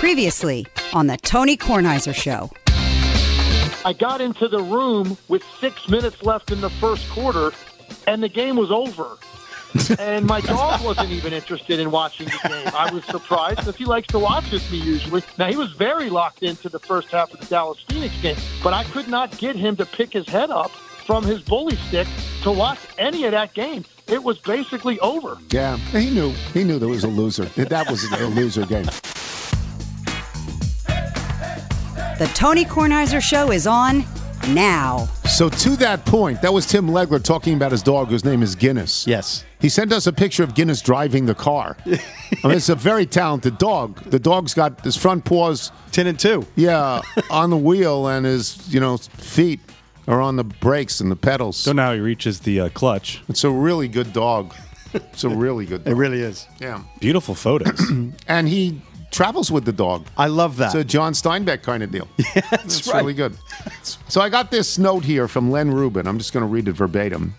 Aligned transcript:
Previously 0.00 0.66
on 0.94 1.08
the 1.08 1.18
Tony 1.18 1.58
Kornheiser 1.58 2.14
Show. 2.14 2.50
I 3.84 3.92
got 3.92 4.22
into 4.22 4.48
the 4.48 4.62
room 4.62 5.18
with 5.28 5.44
six 5.60 5.90
minutes 5.90 6.22
left 6.22 6.50
in 6.50 6.62
the 6.62 6.70
first 6.70 7.06
quarter, 7.10 7.52
and 8.06 8.22
the 8.22 8.28
game 8.30 8.56
was 8.56 8.70
over. 8.70 9.18
and 9.98 10.24
my 10.24 10.40
dog 10.40 10.82
wasn't 10.82 11.10
even 11.10 11.34
interested 11.34 11.78
in 11.78 11.90
watching 11.90 12.28
the 12.28 12.48
game. 12.48 12.72
I 12.74 12.90
was 12.90 13.04
surprised 13.04 13.58
because 13.58 13.76
he 13.76 13.84
likes 13.84 14.08
to 14.08 14.18
watch 14.18 14.50
with 14.50 14.72
me 14.72 14.78
usually. 14.78 15.22
Now, 15.36 15.48
he 15.48 15.56
was 15.56 15.72
very 15.72 16.08
locked 16.08 16.42
into 16.42 16.70
the 16.70 16.78
first 16.78 17.08
half 17.08 17.34
of 17.34 17.40
the 17.40 17.44
Dallas 17.44 17.78
Phoenix 17.86 18.18
game, 18.22 18.36
but 18.62 18.72
I 18.72 18.84
could 18.84 19.06
not 19.06 19.36
get 19.36 19.54
him 19.54 19.76
to 19.76 19.84
pick 19.84 20.14
his 20.14 20.26
head 20.26 20.48
up 20.48 20.70
from 20.70 21.24
his 21.24 21.42
bully 21.42 21.76
stick 21.76 22.08
to 22.40 22.50
watch 22.50 22.78
any 22.96 23.24
of 23.24 23.32
that 23.32 23.52
game. 23.52 23.84
It 24.06 24.24
was 24.24 24.38
basically 24.38 24.98
over. 25.00 25.36
Yeah, 25.50 25.76
he 25.76 26.08
knew. 26.08 26.30
He 26.54 26.64
knew 26.64 26.78
there 26.78 26.88
was 26.88 27.04
a 27.04 27.08
loser. 27.08 27.44
That 27.44 27.90
was 27.90 28.02
a 28.10 28.28
loser 28.28 28.64
game. 28.64 28.86
The 32.20 32.26
Tony 32.34 32.66
Kornheiser 32.66 33.22
Show 33.22 33.50
is 33.50 33.66
on 33.66 34.04
now. 34.48 35.06
So 35.26 35.48
to 35.48 35.70
that 35.76 36.04
point, 36.04 36.42
that 36.42 36.52
was 36.52 36.66
Tim 36.66 36.86
Legler 36.86 37.24
talking 37.24 37.54
about 37.54 37.72
his 37.72 37.82
dog, 37.82 38.08
whose 38.08 38.26
name 38.26 38.42
is 38.42 38.54
Guinness. 38.54 39.06
Yes. 39.06 39.42
He 39.58 39.70
sent 39.70 39.90
us 39.90 40.06
a 40.06 40.12
picture 40.12 40.42
of 40.42 40.54
Guinness 40.54 40.82
driving 40.82 41.24
the 41.24 41.34
car. 41.34 41.78
I 41.86 41.88
mean, 42.44 42.58
it's 42.58 42.68
a 42.68 42.74
very 42.74 43.06
talented 43.06 43.56
dog. 43.56 44.02
The 44.10 44.18
dog's 44.18 44.52
got 44.52 44.84
his 44.84 44.96
front 44.98 45.24
paws, 45.24 45.72
10 45.92 46.08
and 46.08 46.20
2. 46.20 46.46
yeah, 46.56 47.00
on 47.30 47.48
the 47.48 47.56
wheel, 47.56 48.06
and 48.06 48.26
his 48.26 48.68
you 48.68 48.80
know 48.80 48.98
feet 48.98 49.60
are 50.06 50.20
on 50.20 50.36
the 50.36 50.44
brakes 50.44 51.00
and 51.00 51.10
the 51.10 51.16
pedals. 51.16 51.56
So 51.56 51.72
now 51.72 51.94
he 51.94 52.00
reaches 52.00 52.40
the 52.40 52.60
uh, 52.60 52.68
clutch. 52.68 53.22
It's 53.30 53.44
a 53.44 53.50
really 53.50 53.88
good 53.88 54.12
dog. 54.12 54.54
It's 54.92 55.24
a 55.24 55.30
really 55.30 55.64
good. 55.64 55.82
It 55.86 55.94
really 55.94 56.20
is. 56.20 56.46
Yeah, 56.58 56.82
Beautiful 57.00 57.34
photos. 57.34 57.80
and 58.28 58.46
he 58.46 58.82
travels 59.10 59.50
with 59.50 59.64
the 59.64 59.72
dog. 59.72 60.06
I 60.16 60.26
love 60.28 60.56
that. 60.58 60.66
It's 60.66 60.74
a 60.76 60.84
John 60.84 61.12
Steinbeck 61.12 61.62
kind 61.62 61.82
of 61.82 61.90
deal. 61.90 62.08
Yeah, 62.18 62.42
that's 62.50 62.78
It's 62.78 62.88
right. 62.88 62.98
really 63.00 63.14
good. 63.14 63.36
So 64.08 64.20
I 64.20 64.28
got 64.28 64.50
this 64.50 64.78
note 64.78 65.04
here 65.04 65.26
from 65.28 65.50
Len 65.50 65.70
Rubin. 65.70 66.06
I'm 66.06 66.18
just 66.18 66.32
going 66.32 66.42
to 66.42 66.46
read 66.48 66.68
it 66.68 66.72
verbatim. 66.72 67.34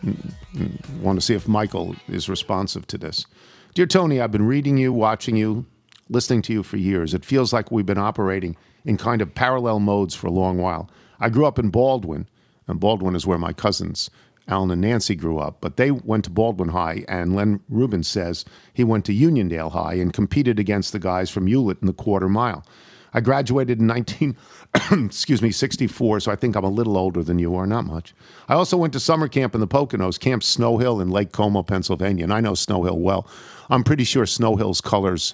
Want 1.02 1.18
to 1.20 1.26
see 1.26 1.34
if 1.34 1.48
Michael 1.48 1.96
is 2.08 2.28
responsive 2.30 2.86
to 2.88 2.98
this. 2.98 3.26
Dear 3.74 3.86
Tony, 3.86 4.20
I've 4.20 4.32
been 4.32 4.46
reading 4.48 4.78
you, 4.78 4.92
watching 4.92 5.38
you, 5.38 5.66
listening 6.10 6.42
to 6.44 6.54
you 6.54 6.64
for 6.64 6.78
years. 6.78 7.14
It 7.14 7.24
feels 7.24 7.54
like 7.54 7.72
we've 7.72 7.86
been 7.86 7.98
operating 7.98 8.58
in 8.84 8.98
kind 8.98 9.22
of 9.22 9.34
parallel 9.34 9.80
modes 9.80 10.14
for 10.14 10.28
a 10.28 10.32
long 10.32 10.58
while. 10.58 10.90
I 11.20 11.30
grew 11.30 11.46
up 11.46 11.58
in 11.58 11.70
Baldwin, 11.70 12.28
and 12.68 12.80
Baldwin 12.80 13.16
is 13.16 13.26
where 13.26 13.38
my 13.38 13.54
cousins 13.54 14.10
Alan 14.52 14.72
and 14.72 14.82
Nancy 14.82 15.16
grew 15.16 15.40
up, 15.40 15.58
but 15.62 15.78
they 15.78 15.92
went 15.92 16.26
to 16.26 16.30
Baldwin 16.30 16.70
High, 16.70 17.06
and 17.08 17.36
Len 17.36 17.62
Rubin 17.70 18.04
says 18.04 18.46
he 18.74 18.84
went 18.84 19.06
to 19.06 19.14
Uniondale 19.14 19.72
High 19.72 19.96
and 19.96 20.12
competed 20.14 20.60
against 20.60 20.92
the 20.92 21.00
guys 21.00 21.30
from 21.30 21.48
Hewlett 21.48 21.80
in 21.82 21.88
the 21.88 21.94
quarter 21.94 22.28
mile. 22.28 22.66
I 23.14 23.20
graduated 23.20 23.80
in 23.80 23.88
19, 23.88 24.38
excuse 25.06 25.42
me, 25.42 25.52
64, 25.52 26.22
so 26.22 26.32
I 26.32 26.36
think 26.36 26.56
I'm 26.56 26.64
a 26.64 26.70
little 26.70 26.98
older 26.98 27.24
than 27.24 27.40
you 27.40 27.56
are, 27.56 27.68
not 27.68 27.86
much. 27.86 28.14
I 28.48 28.54
also 28.54 28.78
went 28.78 28.94
to 28.94 29.00
summer 29.00 29.28
camp 29.28 29.54
in 29.54 29.62
the 29.62 29.68
Poconos, 29.68 30.20
Camp 30.20 30.44
Snow 30.44 30.78
Hill 30.78 31.02
in 31.02 31.10
Lake 31.10 31.32
Como, 31.32 31.64
Pennsylvania, 31.64 32.24
and 32.24 32.34
I 32.34 32.40
know 32.40 32.54
Snow 32.54 32.84
Hill 32.84 33.00
well. 33.00 33.28
I'm 33.70 33.84
pretty 33.84 34.04
sure 34.04 34.26
Snow 34.26 34.56
Hill's 34.56 34.82
colors 34.82 35.34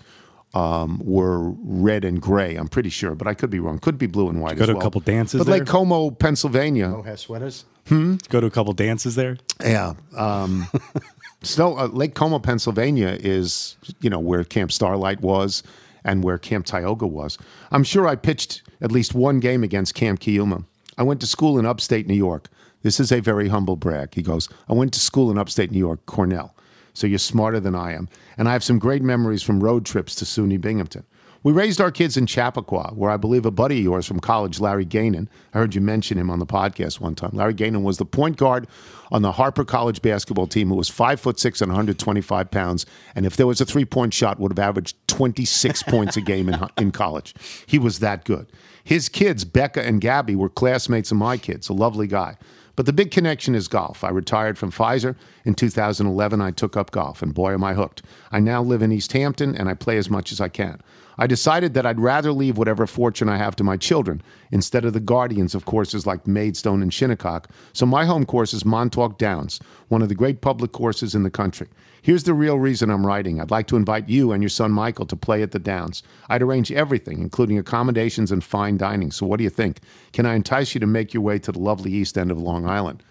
um, 0.54 1.02
were 1.04 1.52
red 1.64 2.04
and 2.06 2.22
gray. 2.22 2.56
I'm 2.56 2.68
pretty 2.68 2.90
sure, 2.90 3.16
but 3.16 3.28
I 3.28 3.34
could 3.34 3.50
be 3.50 3.60
wrong. 3.60 3.80
Could 3.80 3.98
be 3.98 4.08
blue 4.08 4.30
and 4.30 4.42
white 4.42 4.58
Go 4.58 4.64
as 4.64 4.70
to 4.70 4.78
a 4.78 4.82
couple 4.82 5.02
dances 5.02 5.40
But 5.40 5.48
there? 5.48 5.60
Lake 5.60 5.68
Como, 5.68 6.12
Pennsylvania, 6.12 6.94
Oh, 6.96 7.02
has 7.04 7.22
sweaters? 7.22 7.66
Hmm. 7.88 8.16
Go 8.30 8.42
to 8.42 8.48
a 8.48 8.52
couple 8.52 8.74
dances 8.74 9.16
there. 9.16 9.38
yeah. 9.64 9.94
Um, 10.16 10.68
Snow, 11.44 11.78
uh, 11.78 11.88
Lake 11.88 12.16
Como, 12.16 12.40
Pennsylvania 12.40 13.18
is, 13.20 13.78
you 14.02 14.10
know, 14.10 14.20
where 14.20 14.44
Camp 14.44 14.72
Starlight 14.72 15.22
was 15.22 15.62
and 16.04 16.24
where 16.24 16.38
Camp 16.38 16.66
Tioga 16.66 17.06
was. 17.06 17.38
I'm 17.72 17.84
sure 17.84 18.08
I 18.08 18.16
pitched 18.16 18.64
at 18.82 18.92
least 18.92 19.14
one 19.14 19.40
game 19.40 19.64
against 19.64 19.94
Camp 19.94 20.20
Kiuma. 20.20 20.66
I 20.98 21.04
went 21.04 21.20
to 21.22 21.28
school 21.28 21.60
in 21.60 21.66
upstate 21.66 22.08
New 22.08 22.16
York. 22.16 22.48
This 22.82 23.00
is 23.00 23.12
a 23.12 23.20
very 23.22 23.50
humble 23.50 23.76
brag. 23.76 24.16
He 24.16 24.22
goes, 24.24 24.50
I 24.68 24.74
went 24.74 24.94
to 24.94 25.00
school 25.00 25.30
in 25.30 25.38
upstate 25.38 25.72
New 25.72 25.78
York, 25.80 26.06
Cornell. 26.08 26.56
So 26.98 27.06
you're 27.06 27.20
smarter 27.20 27.60
than 27.60 27.76
I 27.76 27.94
am. 27.94 28.10
And 28.40 28.50
I 28.50 28.54
have 28.54 28.64
some 28.64 28.80
great 28.80 29.04
memories 29.04 29.44
from 29.44 29.64
road 29.64 29.86
trips 29.86 30.16
to 30.16 30.26
SUNY 30.26 30.60
Binghamton. 30.60 31.06
We 31.44 31.54
raised 31.54 31.80
our 31.80 31.92
kids 31.92 32.18
in 32.18 32.26
Chappaqua, 32.26 32.94
where 32.96 33.12
I 33.12 33.18
believe 33.18 33.46
a 33.46 33.52
buddy 33.52 33.78
of 33.78 33.84
yours 33.84 34.08
from 34.08 34.20
college, 34.20 34.60
Larry 34.60 34.84
Gainan, 34.84 35.28
I 35.54 35.60
heard 35.60 35.76
you 35.76 35.82
mention 35.82 36.18
him 36.18 36.32
on 36.32 36.40
the 36.40 36.48
podcast 36.48 37.00
one 37.00 37.14
time. 37.14 37.30
Larry 37.34 37.54
Gainan 37.54 37.84
was 37.84 38.00
the 38.00 38.06
point 38.06 38.38
guard 38.38 38.66
on 39.12 39.22
the 39.22 39.34
Harpur 39.34 39.64
College 39.64 40.02
basketball 40.02 40.48
team 40.48 40.70
who 40.70 40.76
was 40.76 40.90
five 40.90 41.20
foot 41.20 41.40
six 41.40 41.62
and 41.62 41.70
125 41.70 42.50
pounds. 42.50 42.88
And 43.16 43.28
if 43.28 43.38
there 43.38 43.46
was 43.46 43.62
a 43.62 43.66
three 43.66 43.86
point 43.86 44.16
shot, 44.16 44.40
would 44.40 44.52
have 44.52 44.68
averaged 44.68 44.98
26 45.08 45.84
points 45.88 46.18
a 46.18 46.22
game 46.22 46.50
in, 46.50 46.60
in 46.80 46.90
college. 46.90 47.36
He 47.68 47.78
was 47.78 48.00
that 48.00 48.26
good. 48.26 48.48
His 48.84 49.08
kids, 49.08 49.46
Becca 49.46 49.84
and 49.84 50.02
Gabby, 50.02 50.36
were 50.36 50.50
classmates 50.50 51.12
of 51.12 51.18
my 51.18 51.38
kids, 51.38 51.70
a 51.70 51.74
lovely 51.74 52.08
guy. 52.08 52.38
But 52.78 52.86
the 52.86 52.94
big 52.94 53.10
connection 53.10 53.56
is 53.56 53.68
golf. 53.68 54.04
I 54.04 54.10
retired 54.10 54.58
from 54.58 54.72
Pfizer. 54.72 55.16
In 55.44 55.56
2011, 55.56 56.40
I 56.40 56.52
took 56.52 56.78
up 56.78 56.92
golf, 56.92 57.24
and 57.24 57.34
boy, 57.34 57.54
am 57.54 57.64
I 57.64 57.74
hooked. 57.74 58.04
I 58.32 58.40
now 58.40 58.62
live 58.62 58.84
in 58.84 58.92
East 58.92 59.12
Hampton, 59.14 59.56
and 59.56 59.68
I 59.68 59.74
play 59.74 59.98
as 59.98 60.12
much 60.12 60.32
as 60.32 60.40
I 60.40 60.48
can. 60.48 60.80
I 61.18 61.26
decided 61.28 61.74
that 61.74 61.86
I'd 61.86 62.00
rather 62.00 62.32
leave 62.32 62.58
whatever 62.58 62.86
fortune 62.86 63.28
I 63.28 63.38
have 63.38 63.56
to 63.58 63.64
my 63.64 63.78
children 63.78 64.22
instead 64.52 64.86
of 64.86 64.94
the 64.94 65.00
guardians 65.00 65.56
of 65.56 65.66
courses 65.66 66.06
like 66.06 66.28
Maidstone 66.28 66.82
and 66.82 66.94
Shinnecock. 66.94 67.50
So 67.74 67.86
my 67.86 68.06
home 68.06 68.26
course 68.26 68.54
is 68.54 68.64
Montauk 68.66 69.18
Downs, 69.18 69.60
one 69.88 70.02
of 70.02 70.10
the 70.10 70.16
great 70.16 70.42
public 70.42 70.72
courses 70.72 71.16
in 71.16 71.24
the 71.24 71.32
country. 71.32 71.68
Here's 72.04 72.24
the 72.24 72.36
real 72.36 72.60
reason 72.60 72.90
I'm 72.92 73.06
writing. 73.06 73.42
I'd 73.42 73.52
like 73.52 73.68
to 73.68 73.76
invite 73.76 74.08
you 74.08 74.32
and 74.32 74.42
your 74.44 74.50
son 74.50 74.72
Michael 74.72 75.08
to 75.08 75.16
play 75.16 75.42
at 75.42 75.52
the 75.52 75.60
Downs. 75.60 76.04
I'd 76.30 76.44
arrange 76.44 76.72
everything, 76.72 77.20
including 77.20 77.58
accommodations 77.58 78.32
and 78.32 78.44
fine 78.44 78.78
dining. 78.78 79.12
So 79.12 79.26
what 79.26 79.38
do 79.38 79.44
you 79.44 79.50
think? 79.50 79.80
Can 80.14 80.26
I 80.26 80.36
entice 80.36 80.74
you 80.76 80.80
to 80.80 80.88
make 80.88 81.14
your 81.14 81.24
way 81.24 81.40
to 81.40 81.52
the 81.52 81.60
lovely 81.60 81.92
east 81.92 82.18
end 82.18 82.32
of 82.32 82.40
Long 82.40 82.68
Island? 82.70 83.04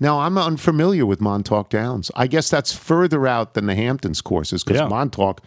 Now, 0.00 0.18
I'm 0.20 0.36
unfamiliar 0.36 1.06
with 1.06 1.20
Montauk 1.20 1.70
Downs. 1.70 2.10
I 2.16 2.26
guess 2.26 2.50
that's 2.50 2.72
further 2.72 3.28
out 3.28 3.54
than 3.54 3.66
the 3.66 3.76
Hamptons 3.76 4.20
courses 4.20 4.64
because 4.64 4.80
Yeah. 4.80 4.88
Montauk, 4.88 5.40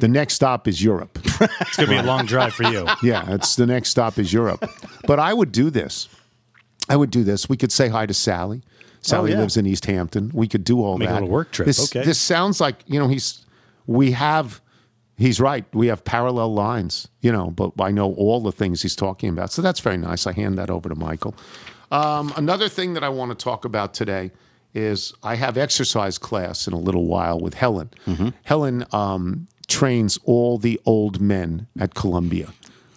the 0.00 0.08
next 0.08 0.34
stop 0.34 0.66
is 0.68 0.82
Europe. 0.82 1.18
It's 1.60 1.76
gonna 1.76 1.88
be 1.88 1.96
a 1.96 2.02
long 2.02 2.26
drive 2.26 2.52
for 2.52 2.64
you. 2.64 2.86
yeah, 3.02 3.34
it's 3.34 3.56
the 3.56 3.66
next 3.66 3.88
stop 3.90 4.18
is 4.18 4.30
Europe. 4.30 4.68
But 5.06 5.18
I 5.18 5.32
would 5.32 5.52
do 5.52 5.70
this. 5.70 6.08
I 6.88 6.96
would 6.96 7.10
do 7.10 7.24
this. 7.24 7.48
We 7.48 7.56
could 7.56 7.72
say 7.72 7.88
hi 7.88 8.04
to 8.04 8.12
Sally. 8.12 8.62
Sally 9.00 9.30
yeah. 9.30 9.38
lives 9.38 9.56
in 9.56 9.64
East 9.66 9.86
Hampton. 9.86 10.30
We 10.34 10.46
could 10.48 10.64
do 10.64 10.82
all 10.82 10.98
Make 10.98 11.08
a 11.08 11.12
that. 11.12 11.20
little 11.20 11.28
work 11.30 11.50
trip. 11.52 11.66
This, 11.66 11.80
Okay. 11.90 12.04
This 12.04 12.18
sounds 12.18 12.60
like 12.60 12.76
you 12.86 12.98
know 12.98 13.08
he's. 13.08 13.46
We 13.86 14.10
have. 14.12 14.60
He's 15.16 15.40
right. 15.40 15.64
We 15.74 15.86
have 15.88 16.02
parallel 16.04 16.52
lines, 16.54 17.08
you 17.20 17.30
know, 17.32 17.50
but 17.50 17.72
I 17.78 17.90
know 17.90 18.14
all 18.14 18.40
the 18.40 18.52
things 18.52 18.82
he's 18.82 18.96
talking 18.96 19.28
about. 19.28 19.52
So 19.52 19.60
that's 19.62 19.80
very 19.80 19.98
nice. 19.98 20.26
I 20.26 20.32
hand 20.32 20.56
that 20.58 20.70
over 20.70 20.88
to 20.88 20.94
Michael. 20.94 21.34
Um, 21.90 22.32
another 22.36 22.68
thing 22.68 22.94
that 22.94 23.04
I 23.04 23.08
want 23.10 23.30
to 23.30 23.44
talk 23.44 23.64
about 23.66 23.92
today 23.92 24.30
is 24.72 25.12
I 25.22 25.34
have 25.34 25.58
exercise 25.58 26.16
class 26.16 26.66
in 26.66 26.72
a 26.72 26.78
little 26.78 27.04
while 27.06 27.38
with 27.38 27.54
Helen. 27.54 27.90
Helen 28.44 28.86
um, 28.92 29.46
trains 29.70 30.18
all 30.24 30.58
the 30.58 30.78
old 30.84 31.20
men 31.20 31.66
at 31.78 31.94
Columbia. 31.94 32.52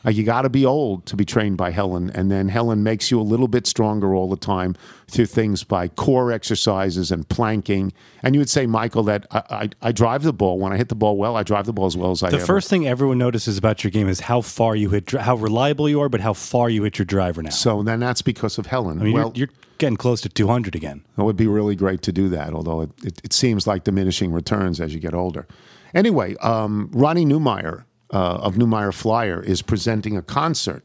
Uh, 0.06 0.10
you 0.10 0.24
got 0.26 0.42
to 0.42 0.50
be 0.50 0.66
old 0.66 1.06
to 1.06 1.16
be 1.16 1.24
trained 1.24 1.56
by 1.56 1.72
Helen, 1.72 2.10
and 2.10 2.30
then 2.30 2.50
Helen 2.50 2.84
makes 2.84 3.10
you 3.10 3.22
a 3.22 3.24
little 3.24 3.48
bit 3.48 3.66
stronger 3.66 4.14
all 4.14 4.30
the 4.30 4.36
time 4.36 4.76
through 5.08 5.28
things 5.28 5.64
by 5.64 5.88
core 5.88 6.30
exercises 6.30 7.10
and 7.10 7.30
planking. 7.30 7.94
And 8.22 8.36
you 8.36 8.40
would 8.42 8.50
say, 8.50 8.66
Michael, 8.66 9.04
that 9.04 9.26
I, 9.32 9.44
I, 9.50 9.70
I 9.82 9.92
drive 9.94 10.24
the 10.24 10.34
ball 10.34 10.60
when 10.60 10.74
I 10.74 10.78
hit 10.78 10.90
the 10.90 10.96
ball 10.96 11.16
well. 11.16 11.38
I 11.38 11.44
drive 11.44 11.68
the 11.68 11.72
ball 11.72 11.86
as 11.86 11.96
well 11.96 12.12
as 12.12 12.22
I 12.22 12.32
The 12.32 12.36
ever. 12.36 12.46
first 12.46 12.70
thing 12.70 12.86
everyone 12.86 13.18
notices 13.18 13.58
about 13.58 13.86
your 13.86 13.92
game 13.92 14.10
is 14.10 14.20
how 14.20 14.42
far 14.42 14.76
you 14.76 14.90
hit, 14.90 15.12
how 15.12 15.38
reliable 15.38 15.88
you 15.88 16.02
are, 16.02 16.10
but 16.10 16.20
how 16.20 16.34
far 16.34 16.70
you 16.70 16.84
hit 16.84 17.00
your 17.00 17.06
driver 17.06 17.42
now. 17.42 17.52
So 17.52 17.82
then 17.82 18.02
that's 18.02 18.22
because 18.22 18.58
of 18.58 18.66
Helen. 18.66 19.00
I 19.00 19.04
mean, 19.06 19.14
well, 19.14 19.32
you're, 19.36 19.48
you're 19.48 19.56
getting 19.78 19.96
close 19.96 20.20
to 20.22 20.28
200 20.30 20.76
again. 20.76 21.06
It 21.18 21.22
would 21.24 21.38
be 21.38 21.48
really 21.48 21.78
great 21.78 22.02
to 22.02 22.12
do 22.12 22.28
that, 22.28 22.52
although 22.54 22.82
it, 22.82 22.90
it, 23.06 23.22
it 23.24 23.32
seems 23.32 23.68
like 23.68 23.86
diminishing 23.86 24.34
returns 24.34 24.82
as 24.82 24.94
you 24.94 25.00
get 25.00 25.14
older. 25.14 25.48
Anyway, 25.94 26.36
um, 26.38 26.90
Ronnie 26.94 27.26
Newmyer 27.26 27.86
uh, 28.12 28.36
of 28.36 28.56
Newmyer 28.56 28.94
Flyer 28.94 29.42
is 29.42 29.62
presenting 29.62 30.18
a 30.18 30.22
concert 30.22 30.84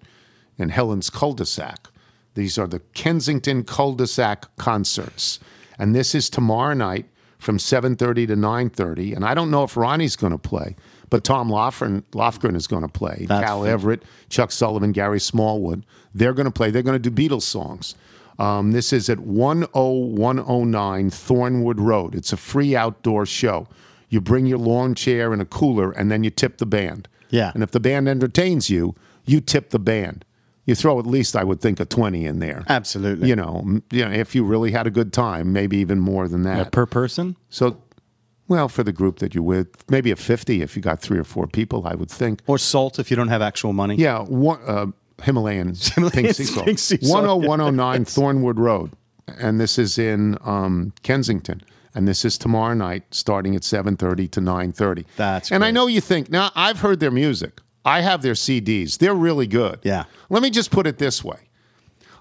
in 0.59 0.69
Helen's 0.71 1.11
cul-de-sac. 1.11 1.89
These 2.35 2.59
are 2.59 2.67
the 2.67 2.81
Kensington 2.95 3.65
cul-de-sac 3.65 4.55
concerts, 4.57 5.41
and 5.79 5.95
this 5.95 6.15
is 6.15 6.31
tomorrow 6.31 6.75
night 6.75 7.07
from 7.39 7.59
7:30 7.59 8.27
to 8.27 8.37
9:30. 8.37 9.15
And 9.15 9.25
I 9.25 9.35
don't 9.35 9.51
know 9.51 9.65
if 9.65 9.77
Ronnie's 9.77 10.17
going 10.17 10.33
to 10.33 10.39
play, 10.39 10.77
but 11.11 11.25
Tom 11.25 11.49
Lofgren, 11.49 12.03
Lofgren 12.13 12.55
is 12.55 12.67
going 12.67 12.83
to 12.83 12.89
play. 12.89 13.27
That's 13.29 13.47
Cal 13.47 13.65
Everett, 13.65 14.03
Chuck 14.29 14.53
Sullivan, 14.53 14.93
Gary 14.93 15.21
Smallwood. 15.21 15.85
They're 16.15 16.35
going 16.35 16.47
to 16.47 16.53
play. 16.53 16.71
They're 16.71 16.83
going 16.83 17.01
to 17.01 17.11
do 17.11 17.29
Beatles 17.29 17.43
songs. 17.43 17.95
Um, 18.39 18.71
this 18.71 18.93
is 18.93 19.09
at 19.11 19.19
10109 19.19 21.11
Thornwood 21.11 21.81
Road. 21.81 22.15
It's 22.15 22.33
a 22.33 22.37
free 22.37 22.77
outdoor 22.77 23.27
show. 23.27 23.67
You 24.09 24.21
bring 24.21 24.47
your 24.47 24.59
lawn 24.59 24.95
chair 24.95 25.33
and 25.33 25.43
a 25.43 25.45
cooler, 25.45 25.91
and 25.93 26.11
then 26.11 26.25
you 26.25 26.31
tip 26.31 26.59
the 26.59 26.67
band. 26.67 27.09
Yeah. 27.31 27.51
And 27.55 27.63
if 27.63 27.71
the 27.73 27.81
band 27.81 28.09
entertains 28.09 28.71
you, 28.71 28.95
you 29.27 29.41
tip 29.41 29.71
the 29.71 29.79
band. 29.79 30.25
You 30.65 30.75
throw 30.75 30.99
at 30.99 31.07
least, 31.07 31.35
I 31.37 31.45
would 31.45 31.61
think, 31.61 31.81
a 31.81 31.85
20 31.85 32.27
in 32.27 32.41
there. 32.41 32.65
Absolutely. 32.69 33.29
You 33.29 33.37
know, 33.37 33.61
m- 33.65 33.83
you 33.91 34.05
know, 34.05 34.11
if 34.11 34.35
you 34.35 34.45
really 34.45 34.71
had 34.71 34.87
a 34.87 34.91
good 34.91 35.13
time, 35.13 35.53
maybe 35.53 35.79
even 35.79 35.99
more 35.99 36.29
than 36.29 36.43
that. 36.43 36.67
Uh, 36.67 36.71
per 36.71 36.85
person? 36.87 37.37
so 37.49 37.83
Well, 38.49 38.69
for 38.69 38.83
the 38.83 38.93
group 38.93 39.19
that 39.19 39.35
you're 39.35 39.45
with, 39.45 39.69
maybe 39.91 40.11
a 40.11 40.17
50 40.17 40.61
if 40.63 40.77
you 40.77 40.83
got 40.83 41.01
three 41.01 41.19
or 41.19 41.25
four 41.25 41.47
people, 41.47 41.87
I 41.87 41.95
would 41.95 42.11
think. 42.11 42.41
Or 42.47 42.59
salt 42.59 42.99
if 42.99 43.11
you 43.11 43.17
don't 43.17 43.29
have 43.29 43.43
actual 43.43 43.73
money. 43.73 43.97
Yeah, 43.97 44.21
one, 44.25 44.61
uh, 44.67 44.87
Himalayan 45.23 45.69
pink 45.75 45.95
Himalayan 45.95 46.35
sea 46.35 46.45
salt. 46.45 46.67
pink 46.67 46.79
sea 46.79 46.99
salt, 47.03 47.25
10109 47.43 48.05
Thornwood 48.05 48.59
Road. 48.59 48.93
And 49.39 49.59
this 49.61 49.79
is 49.79 49.99
in 49.99 50.37
um, 50.45 50.93
Kensington. 51.03 51.63
And 51.99 52.07
this 52.07 52.25
is 52.25 52.39
tomorrow 52.39 52.75
night 52.75 53.03
starting 53.11 53.57
at 53.57 53.63
7.30 53.63 54.31
to 54.31 54.41
9.30. 54.41 55.05
That's 55.17 55.51
And 55.51 55.65
I 55.65 55.73
know 55.73 55.89
you 55.89 56.01
think, 56.01 56.31
now 56.31 56.53
I've 56.55 56.79
heard 56.79 57.01
their 57.01 57.11
music. 57.11 57.61
I 57.85 58.03
have 58.03 58.23
their 58.23 58.35
CDs. 58.35 58.99
They're 58.99 59.17
really 59.17 59.49
good. 59.49 59.81
Yeah. 59.83 60.05
Let 60.31 60.41
me 60.45 60.51
just 60.51 60.71
put 60.71 60.87
it 60.87 60.99
this 60.99 61.25
way. 61.25 61.49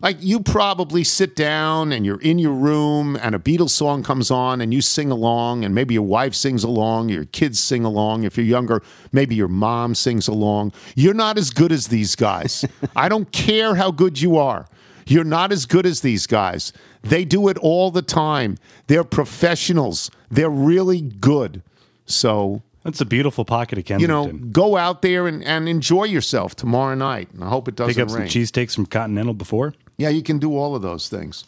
Like 0.01 0.18
you 0.19 0.39
probably 0.39 1.03
sit 1.03 1.35
down 1.35 1.91
and 1.91 2.07
you're 2.07 2.19
in 2.21 2.39
your 2.39 2.53
room 2.53 3.19
and 3.21 3.35
a 3.35 3.39
Beatles 3.39 3.69
song 3.69 4.01
comes 4.01 4.31
on 4.31 4.62
and 4.62 4.74
you 4.74 4.81
sing 4.81 5.12
along 5.12 5.63
and 5.63 5.75
maybe 5.75 5.94
your 5.94 6.07
wife 6.07 6.33
sings 6.33 6.63
along, 6.63 7.09
your 7.09 7.25
kids 7.25 7.59
sing 7.59 7.85
along. 7.85 8.24
If 8.24 8.35
you're 8.35 8.47
younger, 8.47 8.81
maybe 9.12 9.35
your 9.35 9.47
mom 9.47 9.94
sings 9.94 10.27
along. 10.27 10.74
You're 10.95 11.13
not 11.13 11.38
as 11.38 11.51
good 11.51 11.71
as 11.71 11.89
these 11.89 12.15
guys. 12.15 12.65
I 12.95 13.09
don't 13.09 13.31
care 13.31 13.75
how 13.75 13.91
good 13.91 14.19
you 14.19 14.38
are. 14.38 14.65
You're 15.07 15.24
not 15.24 15.51
as 15.51 15.65
good 15.65 15.85
as 15.85 16.01
these 16.01 16.27
guys. 16.27 16.74
They 17.09 17.25
do 17.25 17.48
it 17.48 17.57
all 17.59 17.92
the 17.92 18.01
time. 18.01 18.57
They're 18.88 19.04
professionals. 19.04 20.12
They're 20.30 20.50
really 20.50 21.01
good. 21.01 21.62
So 22.06 22.62
That's 22.83 23.01
a 23.01 23.06
beautiful 23.06 23.45
pocket 23.45 23.77
of 23.77 23.86
Kensington. 23.86 24.01
you 24.01 24.33
know, 24.33 24.45
go 24.51 24.77
out 24.77 25.01
there 25.01 25.27
and, 25.27 25.44
and 25.44 25.68
enjoy 25.68 26.06
yourself 26.06 26.56
tomorrow 26.56 26.95
night. 26.95 27.30
And 27.33 27.44
I 27.44 27.50
hope 27.50 27.68
it 27.68 27.75
doesn't 27.75 27.95
Pick 27.95 28.04
up 28.04 28.09
some 28.09 28.19
rain. 28.21 28.27
cheesesteaks 28.30 28.75
from 28.75 28.86
Continental 28.86 29.33
before. 29.33 29.74
Yeah, 29.98 30.09
you 30.09 30.21
can 30.24 30.39
do 30.39 30.56
all 30.56 30.75
of 30.75 30.81
those 30.81 31.09
things. 31.09 31.44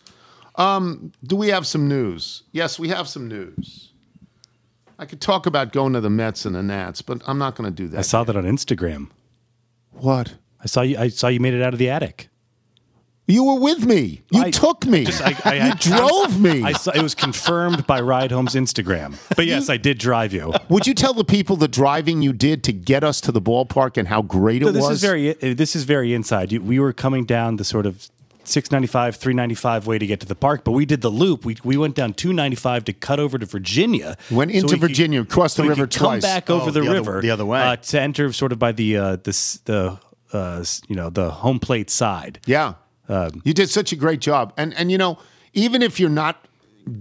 Um, 0.56 1.12
do 1.24 1.36
we 1.36 1.50
have 1.50 1.66
some 1.66 1.88
news? 1.88 2.44
Yes, 2.52 2.78
we 2.80 2.90
have 2.90 3.08
some 3.08 3.28
news. 3.28 3.94
I 4.98 5.06
could 5.06 5.22
talk 5.22 5.46
about 5.46 5.72
going 5.72 5.94
to 5.94 6.02
the 6.02 6.10
Mets 6.10 6.46
and 6.46 6.54
the 6.56 6.64
Nats, 6.64 7.02
but 7.02 7.22
I'm 7.26 7.38
not 7.38 7.56
going 7.56 7.70
to 7.70 7.76
do 7.76 7.88
that. 7.90 8.00
I 8.00 8.02
saw 8.02 8.26
that 8.26 8.36
on 8.36 8.44
Instagram. 8.44 9.10
what? 9.92 10.36
I 10.62 10.66
saw 10.68 10.82
you. 10.82 10.98
I 10.98 11.08
saw 11.08 11.30
you 11.30 11.40
made 11.40 11.54
it 11.54 11.62
out 11.62 11.72
of 11.72 11.80
the 11.80 11.90
attic. 11.90 12.28
You 13.30 13.44
were 13.46 13.60
with 13.60 13.86
me. 13.86 14.22
You 14.32 14.42
I- 14.44 14.52
took 14.52 14.86
me. 14.86 15.06
Just- 15.06 15.22
I- 15.22 15.36
I- 15.46 15.54
you 15.68 15.72
I- 15.74 15.76
drove 15.98 16.40
me. 16.40 16.64
I 16.64 16.74
saw 16.74 16.92
it 16.92 17.02
was 17.04 17.14
confirmed 17.16 17.86
by 17.88 18.02
Ride 18.02 18.32
Home's 18.32 18.56
Instagram. 18.56 19.16
But 19.36 19.46
yes, 19.46 19.70
I 19.70 19.78
did 19.78 20.00
drive 20.00 20.34
you. 20.34 20.52
Would 20.68 20.88
you 20.88 20.94
tell 20.96 21.14
the 21.14 21.24
people 21.24 21.56
the 21.56 21.68
driving 21.68 22.22
you 22.22 22.34
did 22.34 22.64
to 22.66 22.74
get 22.74 23.04
us 23.04 23.22
to 23.22 23.32
the 23.32 23.42
ballpark 23.42 23.98
and 23.98 24.08
how 24.08 24.22
great 24.24 24.64
it 24.64 24.66
So 24.66 24.72
this 24.72 24.82
was? 24.84 24.92
is 24.98 25.02
very 25.02 25.30
uh, 25.32 25.54
this 25.56 25.76
is 25.76 25.84
very 25.86 26.14
inside. 26.14 26.52
You- 26.52 26.62
We 26.62 26.80
were 26.80 26.92
coming 26.92 27.24
down 27.26 27.58
the 27.58 27.64
sort 27.64 27.86
of 27.86 28.10
695, 28.46 29.16
395 29.18 29.86
way 29.86 30.00
to 30.00 30.08
get 30.08 30.20
to 30.22 30.26
the 30.26 30.34
park, 30.34 30.64
but 30.64 30.72
we 30.72 30.84
did 30.84 31.02
the 31.02 31.12
loop. 31.12 31.46
We, 31.46 31.56
we 31.64 31.78
went 31.78 31.94
down 31.94 32.14
295 32.16 32.84
to 32.86 32.94
cut 32.94 33.20
over 33.20 33.38
to 33.38 33.46
Virginia. 33.46 34.18
Went 34.32 34.50
So 34.52 34.58
into 34.58 34.66
we 34.68 34.72
could- 34.80 34.90
Virginia, 34.90 35.24
crossed 35.24 35.58
the 35.58 35.62
so 35.62 35.64
we 35.66 35.70
river 35.70 35.84
could 35.86 36.00
come 36.00 36.06
twice. 36.14 36.24
back 36.24 36.50
over 36.50 36.64
Oh, 36.70 36.72
the, 36.72 36.82
the 36.82 36.88
other- 36.88 36.96
river 36.96 37.22
the 37.22 37.30
other 37.30 37.46
way. 37.46 37.62
uh, 37.62 37.76
to 37.76 38.02
enter 38.02 38.34
sort 38.34 38.52
of 38.52 38.58
by 38.58 38.72
the 38.72 38.98
uh, 38.98 39.16
the 39.18 39.60
the 39.66 40.00
uh, 40.34 40.64
you 40.88 40.96
know 40.96 41.12
the 41.12 41.30
home 41.30 41.60
plate 41.60 41.92
side. 41.92 42.40
Yeah. 42.48 42.74
Um, 43.10 43.42
you 43.44 43.54
did 43.54 43.70
such 43.70 43.92
a 43.92 43.96
great 43.96 44.22
job. 44.22 44.54
And 44.56 44.74
and 44.76 44.92
you 44.92 44.98
know, 44.98 45.18
even 45.54 45.82
if 45.82 46.00
you're 46.00 46.10
not 46.10 46.46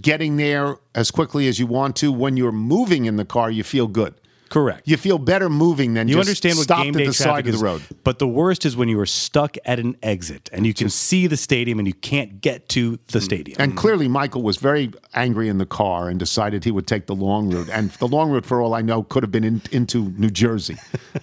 getting 0.00 0.36
there 0.36 0.76
as 0.94 1.10
quickly 1.10 1.48
as 1.48 1.58
you 1.58 1.66
want 1.66 1.96
to, 1.96 2.10
when 2.10 2.36
you're 2.36 2.52
moving 2.52 3.04
in 3.04 3.16
the 3.16 3.24
car, 3.24 3.50
you 3.50 3.62
feel 3.62 3.86
good. 3.86 4.14
Correct. 4.48 4.82
You 4.86 4.96
feel 4.96 5.18
better 5.18 5.48
moving 5.48 5.94
than 5.94 6.08
You 6.08 6.14
just 6.16 6.28
understand 6.28 6.56
what 6.56 6.64
stopped 6.64 6.82
game 6.84 6.94
at 6.94 6.98
day 6.98 7.06
the 7.06 7.12
traffic 7.12 7.44
side 7.44 7.48
of 7.48 7.54
is, 7.54 7.60
the 7.60 7.64
road. 7.66 7.82
but 8.04 8.18
the 8.18 8.28
worst 8.28 8.64
is 8.64 8.76
when 8.76 8.88
you 8.88 8.98
are 9.00 9.06
stuck 9.06 9.56
at 9.64 9.78
an 9.78 9.96
exit 10.02 10.48
and 10.52 10.66
you 10.66 10.74
can 10.74 10.88
see 10.88 11.26
the 11.26 11.36
stadium 11.36 11.78
and 11.78 11.86
you 11.86 11.94
can't 11.94 12.40
get 12.40 12.68
to 12.70 12.98
the 13.08 13.20
stadium. 13.20 13.56
And 13.60 13.76
clearly, 13.76 14.08
Michael 14.08 14.42
was 14.42 14.56
very 14.56 14.92
angry 15.14 15.48
in 15.48 15.58
the 15.58 15.66
car 15.66 16.08
and 16.08 16.18
decided 16.18 16.64
he 16.64 16.70
would 16.70 16.86
take 16.86 17.06
the 17.06 17.14
long 17.14 17.50
route. 17.50 17.68
And 17.70 17.90
the 17.92 18.08
long 18.08 18.30
route, 18.30 18.46
for 18.46 18.60
all 18.60 18.74
I 18.74 18.82
know, 18.82 19.02
could 19.02 19.22
have 19.22 19.32
been 19.32 19.44
in, 19.44 19.62
into 19.72 20.10
New 20.18 20.30
Jersey. 20.30 20.76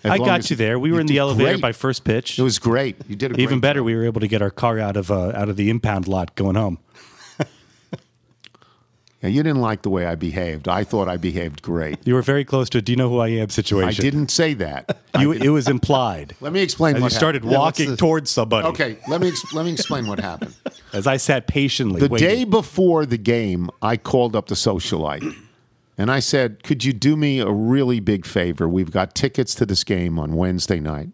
I 0.03 0.17
got 0.17 0.49
you 0.49 0.55
there. 0.55 0.77
We 0.79 0.91
were 0.91 0.99
in 0.99 1.07
the 1.07 1.17
elevator 1.17 1.51
great. 1.53 1.61
by 1.61 1.71
first 1.71 2.03
pitch. 2.03 2.37
It 2.39 2.43
was 2.43 2.59
great. 2.59 2.95
You 3.07 3.15
did 3.15 3.37
a 3.37 3.41
Even 3.41 3.59
better, 3.59 3.79
job. 3.79 3.85
we 3.87 3.95
were 3.95 4.05
able 4.05 4.21
to 4.21 4.27
get 4.27 4.41
our 4.41 4.51
car 4.51 4.79
out 4.79 4.97
of 4.97 5.09
uh, 5.11 5.31
out 5.35 5.49
of 5.49 5.55
the 5.55 5.69
impound 5.69 6.07
lot 6.07 6.35
going 6.35 6.55
home. 6.55 6.79
Yeah, 9.25 9.31
you 9.31 9.41
didn't 9.41 9.61
like 9.61 9.81
the 9.81 9.89
way 9.89 10.05
I 10.05 10.13
behaved. 10.13 10.67
I 10.67 10.83
thought 10.83 11.07
I 11.09 11.17
behaved 11.17 11.63
great. 11.63 11.97
You 12.05 12.13
were 12.13 12.21
very 12.21 12.45
close 12.45 12.69
to 12.69 12.77
a 12.77 12.81
"Do 12.81 12.91
you 12.91 12.95
know 12.95 13.09
who 13.09 13.17
I 13.17 13.29
am?" 13.29 13.49
situation. 13.49 13.87
I 14.05 14.09
didn't 14.09 14.29
say 14.29 14.53
that. 14.55 14.97
You, 15.19 15.31
it 15.31 15.47
was 15.47 15.69
implied. 15.69 16.35
Let 16.41 16.51
me 16.51 16.61
explain 16.61 16.97
As 16.97 17.01
what 17.01 17.11
you 17.13 17.17
started 17.17 17.45
walking 17.45 17.91
the- 17.91 17.95
towards 17.97 18.29
somebody. 18.29 18.67
Okay, 18.67 18.97
let 19.07 19.21
me 19.21 19.31
let 19.53 19.63
me 19.65 19.71
explain 19.71 20.07
what 20.07 20.19
happened. 20.19 20.53
As 20.93 21.07
I 21.07 21.15
sat 21.17 21.47
patiently, 21.47 22.01
The 22.01 22.09
waiting. 22.09 22.27
day 22.27 22.43
before 22.43 23.05
the 23.05 23.17
game, 23.17 23.69
I 23.81 23.95
called 23.95 24.35
up 24.35 24.47
the 24.47 24.55
socialite 24.55 25.23
and 25.97 26.11
I 26.11 26.19
said, 26.19 26.63
Could 26.63 26.83
you 26.83 26.91
do 26.91 27.15
me 27.15 27.39
a 27.39 27.49
really 27.49 28.01
big 28.01 28.25
favor? 28.25 28.67
We've 28.67 28.91
got 28.91 29.15
tickets 29.15 29.55
to 29.55 29.65
this 29.65 29.85
game 29.85 30.19
on 30.19 30.33
Wednesday 30.35 30.81
night. 30.81 31.09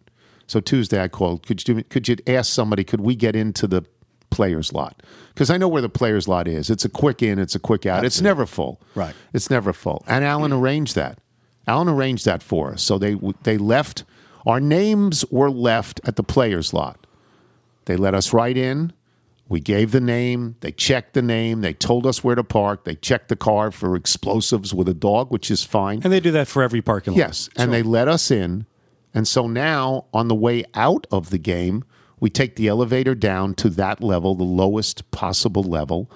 So 0.48 0.60
Tuesday 0.60 1.00
I 1.02 1.08
called, 1.08 1.46
Could 1.46 1.62
you 1.62 1.66
do 1.66 1.76
me, 1.76 1.84
could 1.84 2.08
you 2.08 2.18
ask 2.26 2.52
somebody, 2.52 2.84
could 2.84 3.02
we 3.02 3.16
get 3.16 3.36
into 3.36 3.68
the 3.68 3.86
players 4.32 4.74
lot? 4.74 5.04
Because 5.34 5.52
I 5.52 5.58
know 5.58 5.68
where 5.68 5.82
the 5.82 5.90
players 5.90 6.28
lot 6.28 6.48
is. 6.48 6.70
It's 6.72 6.84
a 6.86 6.90
quick 6.90 7.22
in, 7.22 7.38
it's 7.38 7.54
a 7.54 7.60
quick 7.60 7.86
out. 7.86 8.04
It's 8.04 8.22
never 8.22 8.46
full. 8.48 8.82
Right. 8.96 9.14
It's 9.34 9.50
never 9.52 9.72
full. 9.74 10.04
And 10.08 10.26
Alan 10.26 10.52
arranged 10.52 10.96
that. 10.96 11.20
Alan 11.68 11.88
arranged 11.88 12.26
that 12.26 12.42
for 12.42 12.74
us. 12.74 12.82
So 12.82 12.98
they 12.98 13.16
they 13.44 13.58
left 13.58 14.04
our 14.48 14.60
names 14.60 15.24
were 15.30 15.52
left 15.52 16.02
at 16.06 16.16
the 16.16 16.24
players 16.24 16.74
lot. 16.74 17.06
They 17.86 17.96
let 17.96 18.16
us 18.16 18.34
right 18.34 18.58
in. 18.58 18.94
We 19.48 19.60
gave 19.60 19.92
the 19.92 20.00
name. 20.02 20.56
They 20.62 20.72
checked 20.72 21.14
the 21.14 21.22
name. 21.22 21.60
They 21.62 21.74
told 21.74 22.08
us 22.08 22.24
where 22.24 22.36
to 22.36 22.44
park. 22.44 22.86
They 22.86 22.96
checked 22.96 23.28
the 23.28 23.36
car 23.36 23.70
for 23.70 23.96
explosives 23.98 24.74
with 24.74 24.88
a 24.88 24.94
dog, 24.94 25.30
which 25.30 25.52
is 25.52 25.64
fine. 25.64 26.02
and 26.04 26.12
they 26.14 26.22
do 26.22 26.32
that 26.32 26.48
for 26.48 26.64
every 26.64 26.82
parking 26.82 27.14
lot. 27.14 27.20
Yes, 27.20 27.50
and 27.58 27.74
they 27.74 27.84
let 27.84 28.08
us 28.08 28.32
in. 28.32 28.66
And 29.14 29.28
so 29.28 29.48
now, 29.48 30.06
on 30.14 30.30
the 30.30 30.36
way 30.36 30.64
out 30.74 31.06
of 31.12 31.32
the 31.32 31.38
game, 31.38 31.84
we 32.22 32.30
take 32.30 32.56
the 32.56 32.70
elevator 32.70 33.16
down 33.16 33.56
to 33.56 33.70
that 33.72 34.02
level, 34.02 34.36
the 34.36 34.44
lowest 34.44 35.10
possible 35.12 35.64
level, 35.64 36.10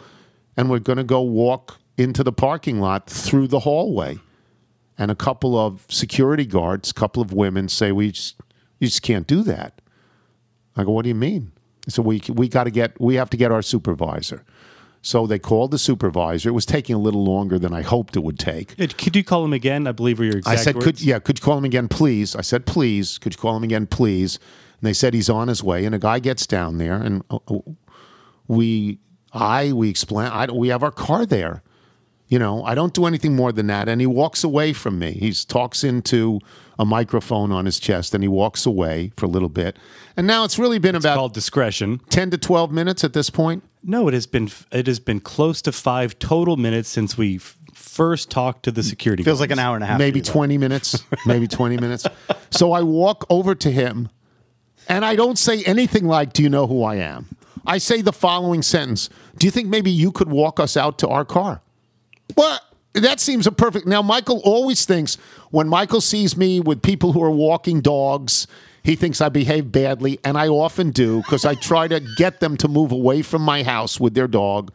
and 0.55 0.69
we're 0.69 0.79
going 0.79 0.97
to 0.97 1.03
go 1.03 1.19
walk 1.21 1.79
into 1.97 2.23
the 2.23 2.31
parking 2.31 2.79
lot 2.79 3.09
through 3.09 3.47
the 3.47 3.61
hallway. 3.61 4.19
And 4.97 5.11
a 5.11 5.15
couple 5.15 5.57
of 5.57 5.85
security 5.89 6.45
guards, 6.45 6.91
a 6.91 6.93
couple 6.93 7.21
of 7.21 7.33
women 7.33 7.67
say, 7.67 7.91
"We 7.91 8.11
just, 8.11 8.35
you 8.79 8.87
just 8.87 9.01
can't 9.01 9.27
do 9.27 9.43
that." 9.43 9.81
I 10.77 10.85
go, 10.85 10.91
"What 10.91 11.01
do 11.01 11.09
you 11.09 11.15
mean?" 11.15 11.51
So 11.89 12.01
we 12.01 12.21
we 12.29 12.47
got 12.47 12.63
to 12.63 12.71
get 12.71 12.97
we 13.01 13.15
have 13.15 13.29
to 13.31 13.37
get 13.37 13.51
our 13.51 13.61
supervisor. 13.61 14.45
So 15.01 15.27
they 15.27 15.37
called 15.37 15.71
the 15.71 15.77
supervisor. 15.77 16.49
It 16.49 16.53
was 16.53 16.65
taking 16.65 16.95
a 16.95 16.99
little 16.99 17.23
longer 17.23 17.59
than 17.59 17.73
I 17.73 17.81
hoped 17.81 18.15
it 18.15 18.23
would 18.23 18.39
take. 18.39 18.75
Could 18.97 19.15
you 19.15 19.23
call 19.23 19.45
him 19.45 19.53
again? 19.53 19.85
I 19.85 19.91
believe 19.91 20.17
were 20.17 20.25
your 20.25 20.37
exact 20.37 20.59
I 20.59 20.63
said, 20.63 20.75
words. 20.75 20.85
could 20.85 21.01
yeah, 21.01 21.19
could 21.19 21.37
you 21.37 21.43
call 21.43 21.57
him 21.57 21.65
again, 21.65 21.87
please? 21.87 22.35
I 22.35 22.41
said, 22.41 22.65
please. 22.65 23.19
Could 23.19 23.33
you 23.33 23.39
call 23.39 23.55
him 23.55 23.63
again, 23.63 23.85
please? 23.85 24.39
And 24.79 24.87
they 24.87 24.93
said 24.93 25.13
he's 25.13 25.29
on 25.29 25.47
his 25.47 25.63
way. 25.63 25.85
And 25.85 25.95
a 25.95 25.99
guy 25.99 26.19
gets 26.19 26.45
down 26.47 26.77
there, 26.77 26.95
and 26.95 27.23
uh, 27.29 27.39
uh, 27.47 27.59
we, 28.47 28.99
I, 29.33 29.71
we 29.73 29.89
explain. 29.89 30.27
I, 30.27 30.51
we 30.51 30.69
have 30.69 30.83
our 30.83 30.91
car 30.91 31.25
there. 31.25 31.63
You 32.27 32.39
know, 32.39 32.63
I 32.63 32.73
don't 32.73 32.93
do 32.93 33.05
anything 33.05 33.35
more 33.35 33.51
than 33.51 33.67
that. 33.67 33.87
And 33.87 34.01
he 34.01 34.07
walks 34.07 34.43
away 34.43 34.73
from 34.73 34.97
me. 34.97 35.11
He 35.11 35.31
talks 35.31 35.83
into 35.83 36.39
a 36.79 36.83
microphone 36.83 37.51
on 37.51 37.65
his 37.65 37.79
chest, 37.79 38.15
and 38.15 38.23
he 38.23 38.27
walks 38.27 38.65
away 38.65 39.11
for 39.15 39.27
a 39.27 39.29
little 39.29 39.49
bit. 39.49 39.77
And 40.17 40.25
now 40.25 40.43
it's 40.43 40.57
really 40.57 40.79
been 40.79 40.95
about 40.95 41.15
called 41.15 41.33
discretion. 41.33 42.01
ten 42.09 42.31
to 42.31 42.37
twelve 42.37 42.71
minutes 42.71 43.03
at 43.03 43.13
this 43.13 43.29
point. 43.29 43.63
No, 43.83 44.07
it 44.07 44.15
has 44.15 44.25
been 44.25 44.49
it 44.71 44.87
has 44.87 44.99
been 44.99 45.19
close 45.19 45.61
to 45.63 45.71
five 45.71 46.17
total 46.17 46.57
minutes 46.57 46.89
since 46.89 47.17
we 47.17 47.39
first 47.73 48.31
talked 48.31 48.63
to 48.63 48.71
the 48.71 48.83
security. 48.83 49.23
Feels 49.23 49.39
guards. 49.39 49.49
like 49.49 49.51
an 49.51 49.59
hour 49.59 49.75
and 49.75 49.83
a 49.83 49.87
half. 49.87 49.99
maybe 49.99 50.19
to 50.19 50.27
you, 50.27 50.33
though. 50.33 50.39
20 50.39 50.57
minutes, 50.57 51.03
maybe 51.25 51.47
20 51.47 51.77
minutes. 51.77 52.05
So 52.49 52.71
I 52.71 52.81
walk 52.81 53.25
over 53.29 53.53
to 53.55 53.71
him 53.71 54.09
and 54.87 55.05
I 55.05 55.15
don't 55.15 55.37
say 55.37 55.63
anything 55.63 56.05
like, 56.05 56.33
Do 56.33 56.43
you 56.43 56.49
know 56.49 56.67
who 56.67 56.83
I 56.83 56.95
am? 56.95 57.27
I 57.65 57.77
say 57.79 58.01
the 58.01 58.13
following 58.13 58.61
sentence 58.61 59.09
Do 59.37 59.47
you 59.47 59.51
think 59.51 59.67
maybe 59.67 59.91
you 59.91 60.11
could 60.11 60.29
walk 60.29 60.59
us 60.59 60.77
out 60.77 60.99
to 60.99 61.07
our 61.07 61.25
car? 61.25 61.61
Well, 62.35 62.59
that 62.93 63.19
seems 63.19 63.45
a 63.45 63.51
perfect. 63.51 63.85
Now, 63.85 64.01
Michael 64.01 64.41
always 64.43 64.85
thinks 64.85 65.17
when 65.51 65.67
Michael 65.67 66.01
sees 66.01 66.37
me 66.37 66.59
with 66.59 66.81
people 66.81 67.11
who 67.11 67.21
are 67.21 67.29
walking 67.31 67.81
dogs, 67.81 68.47
he 68.83 68.95
thinks 68.95 69.19
I 69.19 69.29
behave 69.29 69.71
badly, 69.71 70.19
and 70.23 70.37
I 70.37 70.47
often 70.47 70.91
do 70.91 71.17
because 71.17 71.43
I 71.43 71.55
try 71.55 71.87
to 71.87 71.99
get 72.17 72.39
them 72.39 72.55
to 72.57 72.67
move 72.67 72.91
away 72.91 73.21
from 73.21 73.41
my 73.41 73.63
house 73.63 73.99
with 73.99 74.13
their 74.13 74.27
dog. 74.27 74.73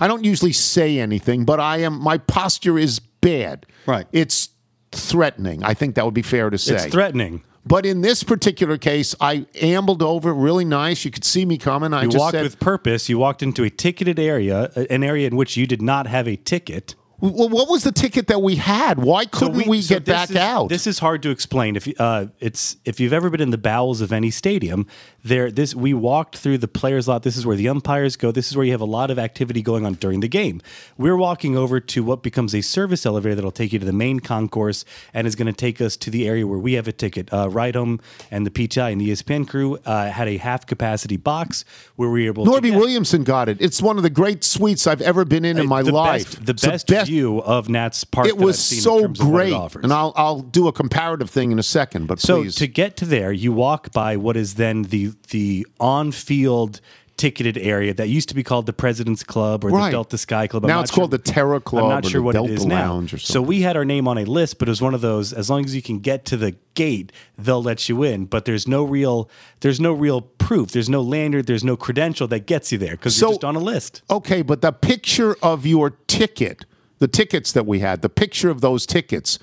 I 0.00 0.08
don't 0.08 0.24
usually 0.24 0.52
say 0.52 0.98
anything, 0.98 1.44
but 1.44 1.60
I 1.60 1.78
am. 1.78 2.00
My 2.00 2.18
posture 2.18 2.78
is 2.78 2.98
bad. 2.98 3.66
Right. 3.86 4.06
It's 4.12 4.48
threatening. 4.92 5.62
I 5.62 5.74
think 5.74 5.94
that 5.94 6.04
would 6.04 6.14
be 6.14 6.22
fair 6.22 6.50
to 6.50 6.58
say. 6.58 6.74
It's 6.74 6.86
threatening. 6.86 7.42
But 7.64 7.84
in 7.84 8.00
this 8.00 8.22
particular 8.22 8.78
case, 8.78 9.14
I 9.20 9.46
ambled 9.60 10.02
over 10.02 10.32
really 10.32 10.64
nice. 10.64 11.04
You 11.04 11.10
could 11.10 11.24
see 11.24 11.44
me 11.44 11.58
coming. 11.58 11.92
I 11.92 12.02
You 12.02 12.08
just 12.08 12.18
walked 12.18 12.32
said, 12.32 12.42
with 12.42 12.58
purpose. 12.58 13.08
You 13.08 13.18
walked 13.18 13.42
into 13.42 13.64
a 13.64 13.70
ticketed 13.70 14.18
area, 14.18 14.70
an 14.88 15.04
area 15.04 15.26
in 15.26 15.36
which 15.36 15.56
you 15.56 15.66
did 15.66 15.82
not 15.82 16.06
have 16.06 16.26
a 16.26 16.36
ticket. 16.36 16.94
Well, 17.20 17.48
what 17.48 17.68
was 17.68 17.84
the 17.84 17.92
ticket 17.92 18.26
that 18.28 18.40
we 18.42 18.56
had? 18.56 18.98
Why 18.98 19.24
couldn't 19.26 19.66
we, 19.68 19.82
so 19.82 19.96
get 19.96 20.04
this 20.06 20.12
back 20.14 20.30
is- 20.30 20.36
out? 20.36 20.68
This 20.68 20.86
is 20.86 20.98
hard 21.00 21.22
to 21.22 21.30
explain. 21.30 21.76
If 21.76 21.88
uh, 22.00 22.26
it's 22.40 22.76
if 22.84 22.98
you've 23.00 23.12
ever 23.12 23.28
been 23.30 23.40
in 23.40 23.50
the 23.50 23.58
bowels 23.58 24.00
of 24.00 24.12
any 24.12 24.30
stadium, 24.30 24.86
there 25.24 25.50
this 25.50 25.74
we 25.74 25.92
walked 25.92 26.36
through 26.36 26.58
the 26.58 26.68
players' 26.68 27.06
lot. 27.08 27.22
This 27.22 27.36
is 27.36 27.44
where 27.44 27.56
the 27.56 27.68
umpires 27.68 28.16
go. 28.16 28.30
This 28.32 28.48
is 28.50 28.56
where 28.56 28.64
you 28.64 28.72
have 28.72 28.80
a 28.80 28.86
lot 28.86 29.10
of 29.10 29.18
activity 29.18 29.60
going 29.62 29.84
on 29.84 29.94
during 29.94 30.20
the 30.20 30.28
game. 30.28 30.62
We're 30.96 31.16
walking 31.16 31.56
over 31.56 31.78
to 31.80 32.02
what 32.02 32.22
becomes 32.22 32.54
a 32.54 32.62
service 32.62 33.04
elevator 33.04 33.34
that'll 33.34 33.50
take 33.50 33.72
you 33.72 33.78
to 33.78 33.86
the 33.86 33.92
main 33.92 34.20
concourse 34.20 34.84
and 35.12 35.26
is 35.26 35.36
going 35.36 35.46
to 35.46 35.52
take 35.52 35.80
us 35.80 35.96
to 35.98 36.10
the 36.10 36.26
area 36.26 36.46
where 36.46 36.58
we 36.58 36.72
have 36.74 36.88
a 36.88 36.92
ticket. 36.92 37.30
Uh, 37.32 37.48
Ride 37.50 37.74
Home 37.74 38.00
and 38.30 38.46
the 38.46 38.50
PTI 38.50 38.92
and 38.92 39.00
the 39.00 39.10
ESPN 39.10 39.46
crew 39.46 39.78
uh, 39.84 40.10
had 40.10 40.26
a 40.28 40.38
half 40.38 40.64
capacity 40.66 41.16
box 41.18 41.64
where 41.96 42.08
we 42.08 42.22
were 42.22 42.28
able. 42.28 42.44
to 42.46 42.50
Norby 42.50 42.74
Williamson 42.74 43.24
got 43.24 43.48
it. 43.48 43.58
It's 43.60 43.82
one 43.82 43.96
of 43.98 44.02
the 44.02 44.10
great 44.10 44.42
suites 44.42 44.86
I've 44.86 45.02
ever 45.02 45.24
been 45.26 45.44
in 45.44 45.58
in 45.58 45.66
my 45.66 45.82
the 45.82 45.92
life. 45.92 46.24
Best, 46.40 46.46
the 46.46 46.52
It's 46.52 46.84
best, 46.84 47.09
view 47.10 47.38
of 47.42 47.68
Nats 47.68 48.04
Park. 48.04 48.26
It 48.28 48.36
that 48.38 48.44
was 48.44 48.56
I've 48.56 48.62
seen 48.62 48.78
in 48.78 48.82
so 48.82 49.00
terms 49.02 49.20
of 49.20 49.26
it 49.26 49.30
great, 49.30 49.74
and 49.82 49.92
I'll 49.92 50.12
I'll 50.16 50.40
do 50.40 50.68
a 50.68 50.72
comparative 50.72 51.28
thing 51.30 51.50
in 51.52 51.58
a 51.58 51.62
second. 51.62 52.06
But 52.06 52.20
So 52.20 52.42
please, 52.42 52.54
to 52.56 52.66
get 52.68 52.96
to 52.98 53.04
there, 53.04 53.32
you 53.32 53.52
walk 53.52 53.92
by 53.92 54.16
what 54.16 54.36
is 54.36 54.54
then 54.54 54.82
the 54.84 55.12
the 55.30 55.66
on 55.80 56.12
field 56.12 56.80
ticketed 57.16 57.58
area 57.58 57.92
that 57.92 58.08
used 58.08 58.30
to 58.30 58.34
be 58.34 58.42
called 58.42 58.64
the 58.64 58.72
President's 58.72 59.22
Club 59.22 59.62
or 59.62 59.68
Right. 59.68 59.86
the 59.86 59.90
Delta 59.90 60.16
Sky 60.16 60.46
Club. 60.46 60.64
I'm 60.64 60.68
Now 60.68 60.80
it's 60.80 60.90
called 60.90 61.10
the 61.10 61.18
Terra 61.18 61.60
Club 61.60 61.84
I'm 61.84 61.90
not 61.90 62.06
or 62.06 62.08
sure 62.08 62.22
what 62.22 62.32
Delta 62.32 62.50
it 62.50 62.56
is 62.60 62.64
now. 62.64 63.04
So 63.18 63.42
we 63.42 63.60
had 63.60 63.76
our 63.76 63.84
name 63.84 64.08
on 64.08 64.16
a 64.16 64.24
list, 64.24 64.58
but 64.58 64.68
it 64.68 64.70
was 64.70 64.80
one 64.80 64.94
of 64.94 65.02
those. 65.02 65.34
As 65.34 65.50
long 65.50 65.62
as 65.66 65.74
you 65.74 65.82
can 65.82 65.98
get 65.98 66.24
to 66.26 66.38
the 66.38 66.56
gate, 66.72 67.12
they'll 67.36 67.62
let 67.62 67.90
you 67.90 68.02
in. 68.04 68.24
But 68.24 68.46
there's 68.46 68.66
no 68.66 68.84
real 68.84 69.28
there's 69.60 69.80
no 69.80 69.92
real 69.92 70.22
proof. 70.22 70.70
There's 70.72 70.88
no 70.88 71.02
lanyard. 71.02 71.46
There's 71.46 71.62
no 71.64 71.76
credential 71.76 72.26
that 72.28 72.46
gets 72.46 72.72
you 72.72 72.78
there 72.78 72.92
because 72.92 73.14
So- 73.16 73.26
you're 73.26 73.32
just 73.34 73.44
on 73.44 73.54
a 73.54 73.60
list. 73.60 74.00
okay, 74.08 74.40
but 74.40 74.62
the 74.62 74.72
picture 74.72 75.36
of 75.42 75.66
your 75.66 75.90
ticket, 76.06 76.64
the 77.00 77.08
tickets 77.08 77.50
that 77.52 77.66
we 77.66 77.80
had, 77.80 78.00
the 78.02 78.08
picture 78.08 78.48
of 78.50 78.60
those 78.60 78.86
tickets, 78.86 79.38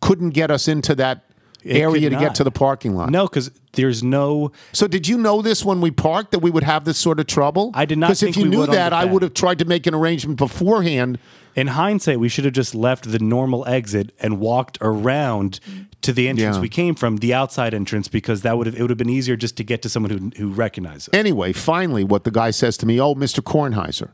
couldn't 0.00 0.30
get 0.30 0.50
us 0.50 0.68
into 0.68 0.94
that 0.94 1.24
It 1.64 1.76
area 1.78 2.08
to 2.08 2.16
get 2.16 2.36
to 2.36 2.44
the 2.44 2.52
parking 2.52 2.94
lot. 2.94 3.10
No, 3.10 3.26
because 3.26 3.50
there's 3.72 4.02
no. 4.02 4.52
So 4.72 4.86
did 4.86 5.08
you 5.08 5.18
know 5.18 5.42
this 5.42 5.64
when 5.64 5.80
we 5.80 5.90
parked 5.90 6.30
that 6.30 6.38
we 6.38 6.50
would 6.50 6.62
have 6.62 6.84
this 6.84 6.98
sort 6.98 7.18
of 7.18 7.26
trouble? 7.26 7.72
I 7.74 7.84
did 7.84 7.98
not 7.98 8.08
Because 8.08 8.22
if 8.22 8.36
you 8.36 8.46
knew 8.46 8.66
that, 8.66 8.92
I 8.92 9.04
would 9.04 9.22
have 9.22 9.34
tried 9.34 9.58
to 9.58 9.64
make 9.64 9.86
an 9.88 9.94
arrangement 9.94 10.38
beforehand. 10.38 11.18
In 11.56 11.66
hindsight, 11.68 12.20
we 12.20 12.28
should 12.28 12.44
have 12.44 12.54
just 12.54 12.72
left 12.74 13.10
the 13.10 13.18
normal 13.18 13.66
exit 13.66 14.12
and 14.20 14.38
walked 14.38 14.78
around 14.80 15.58
to 16.02 16.12
the 16.12 16.28
entrance 16.28 16.54
Yeah. 16.56 16.62
we 16.62 16.68
came 16.68 16.94
from, 16.94 17.16
the 17.16 17.34
outside 17.34 17.74
entrance, 17.74 18.06
because 18.06 18.42
that 18.42 18.56
would 18.56 18.68
have 18.68 18.76
it 18.76 18.80
would 18.82 18.90
have 18.90 18.98
been 18.98 19.10
easier 19.10 19.34
just 19.34 19.56
to 19.56 19.64
get 19.64 19.82
to 19.82 19.88
someone 19.88 20.10
who 20.12 20.30
who 20.36 20.50
recognized 20.52 21.08
us. 21.08 21.14
Anyway, 21.14 21.52
finally, 21.52 22.04
what 22.04 22.22
the 22.22 22.30
guy 22.30 22.52
says 22.52 22.76
to 22.76 22.86
me, 22.86 23.00
"Oh, 23.00 23.16
Mr. 23.16 23.40
Kornheiser," 23.42 24.10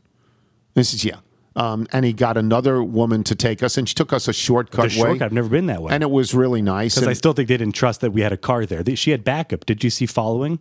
this 0.73 0.93
is 0.95 1.05
yeah, 1.05 1.17
um, 1.55 1.87
and 1.93 2.03
he 2.05 2.13
got 2.13 2.37
another 2.37 2.83
woman 2.83 3.23
to 3.25 3.35
take 3.35 3.63
us, 3.63 3.77
and 3.77 3.87
she 3.87 3.95
took 3.95 4.11
us 4.13 4.27
a 4.27 4.33
shortcut 4.33 4.89
The 4.91 4.99
way. 5.01 5.07
shortcut, 5.07 5.21
I've 5.27 5.31
never 5.33 5.49
been 5.49 5.67
that 5.67 5.81
way. 5.81 5.93
and 5.93 6.03
it 6.03 6.11
was 6.11 6.33
really 6.33 6.61
nice. 6.61 6.95
because 6.95 7.07
I 7.07 7.13
still 7.13 7.33
think 7.33 7.47
they 7.47 7.57
didn't 7.57 7.75
trust 7.75 8.01
that 8.01 8.11
we 8.11 8.21
had 8.21 8.33
a 8.33 8.37
car 8.37 8.65
there. 8.65 8.83
She 8.95 9.11
had 9.11 9.23
backup. 9.23 9.65
Did 9.65 9.83
you 9.83 9.89
see 9.89 10.05
following? 10.05 10.59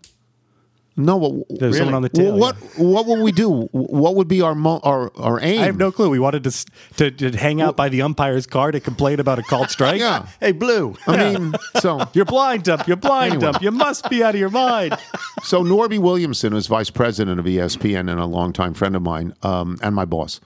no, 0.96 1.16
what, 1.16 1.48
There 1.58 1.66
was 1.66 1.76
someone 1.78 1.94
on 1.96 2.02
the 2.02 2.08
tail. 2.08 2.38
Well, 2.38 2.52
what 2.52 2.56
what 2.78 3.06
would 3.06 3.18
we 3.18 3.32
do? 3.32 3.62
What 3.72 4.14
would 4.14 4.28
be 4.28 4.42
our 4.42 4.54
mo- 4.54 4.78
our 4.84 5.10
our 5.16 5.40
aim? 5.40 5.60
I 5.60 5.64
have 5.64 5.76
no 5.76 5.90
clue. 5.90 6.08
We 6.08 6.20
wanted 6.20 6.44
to, 6.44 6.66
to 6.98 7.10
to 7.10 7.36
hang 7.36 7.60
out 7.60 7.76
by 7.76 7.88
the 7.88 8.02
umpire's 8.02 8.46
car 8.46 8.70
to 8.70 8.78
complain 8.78 9.18
about 9.18 9.40
a 9.40 9.42
called 9.42 9.70
strike. 9.76 9.98
Yeah, 9.98 10.28
Hey, 10.38 10.52
Blue. 10.52 10.94
I 11.08 11.16
mean, 11.16 11.54
so 11.80 12.08
You're 12.12 12.24
blind, 12.26 12.62
dump. 12.62 12.86
You're 12.86 12.96
blind, 12.96 13.32
Anyway. 13.34 13.50
dump. 13.52 13.62
You 13.64 13.72
must 13.72 14.08
be 14.08 14.22
out 14.22 14.34
of 14.34 14.40
your 14.40 14.50
mind. 14.50 14.96
so 15.42 15.64
Norby 15.64 15.98
Williamson 15.98 16.54
was 16.54 16.68
vice 16.68 16.90
president 16.90 17.40
of 17.40 17.46
ESPN 17.46 18.08
and 18.08 18.20
a 18.20 18.26
longtime 18.26 18.74
friend 18.74 18.94
of 18.94 19.02
mine, 19.02 19.34
um, 19.42 19.78
and 19.82 19.96
my 19.96 20.04
boss. 20.04 20.40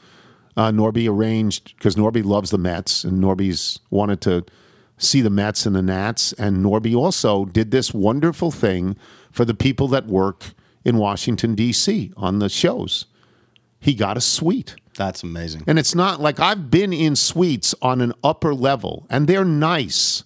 Uh, 0.56 0.70
Norby 0.70 1.08
arranged 1.08 1.76
because 1.76 1.94
Norby 1.94 2.24
loves 2.24 2.50
the 2.50 2.58
Mets, 2.58 3.04
and 3.04 3.22
Norby's 3.22 3.78
wanted 3.90 4.20
to 4.22 4.44
see 4.98 5.20
the 5.20 5.30
Mets 5.30 5.64
and 5.66 5.76
the 5.76 5.82
Nats, 5.82 6.32
and 6.34 6.64
Norby 6.64 6.94
also 6.96 7.44
did 7.44 7.70
this 7.70 7.94
wonderful 7.94 8.50
thing 8.50 8.96
for 9.30 9.44
the 9.44 9.54
people 9.54 9.88
that 9.88 10.06
work 10.06 10.46
in 10.84 10.96
Washington 10.96 11.54
D.C. 11.54 12.12
on 12.16 12.38
the 12.40 12.48
shows. 12.48 13.06
He 13.80 13.94
got 13.94 14.16
a 14.16 14.20
suite. 14.20 14.74
That's 14.96 15.22
amazing. 15.22 15.62
And 15.68 15.78
it's 15.78 15.94
not 15.94 16.20
like 16.20 16.40
I've 16.40 16.70
been 16.70 16.92
in 16.92 17.14
suites 17.14 17.74
on 17.80 18.00
an 18.00 18.12
upper 18.24 18.52
level, 18.54 19.06
and 19.08 19.28
they're 19.28 19.44
nice, 19.44 20.24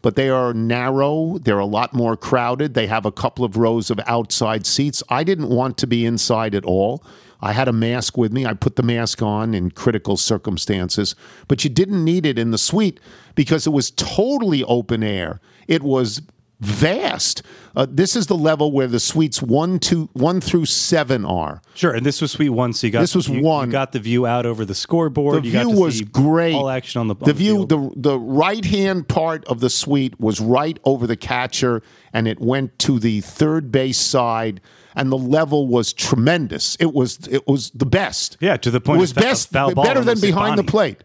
but 0.00 0.16
they 0.16 0.30
are 0.30 0.54
narrow. 0.54 1.38
They're 1.38 1.58
a 1.58 1.66
lot 1.66 1.92
more 1.92 2.16
crowded. 2.16 2.72
They 2.72 2.86
have 2.86 3.04
a 3.04 3.12
couple 3.12 3.44
of 3.44 3.58
rows 3.58 3.90
of 3.90 4.00
outside 4.06 4.64
seats. 4.64 5.02
I 5.10 5.24
didn't 5.24 5.50
want 5.50 5.76
to 5.78 5.86
be 5.86 6.06
inside 6.06 6.54
at 6.54 6.64
all. 6.64 7.04
I 7.44 7.52
had 7.52 7.68
a 7.68 7.72
mask 7.72 8.16
with 8.16 8.32
me. 8.32 8.46
I 8.46 8.54
put 8.54 8.76
the 8.76 8.82
mask 8.82 9.20
on 9.20 9.54
in 9.54 9.70
critical 9.70 10.16
circumstances, 10.16 11.14
but 11.46 11.62
you 11.62 11.68
didn't 11.68 12.02
need 12.02 12.24
it 12.24 12.38
in 12.38 12.52
the 12.52 12.58
suite 12.58 12.98
because 13.34 13.66
it 13.66 13.70
was 13.70 13.90
totally 13.90 14.64
open 14.64 15.02
air. 15.02 15.40
It 15.68 15.82
was 15.82 16.22
vast. 16.60 17.42
Uh, 17.76 17.86
this 17.88 18.16
is 18.16 18.28
the 18.28 18.36
level 18.36 18.72
where 18.72 18.86
the 18.86 19.00
suites 19.00 19.42
one, 19.42 19.78
two, 19.78 20.08
one 20.14 20.40
through 20.40 20.64
seven 20.64 21.24
are. 21.24 21.60
Sure, 21.74 21.92
and 21.92 22.06
this 22.06 22.22
was 22.22 22.32
Suite 22.32 22.50
One, 22.50 22.72
so 22.72 22.86
you 22.86 22.92
got 22.92 23.00
This 23.00 23.14
was 23.14 23.28
you, 23.28 23.42
one. 23.42 23.68
You 23.68 23.72
got 23.72 23.92
the 23.92 24.00
view 24.00 24.26
out 24.26 24.46
over 24.46 24.64
the 24.64 24.74
scoreboard. 24.74 25.42
The 25.42 25.48
you 25.48 25.52
got 25.52 25.66
view 25.66 25.74
to 25.74 25.80
was 25.80 25.98
see 25.98 26.04
great. 26.04 26.54
All 26.54 26.70
action 26.70 27.00
on 27.00 27.08
the 27.08 27.14
on 27.14 27.24
the 27.24 27.32
view. 27.34 27.66
field. 27.66 27.68
The 27.68 27.90
the 27.96 28.18
right 28.18 28.64
hand 28.64 29.08
part 29.08 29.44
of 29.46 29.60
the 29.60 29.70
suite 29.70 30.18
was 30.18 30.40
right 30.40 30.78
over 30.84 31.06
the 31.06 31.16
catcher, 31.16 31.82
and 32.12 32.26
it 32.26 32.40
went 32.40 32.78
to 32.80 32.98
the 32.98 33.20
third 33.20 33.70
base 33.70 33.98
side, 33.98 34.60
and 34.96 35.10
the 35.10 35.18
level 35.18 35.66
was 35.66 35.92
tremendous. 35.92 36.76
It 36.80 36.94
was 36.94 37.26
it 37.28 37.46
was 37.46 37.70
the 37.70 37.86
best. 37.86 38.36
Yeah, 38.40 38.56
to 38.58 38.70
the 38.70 38.80
point 38.80 38.98
It 38.98 39.00
was 39.00 39.12
foul- 39.12 39.22
best, 39.24 39.50
foul 39.50 39.74
ball 39.74 39.84
better 39.84 40.02
than 40.02 40.20
behind 40.20 40.58
the 40.58 40.64
plate. 40.64 41.02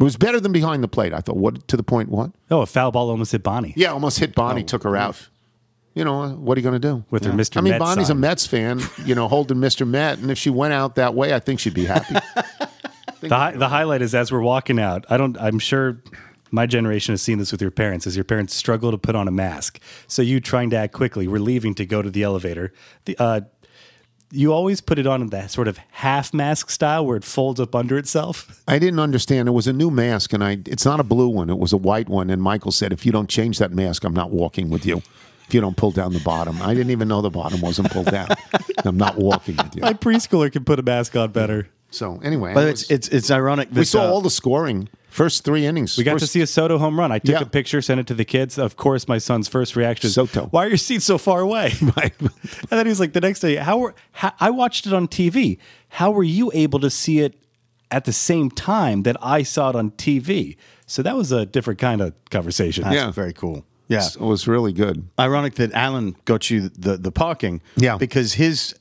It 0.00 0.02
was 0.04 0.16
better 0.16 0.40
than 0.40 0.52
behind 0.52 0.82
the 0.82 0.88
plate. 0.88 1.12
I 1.14 1.20
thought. 1.20 1.36
What 1.36 1.68
to 1.68 1.76
the 1.76 1.82
point? 1.84 2.08
What? 2.08 2.32
oh, 2.50 2.62
a 2.62 2.66
foul 2.66 2.90
ball 2.90 3.10
almost 3.10 3.32
hit 3.32 3.42
Bonnie. 3.42 3.72
Yeah, 3.76 3.92
almost 3.92 4.18
hit 4.18 4.34
Bonnie. 4.34 4.62
Oh, 4.62 4.64
took 4.64 4.82
her 4.82 4.96
out. 4.96 5.28
You 5.94 6.04
know 6.04 6.30
what 6.30 6.56
are 6.56 6.60
you 6.60 6.62
going 6.62 6.80
to 6.80 6.88
do 6.88 7.04
With 7.10 7.24
her 7.26 7.32
Mr. 7.32 7.58
I 7.58 7.60
mean, 7.60 7.72
Met 7.72 7.80
Bonnie's 7.80 8.08
a. 8.08 8.14
Mets 8.14 8.46
fan. 8.46 8.80
You 9.04 9.14
know, 9.14 9.28
holding 9.28 9.58
Mr. 9.58 9.86
Met, 9.86 10.18
and 10.18 10.30
if 10.30 10.38
she 10.38 10.48
went 10.48 10.72
out 10.72 10.94
that 10.94 11.14
way, 11.14 11.34
I 11.34 11.38
think 11.38 11.60
she'd 11.60 11.74
be 11.74 11.84
happy. 11.84 12.14
The, 13.20 13.28
hi- 13.28 13.52
the 13.52 13.68
highlight 13.68 14.02
is 14.02 14.16
as 14.16 14.32
we're 14.32 14.40
walking 14.40 14.80
out. 14.80 15.04
I 15.08 15.16
don't. 15.16 15.38
I'm 15.38 15.60
sure 15.60 16.02
my 16.52 16.66
generation 16.66 17.14
has 17.14 17.22
seen 17.22 17.38
this 17.38 17.50
with 17.50 17.60
your 17.60 17.70
parents. 17.72 18.06
As 18.06 18.14
your 18.16 18.24
parents 18.24 18.54
struggle 18.54 18.92
to 18.92 18.98
put 18.98 19.16
on 19.16 19.26
a 19.26 19.32
mask, 19.32 19.80
so 20.06 20.22
you 20.22 20.38
trying 20.38 20.70
to 20.70 20.76
act 20.76 20.92
quickly. 20.92 21.26
We're 21.26 21.40
leaving 21.40 21.74
to 21.76 21.86
go 21.86 22.02
to 22.02 22.10
the 22.10 22.22
elevator. 22.22 22.72
The 23.06 23.16
uh, 23.18 23.40
you 24.30 24.52
always 24.52 24.80
put 24.80 24.98
it 24.98 25.06
on 25.06 25.20
in 25.20 25.28
that 25.28 25.50
sort 25.50 25.68
of 25.68 25.78
half 25.90 26.32
mask 26.32 26.70
style 26.70 27.04
where 27.04 27.16
it 27.16 27.24
folds 27.24 27.60
up 27.60 27.74
under 27.74 27.98
itself. 27.98 28.62
I 28.66 28.78
didn't 28.78 29.00
understand. 29.00 29.48
It 29.48 29.52
was 29.52 29.66
a 29.66 29.72
new 29.72 29.90
mask, 29.90 30.32
and 30.32 30.44
I 30.44 30.58
it's 30.66 30.84
not 30.84 31.00
a 31.00 31.04
blue 31.04 31.28
one. 31.28 31.50
It 31.50 31.58
was 31.58 31.72
a 31.72 31.76
white 31.76 32.08
one. 32.08 32.30
And 32.30 32.42
Michael 32.42 32.72
said, 32.72 32.92
"If 32.92 33.04
you 33.04 33.12
don't 33.12 33.28
change 33.28 33.58
that 33.58 33.72
mask, 33.72 34.04
I'm 34.04 34.14
not 34.14 34.30
walking 34.30 34.70
with 34.70 34.86
you. 34.86 35.02
If 35.48 35.54
you 35.54 35.60
don't 35.60 35.76
pull 35.76 35.90
down 35.90 36.12
the 36.12 36.20
bottom, 36.20 36.62
I 36.62 36.72
didn't 36.72 36.90
even 36.90 37.08
know 37.08 37.20
the 37.20 37.30
bottom 37.30 37.60
wasn't 37.60 37.90
pulled 37.90 38.10
down. 38.10 38.28
I'm 38.84 38.96
not 38.96 39.16
walking 39.16 39.56
with 39.56 39.74
you." 39.74 39.82
My 39.82 39.94
preschooler 39.94 40.52
can 40.52 40.64
put 40.64 40.78
a 40.78 40.82
mask 40.82 41.16
on 41.16 41.32
better. 41.32 41.68
So 41.92 42.18
anyway, 42.22 42.54
But 42.54 42.64
it 42.66 42.70
it's 42.70 42.82
was- 42.82 42.90
it's 42.90 43.08
it's 43.08 43.30
ironic. 43.30 43.68
That, 43.70 43.78
we 43.78 43.84
saw 43.84 44.02
uh, 44.02 44.08
all 44.10 44.20
the 44.20 44.30
scoring 44.30 44.88
first 45.08 45.44
three 45.44 45.66
innings. 45.66 45.98
We 45.98 46.04
got 46.04 46.18
to 46.20 46.26
see 46.26 46.40
a 46.40 46.46
Soto 46.46 46.78
home 46.78 46.98
run. 46.98 47.12
I 47.12 47.18
took 47.18 47.34
Yeah. 47.34 47.42
a 47.42 47.46
picture, 47.46 47.82
sent 47.82 48.00
it 48.00 48.06
to 48.06 48.14
the 48.14 48.24
kids. 48.24 48.56
Of 48.58 48.76
course, 48.76 49.06
my 49.08 49.18
son's 49.18 49.46
first 49.46 49.76
reaction 49.76 50.08
is, 50.08 50.14
Soto. 50.14 50.46
"Why 50.50 50.64
are 50.64 50.68
your 50.68 50.78
seats 50.78 51.04
so 51.04 51.18
far 51.18 51.40
away?" 51.40 51.74
Right. 51.96 52.12
and 52.20 52.30
then 52.70 52.86
he 52.86 52.90
was 52.90 52.98
like, 53.00 53.12
"The 53.12 53.20
next 53.20 53.40
day, 53.40 53.56
how 53.56 53.78
were 53.78 53.94
how, 54.12 54.32
I 54.40 54.50
watched 54.50 54.86
it 54.86 54.92
on 54.94 55.06
TV? 55.08 55.58
How 55.90 56.10
were 56.10 56.24
you 56.24 56.50
able 56.54 56.80
to 56.80 56.88
see 56.90 57.20
it 57.20 57.34
at 57.90 58.04
the 58.06 58.12
same 58.12 58.50
time 58.50 59.02
that 59.02 59.16
I 59.20 59.42
saw 59.42 59.68
it 59.70 59.76
on 59.76 59.90
TV?" 59.92 60.56
So 60.86 61.02
that 61.02 61.14
was 61.16 61.30
a 61.30 61.44
different 61.46 61.78
kind 61.78 62.00
of 62.00 62.14
conversation. 62.30 62.84
That's 62.84 62.96
Yeah. 62.96 63.10
very 63.10 63.32
cool. 63.34 63.64
Yeah, 63.88 64.06
It 64.06 64.20
was 64.20 64.48
really 64.48 64.72
good. 64.72 65.08
ironic 65.20 65.56
that 65.56 65.72
Alan 65.74 66.16
got 66.24 66.48
you 66.48 66.70
the 66.70 66.96
the 66.96 67.12
parking. 67.12 67.60
Yeah. 67.76 67.98
because 67.98 68.34
his 68.34 68.74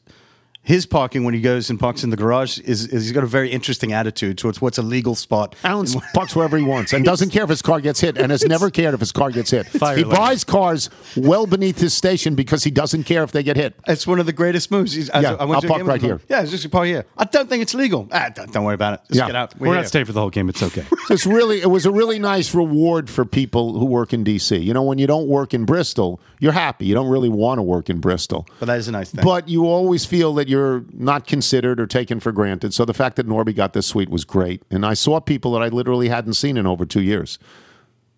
his 0.63 0.85
parking 0.85 1.23
when 1.23 1.33
he 1.33 1.41
goes 1.41 1.69
and 1.71 1.79
parks 1.79 2.03
in 2.03 2.11
the 2.11 2.15
garage 2.17 2.59
is, 2.59 2.85
is 2.87 3.03
he's 3.03 3.11
got 3.11 3.23
a 3.23 3.27
very 3.27 3.49
interesting 3.49 3.93
attitude 3.93 4.37
towards 4.37 4.61
what's 4.61 4.77
a 4.77 4.83
legal 4.83 5.15
spot. 5.15 5.55
Alan 5.63 5.87
parks 6.13 6.35
wherever 6.35 6.55
he 6.55 6.63
wants 6.63 6.93
and 6.93 7.03
doesn't 7.03 7.31
care 7.31 7.43
if 7.43 7.49
his 7.49 7.63
car 7.63 7.81
gets 7.81 7.99
hit 7.99 8.15
and 8.17 8.31
has 8.31 8.45
never 8.45 8.69
cared 8.69 8.93
if 8.93 8.99
his 8.99 9.11
car 9.11 9.31
gets 9.31 9.49
hit. 9.49 9.65
Fire 9.67 9.97
He 9.97 10.03
lane. 10.03 10.15
buys 10.15 10.43
cars 10.43 10.89
well 11.17 11.47
beneath 11.47 11.79
his 11.79 11.93
station 11.95 12.35
because 12.35 12.63
he 12.63 12.69
doesn't 12.69 13.05
care 13.05 13.23
if 13.23 13.31
they 13.31 13.41
get 13.41 13.57
hit. 13.57 13.73
It's 13.87 14.05
one 14.05 14.19
of 14.19 14.27
the 14.27 14.33
greatest 14.33 14.69
moves. 14.69 14.93
He's, 14.93 15.09
I- 15.09 15.21
Yeah, 15.21 15.33
I 15.33 15.45
went 15.45 15.55
I'll 15.55 15.61
to 15.61 15.67
a 15.67 15.69
park 15.71 15.87
right 15.87 16.01
here. 16.01 16.21
Yeah, 16.29 16.41
it's 16.43 16.51
just 16.51 16.69
park 16.69 16.85
here. 16.85 17.05
I 17.17 17.23
don't 17.25 17.49
think 17.49 17.63
it's 17.63 17.73
legal. 17.73 18.07
Ah, 18.11 18.29
don't, 18.29 18.53
don't 18.53 18.63
worry 18.63 18.75
about 18.75 18.93
it. 18.93 18.99
Just 19.07 19.17
Yeah. 19.17 19.25
get 19.27 19.35
out. 19.35 19.59
We're, 19.59 19.67
here. 19.67 19.75
not 19.77 19.87
staying 19.87 20.05
for 20.05 20.13
the 20.13 20.21
whole 20.21 20.29
game. 20.29 20.47
It's 20.47 20.61
okay. 20.61 20.85
So 21.07 21.13
it's 21.15 21.25
really 21.25 21.61
it 21.61 21.71
was 21.71 21.87
a 21.87 21.91
really 21.91 22.19
nice 22.19 22.53
reward 22.53 23.09
for 23.09 23.25
people 23.25 23.79
who 23.79 23.85
work 23.85 24.13
in 24.13 24.23
DC. 24.23 24.63
You 24.63 24.73
know, 24.75 24.83
when 24.83 24.99
you 24.99 25.07
don't 25.07 25.27
work 25.27 25.55
in 25.55 25.65
Bristol, 25.65 26.21
you're 26.39 26.51
happy. 26.51 26.85
You 26.85 26.93
don't 26.93 27.09
really 27.09 27.29
want 27.29 27.57
to 27.57 27.63
work 27.63 27.89
in 27.89 27.99
Bristol. 27.99 28.47
But 28.59 28.67
that 28.67 28.77
is 28.77 28.87
a 28.87 28.91
nice 28.91 29.09
thing. 29.09 29.23
But 29.23 29.49
you 29.49 29.65
always 29.65 30.05
feel 30.05 30.35
that 30.35 30.47
you're 30.51 30.83
not 30.93 31.25
considered 31.25 31.79
or 31.79 31.87
taken 31.87 32.19
for 32.19 32.33
granted. 32.33 32.73
So 32.73 32.83
the 32.83 32.93
fact 32.93 33.15
that 33.15 33.27
Norby 33.27 33.55
got 33.55 33.71
this 33.71 33.87
suite 33.87 34.09
was 34.09 34.25
great. 34.25 34.61
And 34.69 34.85
I 34.85 34.93
saw 34.93 35.21
people 35.21 35.53
that 35.53 35.63
I 35.63 35.69
literally 35.69 36.09
hadn't 36.09 36.33
seen 36.33 36.57
in 36.57 36.67
over 36.67 36.85
two 36.85 37.01
years. 37.01 37.39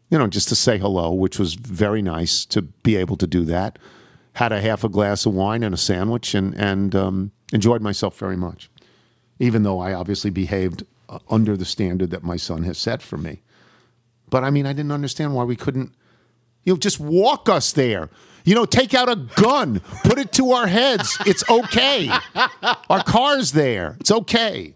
You 0.09 0.17
know, 0.17 0.27
just 0.27 0.49
to 0.49 0.55
say 0.55 0.79
hello, 0.79 1.13
which 1.13 1.37
was 1.37 1.53
very 1.53 2.01
nice 2.01 2.43
to 2.47 2.63
be 2.63 2.95
able 2.95 3.17
to 3.17 3.27
do 3.27 3.45
that. 3.45 3.77
Had 4.33 4.51
a 4.51 4.61
half 4.61 4.83
a 4.83 4.89
glass 4.89 5.27
of 5.27 5.33
wine 5.33 5.63
and 5.63 5.75
a 5.75 5.77
sandwich 5.77 6.33
and, 6.33 6.55
and 6.55 6.95
um, 6.95 7.31
enjoyed 7.53 7.83
myself 7.83 8.17
very 8.17 8.35
much. 8.35 8.69
Even 9.39 9.61
though 9.63 9.79
I 9.79 9.93
obviously 9.93 10.31
behaved 10.31 10.83
uh, 11.07 11.19
under 11.29 11.55
the 11.55 11.65
standard 11.65 12.09
that 12.09 12.23
my 12.23 12.37
son 12.37 12.63
has 12.63 12.79
set 12.79 13.01
for 13.01 13.17
me. 13.17 13.43
But 14.29 14.43
I 14.43 14.49
mean, 14.49 14.65
I 14.65 14.73
didn't 14.73 14.91
understand 14.91 15.35
why 15.35 15.43
we 15.43 15.55
couldn't, 15.55 15.93
you 16.63 16.73
know, 16.73 16.77
just 16.77 16.99
walk 16.99 17.47
us 17.47 17.71
there. 17.71 18.09
You 18.45 18.55
know, 18.55 18.65
take 18.65 18.93
out 18.93 19.09
a 19.09 19.15
gun, 19.15 19.79
put 20.03 20.19
it 20.19 20.31
to 20.33 20.51
our 20.51 20.67
heads. 20.67 21.17
It's 21.25 21.47
okay. 21.50 22.09
Our 22.89 23.03
car's 23.03 23.53
there. 23.53 23.95
It's 24.00 24.12
okay. 24.12 24.75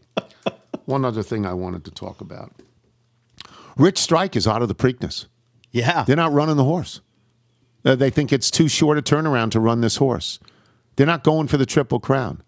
One 0.86 1.04
other 1.04 1.22
thing 1.24 1.46
I 1.46 1.54
wanted 1.54 1.84
to 1.86 1.92
talk 1.92 2.22
about 2.22 2.54
Rich 3.76 3.98
Strike 4.00 4.36
is 4.36 4.48
out 4.48 4.62
of 4.62 4.68
the 4.68 4.76
Preakness. 4.76 5.26
Yeah. 5.72 6.04
They're 6.04 6.16
not 6.16 6.32
running 6.34 6.56
the 6.56 6.64
horse. 6.64 7.02
Uh, 7.86 7.96
they 7.96 8.10
think 8.10 8.34
it's 8.34 8.50
too 8.50 8.68
short 8.68 8.98
a 8.98 9.02
turnaround 9.02 9.52
to 9.52 9.60
run 9.60 9.82
this 9.82 9.98
horse. 9.98 10.40
They're 10.96 11.06
not 11.06 11.24
going 11.24 11.48
for 11.48 11.58
the 11.58 11.66
Triple 11.66 12.00
Crown. 12.00 12.42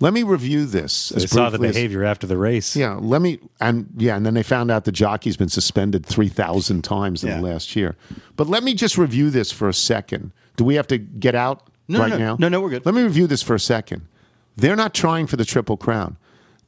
Let 0.00 0.12
me 0.14 0.22
review 0.22 0.66
this. 0.66 1.08
They 1.08 1.26
saw 1.26 1.50
the 1.50 1.58
briefly 1.58 1.68
as- 1.70 1.74
behavior 1.74 2.04
after 2.04 2.26
the 2.28 2.36
race. 2.36 2.76
yeah, 2.76 2.96
let 3.00 3.20
me 3.20 3.40
and 3.60 3.88
yeah, 3.96 4.16
and 4.16 4.24
then 4.24 4.34
they 4.34 4.44
found 4.44 4.70
out 4.70 4.84
the 4.84 4.92
jockey's 4.92 5.36
been 5.36 5.48
suspended 5.48 6.06
three 6.06 6.28
thousand 6.28 6.82
times 6.84 7.24
in 7.24 7.30
Yeah. 7.30 7.36
the 7.38 7.42
last 7.42 7.74
year. 7.74 7.96
But 8.36 8.46
let 8.46 8.62
me 8.62 8.74
just 8.74 8.96
review 8.96 9.30
this 9.30 9.50
for 9.50 9.68
a 9.68 9.74
second. 9.74 10.30
Do 10.58 10.64
we 10.64 10.74
have 10.74 10.88
to 10.88 10.98
get 10.98 11.34
out 11.36 11.68
No, 11.86 12.00
right 12.00 12.10
no, 12.10 12.18
now? 12.18 12.36
no, 12.38 12.48
no, 12.48 12.60
we're 12.60 12.70
good. 12.70 12.84
Let 12.84 12.94
me 12.96 13.02
review 13.02 13.28
this 13.28 13.42
for 13.42 13.54
a 13.54 13.60
second. 13.60 14.06
They're 14.56 14.74
not 14.76 14.92
trying 14.92 15.28
for 15.28 15.36
the 15.36 15.44
triple 15.44 15.76
crown. 15.76 16.16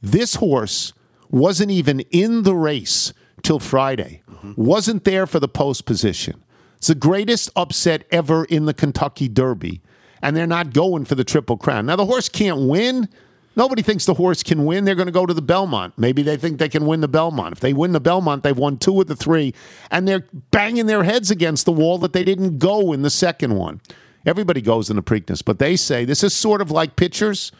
This 0.01 0.35
horse 0.35 0.93
wasn't 1.29 1.71
even 1.71 1.99
in 2.09 2.43
the 2.43 2.55
race 2.55 3.13
till 3.43 3.59
Friday. 3.59 4.21
Mm-hmm. 4.31 4.53
Wasn't 4.55 5.03
there 5.03 5.27
for 5.27 5.41
the 5.41 5.49
post 5.49 5.85
position. 5.85 6.41
It's 6.77 6.87
the 6.87 6.95
greatest 6.95 7.49
upset 7.55 8.05
ever 8.11 8.45
in 8.45 8.65
the 8.65 8.73
Kentucky 8.73 9.27
Derby, 9.27 9.81
and 10.21 10.37
they're 10.37 10.47
not 10.47 10.71
going 10.73 11.03
for 11.03 11.15
the 11.15 11.25
triple 11.25 11.57
crown. 11.57 11.85
Now 11.85 11.97
the 11.97 12.05
horse 12.05 12.29
can't 12.29 12.67
win. 12.67 13.09
Nobody 13.55 13.81
thinks 13.81 14.05
the 14.05 14.13
horse 14.13 14.43
can 14.43 14.65
win. 14.65 14.85
They're 14.85 14.95
going 14.95 15.07
to 15.07 15.11
go 15.11 15.25
to 15.25 15.33
the 15.33 15.41
Belmont. 15.41 15.93
Maybe 15.97 16.23
they 16.23 16.37
think 16.37 16.57
they 16.57 16.69
can 16.69 16.85
win 16.85 17.01
the 17.01 17.07
Belmont. 17.07 17.53
If 17.53 17.59
they 17.59 17.73
win 17.73 17.91
the 17.91 17.99
Belmont, 17.99 18.43
they've 18.43 18.57
won 18.57 18.77
two 18.77 19.01
of 19.01 19.07
the 19.07 19.15
three, 19.15 19.53
and 19.89 20.07
they're 20.07 20.25
banging 20.51 20.85
their 20.85 21.03
heads 21.03 21.29
against 21.29 21.65
the 21.65 21.71
wall 21.71 21.97
that 21.99 22.13
they 22.13 22.23
didn't 22.23 22.59
go 22.59 22.93
in 22.93 23.01
the 23.01 23.09
second 23.09 23.55
one. 23.55 23.81
Everybody 24.25 24.61
goes 24.61 24.89
in 24.89 24.95
the 24.95 25.03
Preakness, 25.03 25.43
but 25.43 25.59
they 25.59 25.75
say 25.75 26.05
this 26.05 26.23
is 26.23 26.33
sort 26.33 26.61
of 26.61 26.71
like 26.71 26.95
pitchers. 26.95 27.51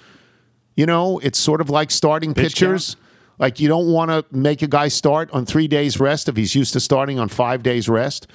You 0.76 0.86
know, 0.86 1.20
it's 1.20 1.40
sort 1.40 1.60
of 1.60 1.70
like 1.70 1.92
starting 1.92 2.34
Pitch 2.34 2.54
pitchers. 2.54 2.96
Like 3.38 3.60
you 3.60 3.68
don't 3.68 3.92
want 3.92 4.12
to 4.12 4.24
make 4.36 4.62
a 4.62 4.68
guy 4.68 4.88
start 4.88 5.30
on 5.32 5.46
three 5.46 5.68
days 5.68 6.00
rest 6.00 6.30
if 6.30 6.38
he's 6.38 6.56
used 6.56 6.74
to 6.74 6.80
starting 6.80 7.20
on 7.20 7.28
five 7.28 7.64
days 7.64 7.90
rest. 7.90 8.28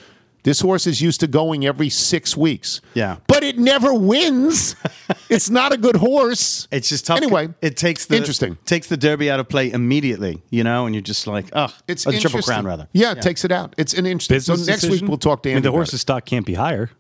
This 0.47 0.61
horse 0.61 0.87
is 0.87 1.03
used 1.03 1.19
to 1.21 1.27
going 1.27 1.67
every 1.67 1.89
six 1.89 2.37
weeks. 2.37 2.81
Yeah. 2.95 3.17
But 3.27 3.43
it 3.43 3.59
never 3.59 3.93
wins. 3.93 4.77
it's 5.29 5.51
not 5.51 5.73
a 5.73 5.77
good 5.77 5.97
horse. 5.97 6.69
It's 6.71 6.89
just 6.89 7.05
tough. 7.05 7.17
Anyway, 7.17 7.49
it 7.61 7.77
takes 7.77 8.07
the 8.07 8.17
interesting. 8.17 8.57
takes 8.65 8.87
the 8.87 8.97
Derby 8.97 9.29
out 9.29 9.41
of 9.41 9.49
play 9.49 9.73
immediately, 9.73 10.45
you 10.51 10.63
know, 10.63 10.87
and 10.87 10.95
you're 10.95 11.03
just 11.03 11.27
like, 11.27 11.47
oh, 11.53 11.75
It's 11.89 12.07
or 12.07 12.13
the 12.13 12.21
Triple. 12.21 12.43
Crown 12.43 12.65
rather. 12.65 12.87
Yeah, 12.93 13.11
it 13.11 13.23
takes 13.23 13.45
it 13.45 13.51
out. 13.51 13.75
It's 13.77 13.93
an 13.93 14.07
interesting. 14.07 14.37
Business 14.37 14.65
so 14.67 14.71
next 14.71 14.83
decision? 14.83 15.07
week 15.07 15.09
we'll 15.09 15.19
talk 15.19 15.43
to 15.43 15.51
I 15.51 15.55
mean, 15.55 15.65
the 15.65 15.71
about 15.71 15.79
horse's 15.79 16.03
stock 16.03 16.25
can't 16.25 16.47
be 16.47 16.55
higher. 16.55 16.91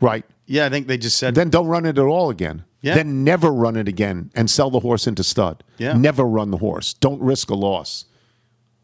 right. 0.00 0.24
Yeah, 0.46 0.66
I 0.66 0.68
think 0.68 0.88
they 0.88 0.98
just 0.98 1.18
said 1.18 1.36
Then 1.36 1.50
don't 1.50 1.68
run 1.68 1.86
it 1.86 1.98
at 1.98 2.04
all 2.04 2.30
again. 2.30 2.64
Yeah. 2.80 2.96
Then 2.96 3.22
never 3.22 3.52
run 3.52 3.76
it 3.76 3.86
again 3.86 4.32
and 4.34 4.50
sell 4.50 4.70
the 4.70 4.80
horse 4.80 5.06
into 5.06 5.22
stud. 5.22 5.62
Yeah. 5.78 5.92
Never 5.92 6.24
run 6.24 6.50
the 6.50 6.56
horse. 6.56 6.94
Don't 6.94 7.22
risk 7.22 7.48
a 7.48 7.54
loss. 7.54 8.06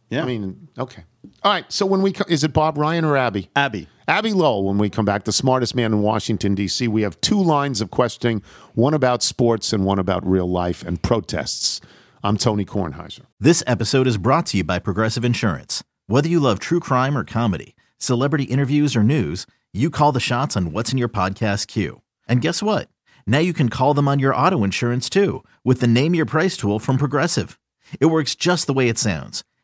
yeah. 0.09 0.23
I 0.23 0.25
mean, 0.25 0.69
okay. 0.79 1.03
All 1.49 1.55
right. 1.55 1.73
So 1.73 1.87
when 1.87 2.03
we 2.03 2.13
co- 2.13 2.27
is 2.29 2.45
it 2.45 2.53
Bob 2.53 2.77
Ryan 2.77 3.07
or 3.07 3.17
Abbe? 3.17 3.49
Abbe. 3.57 3.89
Abbe 4.07 4.35
Lowell, 4.35 4.65
when 4.65 4.77
we 4.77 4.91
come 4.91 5.07
back, 5.07 5.25
the 5.25 5.33
smartest 5.33 5.75
man 5.75 5.95
in 5.95 6.03
Washington, 6.03 6.55
D.C., 6.55 6.87
we 6.89 7.01
have 7.01 7.19
two 7.23 7.43
lines 7.43 7.81
of 7.81 7.91
questioning 7.91 8.43
one 8.75 8.93
about 8.93 9.23
sports 9.23 9.73
and 9.73 9.87
one 9.87 9.99
about 9.99 10.29
real 10.29 10.47
life 10.47 10.83
and 10.83 11.03
protests. 11.03 11.81
I'm 12.23 12.37
Tony 12.37 12.67
Kornheiser. 12.67 13.23
This 13.41 13.63
episode 13.67 14.07
is 14.07 14.19
brought 14.19 14.45
to 14.49 14.59
you 14.59 14.65
by 14.65 14.79
Progressive 14.79 15.25
Insurance. 15.25 15.83
Whether 16.07 16.29
you 16.29 16.39
love 16.39 16.59
true 16.59 16.81
crime 16.81 17.17
or 17.17 17.25
comedy, 17.25 17.75
celebrity 17.97 18.45
interviews 18.45 18.95
or 18.95 19.03
news, 19.03 19.47
you 19.73 19.89
call 19.89 20.13
the 20.13 20.21
shots 20.21 20.55
on 20.55 20.73
what's 20.73 20.93
in 20.93 20.99
your 20.99 21.09
podcast 21.09 21.67
queue. 21.67 22.03
And 22.29 22.43
guess 22.43 22.63
what? 22.63 22.91
Now 23.27 23.39
you 23.39 23.55
can 23.55 23.71
call 23.71 23.95
them 23.95 24.07
on 24.07 24.19
your 24.19 24.35
auto 24.35 24.65
insurance 24.65 25.09
too 25.09 25.45
with 25.65 25.81
the 25.81 25.87
Name 25.87 26.15
Your 26.15 26.27
Price 26.27 26.59
tool 26.59 26.79
from 26.79 26.99
Progressive. 26.99 27.59
It 27.99 28.07
works 28.07 28.35
just 28.35 28.67
the 28.67 28.75
way 28.75 28.91
it 28.91 28.99
sounds. 28.99 29.45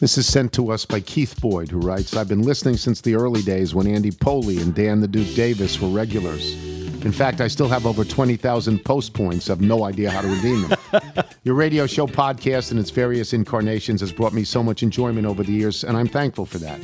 This 0.00 0.16
is 0.16 0.32
sent 0.32 0.52
to 0.52 0.70
us 0.70 0.86
by 0.86 1.00
Keith 1.00 1.40
Boyd, 1.40 1.70
who 1.70 1.80
writes 1.80 2.16
I've 2.16 2.28
been 2.28 2.42
listening 2.42 2.76
since 2.76 3.00
the 3.00 3.16
early 3.16 3.42
days 3.42 3.74
when 3.74 3.88
Andy 3.88 4.12
Pollin 4.12 4.58
and 4.58 4.72
Dan 4.72 5.00
the 5.00 5.08
Duke 5.08 5.34
Davis 5.34 5.80
were 5.80 5.88
regulars. 5.88 6.52
In 7.04 7.10
fact, 7.10 7.40
I 7.40 7.48
still 7.48 7.66
have 7.66 7.84
over 7.84 8.04
20,000 8.04 8.84
post 8.84 9.12
points. 9.12 9.50
I 9.50 9.54
have 9.54 9.60
no 9.60 9.82
idea 9.82 10.08
how 10.08 10.20
to 10.20 10.28
redeem 10.28 10.68
them. 10.68 10.78
Your 11.42 11.56
radio 11.56 11.84
show 11.88 12.06
podcast 12.06 12.70
and 12.70 12.78
its 12.78 12.90
various 12.90 13.32
incarnations 13.32 14.00
has 14.00 14.12
brought 14.12 14.32
me 14.32 14.44
so 14.44 14.62
much 14.62 14.84
enjoyment 14.84 15.26
over 15.26 15.42
the 15.42 15.50
years, 15.50 15.82
and 15.82 15.96
I'm 15.96 16.06
thankful 16.06 16.46
for 16.46 16.58
that. 16.58 16.80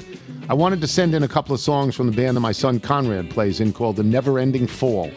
I 0.48 0.54
wanted 0.54 0.80
to 0.80 0.88
send 0.88 1.14
in 1.14 1.22
a 1.22 1.28
couple 1.28 1.54
of 1.54 1.60
songs 1.60 1.94
from 1.94 2.06
the 2.06 2.16
band 2.16 2.36
that 2.36 2.40
my 2.40 2.52
son 2.52 2.80
Conrad 2.80 3.30
plays 3.30 3.60
in 3.60 3.72
called 3.72 3.94
The 3.94 4.02
Never 4.02 4.40
Ending 4.40 4.66
Fall. 4.66 5.12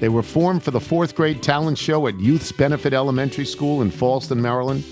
They 0.00 0.08
were 0.08 0.22
formed 0.22 0.62
for 0.62 0.70
the 0.70 0.80
fourth 0.80 1.14
grade 1.14 1.42
talent 1.42 1.76
show 1.76 2.06
at 2.06 2.18
Youth's 2.18 2.52
Benefit 2.52 2.94
Elementary 2.94 3.44
School 3.44 3.82
in 3.82 3.90
Falston, 3.90 4.40
Maryland. 4.40 4.82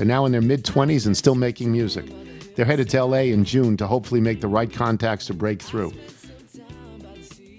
They're 0.00 0.06
now 0.06 0.24
in 0.24 0.32
their 0.32 0.40
mid 0.40 0.64
20s 0.64 1.04
and 1.04 1.14
still 1.14 1.34
making 1.34 1.70
music. 1.70 2.06
They're 2.56 2.64
headed 2.64 2.88
to 2.88 3.04
LA 3.04 3.18
in 3.18 3.44
June 3.44 3.76
to 3.76 3.86
hopefully 3.86 4.18
make 4.18 4.40
the 4.40 4.48
right 4.48 4.72
contacts 4.72 5.26
to 5.26 5.34
break 5.34 5.60
through. 5.60 5.92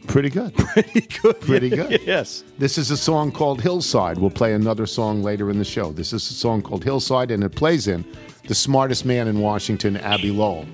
Pretty 0.08 0.32
good. 0.32 0.52
Pretty 0.58 1.02
good. 1.02 1.40
Pretty 1.40 1.70
good. 1.70 2.02
yes. 2.04 2.44
This 2.58 2.80
is 2.80 2.90
a 2.90 2.98
song 2.98 3.32
called 3.32 3.62
Hillside. 3.62 4.18
We'll 4.18 4.32
play 4.32 4.56
another 4.56 4.88
song 4.88 5.22
later 5.22 5.52
in 5.52 5.60
the 5.60 5.64
show. 5.64 5.92
This 5.92 6.14
is 6.14 6.32
a 6.32 6.34
song 6.34 6.64
called 6.64 6.84
Hillside, 6.84 7.30
and 7.30 7.44
it 7.44 7.54
plays 7.54 7.88
in 7.88 8.04
The 8.48 8.56
Smartest 8.56 9.06
Man 9.06 9.28
in 9.28 9.40
Washington, 9.40 9.96
Abbe 9.98 10.32
Lowell. 10.32 10.66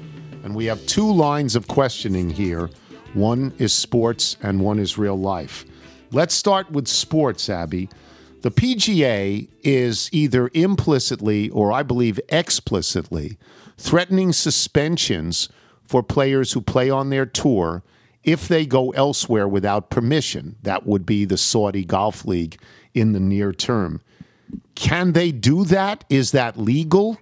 And 0.46 0.56
we 0.56 0.64
have 0.68 0.86
two 0.86 1.12
lines 1.12 1.58
of 1.58 1.68
questioning 1.68 2.30
here 2.30 2.70
one 3.14 3.52
is 3.58 3.74
sports, 3.74 4.38
and 4.42 4.62
one 4.62 4.80
is 4.80 4.98
real 4.98 5.20
life. 5.20 5.66
Let's 6.14 6.34
start 6.34 6.72
with 6.72 6.88
sports, 6.88 7.50
Abbe. 7.50 7.90
The 8.42 8.52
PGA 8.52 9.50
is 9.64 10.10
either 10.12 10.50
implicitly 10.54 11.50
or 11.50 11.72
I 11.72 11.84
believe 11.84 12.20
explicitly 12.30 13.38
threatening 13.78 14.32
suspensions 14.32 15.50
for 15.86 16.04
players 16.04 16.52
who 16.52 16.62
play 16.62 16.90
on 16.90 17.10
their 17.10 17.26
tour 17.26 17.84
if 18.24 18.48
they 18.48 18.66
go 18.66 18.92
elsewhere 18.92 19.48
without 19.48 19.90
permission. 19.90 20.58
That 20.62 20.86
would 20.86 21.06
be 21.06 21.26
the 21.26 21.38
Saudi 21.38 21.86
Golf 21.86 22.26
League 22.26 22.60
in 22.94 23.14
the 23.14 23.20
near 23.20 23.54
term. 23.54 24.02
Can 24.76 25.14
they 25.14 25.32
do 25.32 25.64
that? 25.66 26.04
Is 26.10 26.32
that 26.32 26.60
legal? 26.60 27.18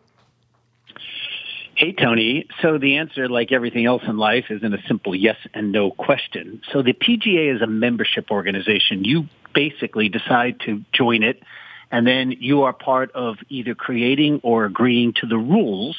Hey, 1.75 1.91
Tony. 1.91 2.47
So 2.61 2.77
the 2.77 2.97
answer, 2.97 3.27
like 3.27 3.51
everything 3.51 3.85
else 3.85 4.03
in 4.07 4.17
life, 4.17 4.45
isn't 4.49 4.73
a 4.73 4.81
simple 4.87 5.13
yes 5.13 5.37
and 5.53 5.71
no 5.71 5.91
question. 5.91 6.61
So 6.71 6.81
the 6.81 6.93
PGA 6.93 7.53
is 7.53 7.61
a 7.61 7.67
membership 7.67 8.31
organization. 8.31 9.03
You 9.03 9.27
basically 9.55 10.09
decide 10.09 10.59
to 10.65 10.83
join 10.93 11.23
it, 11.23 11.41
and 11.91 12.05
then 12.05 12.31
you 12.31 12.63
are 12.63 12.73
part 12.73 13.11
of 13.13 13.37
either 13.49 13.73
creating 13.73 14.41
or 14.43 14.65
agreeing 14.65 15.13
to 15.13 15.25
the 15.25 15.37
rules. 15.37 15.97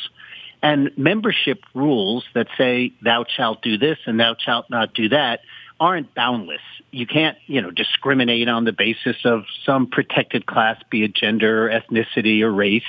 And 0.62 0.90
membership 0.97 1.62
rules 1.75 2.25
that 2.35 2.49
say 2.57 2.92
thou 3.03 3.25
shalt 3.29 3.62
do 3.62 3.79
this 3.79 3.99
and 4.07 4.19
thou 4.19 4.37
shalt 4.38 4.71
not 4.71 4.95
do 4.95 5.09
that 5.11 5.40
aren't 5.79 6.14
boundless. 6.14 6.61
You 6.90 7.07
can't, 7.07 7.37
you 7.47 7.61
know, 7.61 7.71
discriminate 7.71 8.49
on 8.49 8.64
the 8.64 8.73
basis 8.73 9.16
of 9.25 9.45
some 9.64 9.87
protected 9.87 10.47
class, 10.47 10.81
be 10.90 11.05
it 11.05 11.14
gender, 11.14 11.69
ethnicity, 11.69 12.40
or 12.42 12.51
race. 12.51 12.83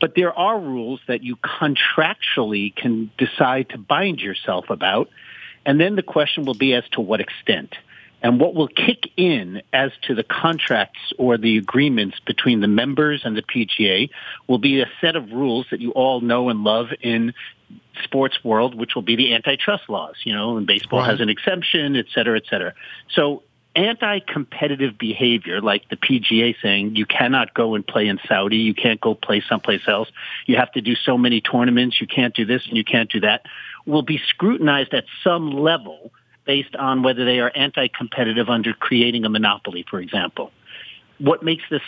But 0.00 0.14
there 0.14 0.36
are 0.36 0.58
rules 0.58 1.00
that 1.08 1.22
you 1.22 1.36
contractually 1.36 2.74
can 2.74 3.10
decide 3.18 3.70
to 3.70 3.78
bind 3.78 4.20
yourself 4.20 4.70
about. 4.70 5.08
And 5.64 5.80
then 5.80 5.96
the 5.96 6.02
question 6.02 6.44
will 6.44 6.54
be 6.54 6.74
as 6.74 6.84
to 6.92 7.00
what 7.00 7.20
extent. 7.20 7.74
And 8.22 8.38
what 8.40 8.54
will 8.54 8.68
kick 8.68 9.10
in 9.16 9.62
as 9.72 9.92
to 10.02 10.14
the 10.14 10.22
contracts 10.22 11.00
or 11.18 11.38
the 11.38 11.56
agreements 11.56 12.18
between 12.26 12.60
the 12.60 12.68
members 12.68 13.22
and 13.24 13.36
the 13.36 13.42
PGA 13.42 14.10
will 14.46 14.58
be 14.58 14.80
a 14.80 14.86
set 15.00 15.16
of 15.16 15.30
rules 15.32 15.66
that 15.70 15.80
you 15.80 15.92
all 15.92 16.20
know 16.20 16.48
and 16.50 16.62
love 16.62 16.88
in 17.00 17.32
sports 18.04 18.42
world, 18.44 18.74
which 18.74 18.94
will 18.94 19.02
be 19.02 19.16
the 19.16 19.34
antitrust 19.34 19.88
laws, 19.88 20.16
you 20.24 20.34
know, 20.34 20.56
and 20.56 20.66
baseball 20.66 21.00
Right. 21.00 21.10
has 21.10 21.20
an 21.20 21.28
exception, 21.28 21.96
et 21.96 22.06
cetera, 22.14 22.36
et 22.36 22.44
cetera. 22.48 22.74
So 23.10 23.42
anti-competitive 23.76 24.98
behavior, 24.98 25.60
like 25.60 25.88
the 25.88 25.96
PGA 25.96 26.56
saying 26.60 26.96
you 26.96 27.06
cannot 27.06 27.54
go 27.54 27.74
and 27.74 27.86
play 27.86 28.08
in 28.08 28.18
Saudi, 28.26 28.56
you 28.56 28.74
can't 28.74 29.00
go 29.00 29.14
play 29.14 29.42
someplace 29.48 29.82
else, 29.86 30.08
you 30.46 30.56
have 30.56 30.72
to 30.72 30.80
do 30.80 30.94
so 30.96 31.16
many 31.16 31.40
tournaments, 31.40 32.00
you 32.00 32.06
can't 32.06 32.34
do 32.34 32.44
this 32.44 32.66
and 32.66 32.76
you 32.76 32.84
can't 32.84 33.10
do 33.10 33.20
that, 33.20 33.46
will 33.86 34.02
be 34.02 34.20
scrutinized 34.28 34.92
at 34.92 35.04
some 35.22 35.52
level 35.52 36.12
based 36.44 36.74
on 36.76 37.02
whether 37.02 37.24
they 37.24 37.40
are 37.40 37.52
anti-competitive 37.54 38.48
under 38.48 38.72
creating 38.72 39.24
a 39.24 39.28
monopoly, 39.28 39.84
for 39.88 40.00
example. 40.00 40.52
What 41.18 41.42
makes 41.42 41.64
this 41.70 41.82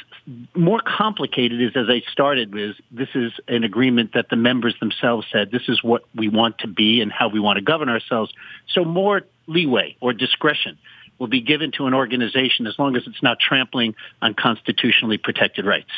more 0.55 0.81
complicated 0.85 1.63
is, 1.63 1.71
as 1.75 1.89
I 1.89 2.03
started 2.13 2.53
with, 2.53 2.77
this 2.91 3.09
is 3.15 3.33
an 3.49 3.65
agreement 3.65 4.13
that 4.13 4.29
the 4.29 4.37
members 4.37 4.75
themselves 4.79 5.27
said, 5.33 5.51
this 5.51 5.69
is 5.69 5.83
what 5.83 6.03
we 6.15 6.29
want 6.29 6.59
to 6.59 6.69
be 6.69 7.01
and 7.01 7.11
how 7.11 7.29
we 7.29 7.41
want 7.41 7.57
to 7.57 7.63
govern 7.63 7.89
ourselves. 7.89 8.31
So 8.69 8.85
more 8.85 9.23
leeway 9.47 9.97
or 10.01 10.13
discretion 10.13 10.77
will 11.19 11.29
be 11.29 11.41
given 11.41 11.73
to 11.73 11.87
an 11.87 11.95
organization 11.95 12.67
as 12.67 12.79
long 12.79 12.95
as 12.95 13.05
it's 13.07 13.23
not 13.23 13.41
trampling 13.41 13.95
on 14.21 14.35
constitutionally 14.35 15.17
protected 15.17 15.65
rights. 15.65 15.91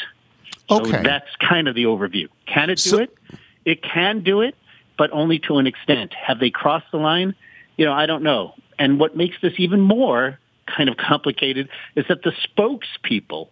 Okay. 0.70 0.90
So 0.90 1.02
that's 1.02 1.28
kind 1.40 1.66
of 1.66 1.74
the 1.74 1.84
overview. 1.84 2.28
Can 2.46 2.70
it 2.70 2.76
do 2.76 2.90
So- 2.90 2.98
it? 2.98 3.18
It 3.64 3.82
can 3.82 4.20
do 4.20 4.42
it, 4.42 4.54
but 4.98 5.10
only 5.12 5.38
to 5.40 5.56
an 5.56 5.66
extent. 5.66 6.12
Have 6.12 6.38
they 6.38 6.50
crossed 6.50 6.90
the 6.92 6.98
line? 6.98 7.34
You 7.76 7.86
know, 7.86 7.92
I 7.92 8.06
don't 8.06 8.22
know. 8.22 8.54
And 8.78 8.98
what 8.98 9.16
makes 9.16 9.36
this 9.42 9.54
even 9.58 9.80
more 9.80 10.38
kind 10.66 10.88
of 10.88 10.96
complicated 10.96 11.68
is 11.94 12.04
that 12.08 12.22
the 12.22 12.32
spokespeople 12.56 13.48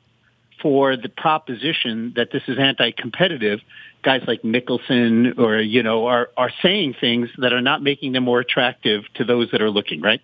for 0.60 0.96
the 0.96 1.08
proposition 1.08 2.12
that 2.16 2.30
this 2.32 2.42
is 2.46 2.56
anti-competitive, 2.58 3.60
guys 4.02 4.22
like 4.26 4.42
Mickelson 4.42 5.36
or, 5.38 5.60
you 5.60 5.82
know, 5.82 6.06
are, 6.06 6.30
are 6.36 6.50
saying 6.62 6.94
things 7.00 7.28
that 7.38 7.52
are 7.52 7.60
not 7.60 7.82
making 7.82 8.12
them 8.12 8.24
more 8.24 8.40
attractive 8.40 9.02
to 9.14 9.24
those 9.24 9.50
that 9.50 9.60
are 9.60 9.70
looking, 9.70 10.00
right? 10.00 10.20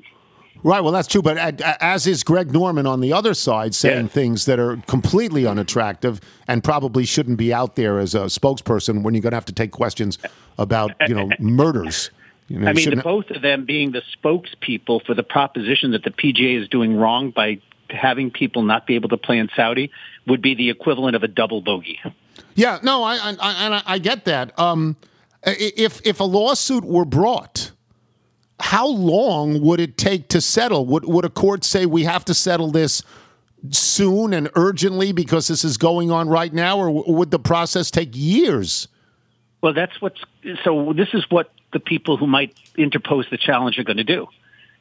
Right. 0.64 0.80
Well, 0.80 0.92
that's 0.92 1.06
true. 1.06 1.22
But 1.22 1.60
as 1.60 2.06
is 2.06 2.24
Greg 2.24 2.52
Norman 2.52 2.86
on 2.86 3.00
the 3.00 3.12
other 3.12 3.32
side, 3.34 3.74
saying 3.76 4.06
Yeah. 4.06 4.12
things 4.12 4.44
that 4.46 4.58
are 4.58 4.76
completely 4.88 5.46
unattractive 5.46 6.20
and 6.48 6.64
probably 6.64 7.04
shouldn't 7.04 7.38
be 7.38 7.52
out 7.52 7.76
there 7.76 8.00
as 8.00 8.14
a 8.14 8.22
spokesperson 8.26 9.02
when 9.02 9.14
you're 9.14 9.22
going 9.22 9.30
to 9.32 9.36
have 9.36 9.44
to 9.44 9.52
take 9.52 9.70
questions 9.70 10.18
about 10.56 10.92
you 11.08 11.14
know 11.14 11.30
murders. 11.38 12.10
You 12.48 12.58
know, 12.60 12.68
I 12.68 12.72
mean, 12.72 12.90
the, 12.90 12.96
both 12.96 13.30
of 13.30 13.42
them 13.42 13.64
being 13.66 13.92
the 13.92 14.02
spokespeople 14.16 15.04
for 15.04 15.14
the 15.14 15.22
proposition 15.22 15.92
that 15.92 16.02
the 16.02 16.10
PGA 16.10 16.60
is 16.60 16.68
doing 16.68 16.96
wrong 16.96 17.30
by 17.30 17.60
having 17.90 18.30
people 18.30 18.62
not 18.62 18.86
be 18.86 18.94
able 18.94 19.08
to 19.10 19.16
play 19.16 19.38
in 19.38 19.48
Saudi 19.54 19.90
would 20.26 20.42
be 20.42 20.54
the 20.54 20.70
equivalent 20.70 21.14
of 21.16 21.22
a 21.22 21.28
double 21.28 21.60
bogey. 21.60 21.98
Yeah, 22.54 22.78
no, 22.82 23.02
I 23.02 23.16
I, 23.16 23.36
I- 23.40 23.82
I 23.86 23.98
get 23.98 24.24
that. 24.24 24.58
Um, 24.58 24.96
if 25.44 26.00
if 26.06 26.20
a 26.20 26.24
lawsuit 26.24 26.84
were 26.84 27.04
brought, 27.04 27.72
how 28.60 28.86
long 28.88 29.60
would 29.60 29.80
it 29.80 29.96
take 29.96 30.28
to 30.28 30.40
settle? 30.40 30.86
Would 30.86 31.04
would 31.04 31.24
a 31.24 31.30
court 31.30 31.64
say 31.64 31.86
we 31.86 32.04
have 32.04 32.24
to 32.26 32.34
settle 32.34 32.70
this 32.70 33.02
soon 33.70 34.32
and 34.32 34.48
urgently 34.54 35.12
because 35.12 35.48
this 35.48 35.64
is 35.64 35.76
going 35.76 36.10
on 36.10 36.28
right 36.28 36.52
now, 36.52 36.78
or 36.78 36.90
would 37.12 37.30
the 37.30 37.38
process 37.38 37.90
take 37.90 38.10
years? 38.12 38.88
Well, 39.62 39.72
that's 39.74 40.00
what's 40.00 40.20
so. 40.64 40.92
This 40.92 41.08
is 41.12 41.24
what 41.30 41.50
the 41.72 41.80
people 41.80 42.16
who 42.16 42.26
might 42.26 42.54
interpose 42.76 43.26
the 43.30 43.38
challenge 43.38 43.78
are 43.78 43.84
going 43.84 43.98
to 43.98 44.04
do. 44.04 44.28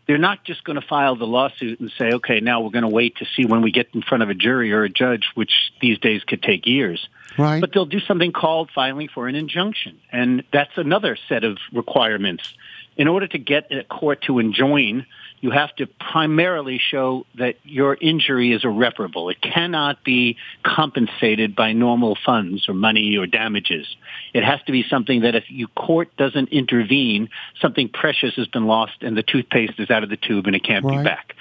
They're 0.07 0.17
not 0.17 0.45
just 0.45 0.63
going 0.63 0.79
to 0.79 0.87
file 0.87 1.17
the 1.17 1.27
lawsuit 1.27 1.81
and 1.81 1.91
say, 1.97 2.13
"Okay, 2.13 2.39
now 2.39 2.61
we're 2.61 2.69
going 2.69 2.83
to 2.83 2.89
wait 2.89 3.17
to 3.17 3.25
see 3.35 3.45
when 3.45 3.61
we 3.61 3.71
get 3.71 3.89
in 3.93 4.01
front 4.01 4.23
of 4.23 4.29
a 4.29 4.33
jury 4.33 4.71
or 4.71 4.83
a 4.83 4.89
judge," 4.89 5.25
which 5.35 5.51
these 5.81 5.99
days 5.99 6.23
could 6.23 6.41
take 6.41 6.65
years. 6.65 7.09
Right. 7.37 7.59
But 7.59 7.73
they'll 7.73 7.85
do 7.85 7.99
something 7.99 8.31
called 8.31 8.71
filing 8.73 9.09
for 9.09 9.27
an 9.27 9.35
injunction, 9.35 9.99
and 10.11 10.43
that's 10.51 10.77
another 10.77 11.17
set 11.27 11.43
of 11.43 11.57
requirements. 11.73 12.53
In 12.95 13.07
order 13.07 13.27
to 13.27 13.37
get 13.37 13.71
a 13.71 13.83
court 13.83 14.21
to 14.23 14.39
enjoin, 14.39 15.05
you 15.39 15.51
have 15.51 15.75
to 15.75 15.87
primarily 16.11 16.79
show 16.79 17.25
that 17.37 17.55
your 17.63 17.95
injury 17.99 18.53
is 18.53 18.63
irreparable. 18.63 19.29
It 19.29 19.41
cannot 19.41 20.03
be 20.03 20.37
compensated 20.63 21.55
by 21.55 21.73
normal 21.73 22.17
funds 22.25 22.67
or 22.67 22.73
money 22.73 23.17
or 23.17 23.27
damages. 23.27 23.87
It 24.33 24.43
has 24.43 24.59
to 24.65 24.71
be 24.71 24.83
something 24.89 25.21
that 25.21 25.35
if 25.35 25.45
you 25.49 25.67
court 25.67 26.09
doesn't 26.17 26.49
intervene, 26.49 27.29
something 27.61 27.89
precious 27.89 28.33
has 28.35 28.47
been 28.47 28.65
lost 28.65 29.01
and 29.01 29.15
the 29.15 29.23
toothpaste 29.23 29.73
is 29.79 29.91
out 29.91 30.03
of 30.03 30.09
the 30.09 30.17
tube 30.17 30.47
and 30.47 30.55
it 30.55 30.63
can't 30.63 30.83
Right. 30.83 30.97
be 30.99 31.03
back. 31.03 31.35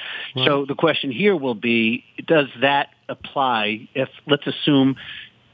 So 0.45 0.67
the 0.67 0.75
question 0.75 1.11
here 1.11 1.35
will 1.37 1.55
be, 1.55 2.05
does 2.27 2.49
that 2.61 2.91
apply 3.09 3.89
if, 3.95 4.09
let's 4.27 4.47
assume 4.47 4.97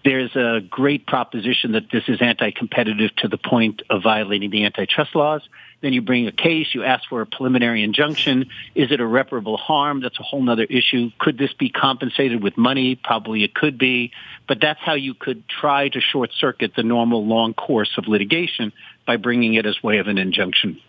there's 0.05 0.35
a 0.35 0.61
great 0.69 1.07
proposition 1.07 1.73
that 1.73 1.85
this 1.93 2.05
is 2.09 2.21
anti-competitive 2.21 3.15
to 3.17 3.29
the 3.29 3.39
point 3.39 3.83
of 3.89 4.03
violating 4.03 4.51
the 4.51 4.65
antitrust 4.65 5.15
laws. 5.15 5.43
Then 5.83 5.93
you 5.93 6.01
bring 6.01 6.29
a 6.29 6.33
case, 6.33 6.69
you 6.73 6.85
ask 6.85 7.09
for 7.09 7.21
a 7.21 7.27
preliminary 7.27 7.83
injunction. 7.83 8.47
Is 8.75 8.93
it 8.93 9.01
irreparable 9.01 9.57
harm? 9.57 10.01
That's 10.01 10.19
a 10.19 10.23
whole 10.23 10.49
other 10.49 10.65
issue. 10.65 11.11
Could 11.19 11.39
this 11.39 11.53
be 11.53 11.69
compensated 11.71 12.43
with 12.43 12.57
money? 12.57 12.95
Probably 12.95 13.43
it 13.43 13.55
could 13.55 13.79
be. 13.79 14.13
But 14.47 14.61
that's 14.61 14.81
how 14.81 14.95
you 14.95 15.15
could 15.15 15.43
try 15.49 15.89
to 15.89 16.01
short 16.01 16.31
circuit 16.39 16.73
the 16.77 16.85
normal 16.85 17.27
long 17.27 17.53
course 17.53 17.91
of 17.99 18.07
litigation 18.07 18.73
by 19.07 19.17
bringing 19.17 19.55
it 19.55 19.67
as 19.67 19.83
way 19.83 19.99
of 19.99 20.07
an 20.07 20.19
injunction. 20.19 20.81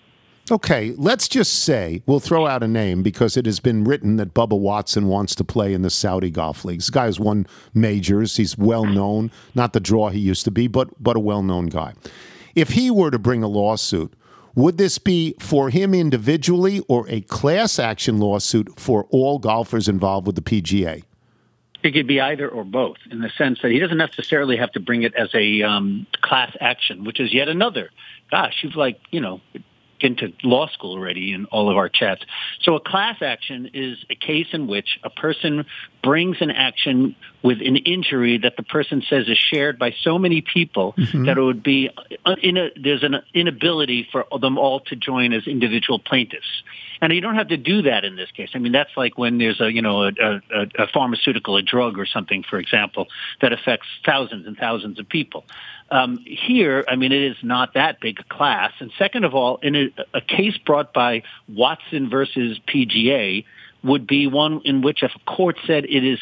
Okay, 0.52 0.94
let's 0.98 1.30
just 1.30 1.64
say 1.64 2.04
we'll 2.06 2.20
throw 2.20 2.46
out 2.46 2.64
a 2.64 2.68
name 2.68 3.02
because 3.02 3.38
it 3.38 3.46
has 3.46 3.62
been 3.62 3.86
written 3.86 4.18
that 4.18 4.34
Bubba 4.34 4.60
Watson 4.60 5.08
wants 5.08 5.36
to 5.36 5.44
play 5.46 5.74
in 5.74 5.84
the 5.84 5.90
Saudi 5.90 6.30
Golf 6.30 6.66
League. 6.66 6.80
This 6.80 6.90
guy 6.90 7.06
has 7.06 7.18
won 7.18 7.48
majors. 7.74 8.36
He's 8.36 8.58
well 8.58 8.84
known, 8.84 9.32
not 9.56 9.72
the 9.72 9.80
draw 9.80 10.10
he 10.10 10.20
used 10.20 10.44
to 10.44 10.52
be, 10.52 10.68
but 10.68 10.90
but 11.02 11.16
a 11.16 11.20
well 11.20 11.44
known 11.44 11.68
guy. 11.68 11.94
If 12.56 12.72
he 12.72 12.92
were 12.92 13.10
to 13.10 13.18
bring 13.18 13.42
a 13.42 13.48
lawsuit, 13.48 14.14
would 14.56 14.78
this 14.78 14.98
be 14.98 15.36
for 15.40 15.70
him 15.70 15.94
individually 15.94 16.82
or 16.88 17.08
a 17.10 17.22
class 17.22 17.80
action 17.80 18.20
lawsuit 18.20 18.80
for 18.80 19.06
all 19.10 19.40
golfers 19.40 19.88
involved 19.88 20.28
with 20.28 20.36
the 20.36 20.42
PGA? 20.42 21.04
It 21.82 21.92
could 21.92 22.08
be 22.08 22.22
either 22.22 22.48
or 22.48 22.64
both 22.64 22.98
in 23.12 23.20
the 23.20 23.30
sense 23.38 23.60
that 23.62 23.72
he 23.72 23.80
doesn't 23.80 23.98
necessarily 23.98 24.56
have 24.58 24.72
to 24.74 24.80
bring 24.80 25.04
it 25.04 25.14
as 25.16 25.30
a 25.34 25.64
um, 25.64 26.08
class 26.22 26.56
action, 26.62 27.04
which 27.04 27.20
is 27.20 27.34
yet 27.34 27.50
another. 27.50 27.90
Gosh, 28.32 28.60
you've 28.64 28.76
like, 28.76 29.00
you 29.12 29.20
know, 29.20 29.42
been 30.04 30.18
to 30.18 30.34
law 30.44 30.68
school 30.68 30.92
already 30.92 31.32
in 31.34 31.46
all 31.46 31.72
of 31.72 31.78
our 31.78 31.90
chats. 31.90 32.22
So 32.62 32.76
a 32.76 32.80
class 32.80 33.22
action 33.22 33.72
is 33.74 33.98
a 34.10 34.16
case 34.16 34.48
in 34.52 34.68
which 34.68 35.00
a 35.04 35.10
person 35.10 35.66
brings 36.04 36.38
an 36.42 36.52
action 36.52 37.16
with 37.42 37.60
an 37.62 37.78
injury 37.78 38.38
that 38.40 38.58
the 38.58 38.64
person 38.64 39.02
says 39.10 39.28
is 39.30 39.38
shared 39.38 39.80
by 39.80 39.96
so 40.02 40.20
many 40.20 40.42
people 40.42 40.94
that 40.98 41.38
it 41.38 41.42
would 41.42 41.64
be 41.64 41.90
uh, 42.26 42.36
in 42.42 42.58
a, 42.58 42.70
there's 42.76 43.04
an 43.04 43.16
inability 43.34 44.08
for 44.12 44.26
them 44.40 44.58
all 44.58 44.82
to 44.82 44.96
join 44.96 45.32
as 45.32 45.48
individual 45.48 46.00
plaintiffs. 46.00 46.64
And 47.02 47.14
you 47.14 47.22
don't 47.22 47.36
have 47.36 47.50
to 47.50 47.58
do 47.58 47.82
that 47.84 48.06
in 48.06 48.16
this 48.16 48.32
case. 48.32 48.50
I 48.54 48.60
mean, 48.60 48.72
that's 48.72 48.96
like 48.96 49.18
when 49.18 49.38
there's 49.38 49.60
a, 49.60 49.72
you 49.72 49.82
know, 49.82 50.04
a, 50.04 50.10
a, 50.10 50.84
a 50.84 50.88
pharmaceutical, 50.94 51.58
a 51.58 51.62
drug 51.62 51.98
or 51.98 52.06
something, 52.06 52.44
for 52.50 52.60
example, 52.60 53.08
that 53.42 53.52
affects 53.52 53.88
thousands 54.06 54.48
and 54.48 54.58
thousands 54.58 55.00
of 55.00 55.08
people. 55.10 55.46
Um, 55.94 56.18
here, 56.26 56.84
I 56.88 56.96
mean, 56.96 57.12
it 57.12 57.22
is 57.22 57.38
not 57.44 57.76
that 57.76 58.00
big 58.02 58.20
a 58.20 58.24
class. 58.24 58.72
And 58.80 58.92
second 58.98 59.26
of 59.26 59.36
all, 59.36 59.60
in 59.62 59.76
a, 59.76 59.90
a 60.16 60.22
case 60.22 60.58
brought 60.58 60.92
by 60.92 61.22
Watson 61.48 62.10
versus 62.10 62.60
PGA 62.68 63.46
would 63.84 64.08
be 64.08 64.26
one 64.26 64.62
in 64.66 64.82
which 64.82 65.04
if 65.04 65.12
a 65.16 65.20
court 65.30 65.56
said 65.68 65.86
it 65.86 66.04
is 66.04 66.18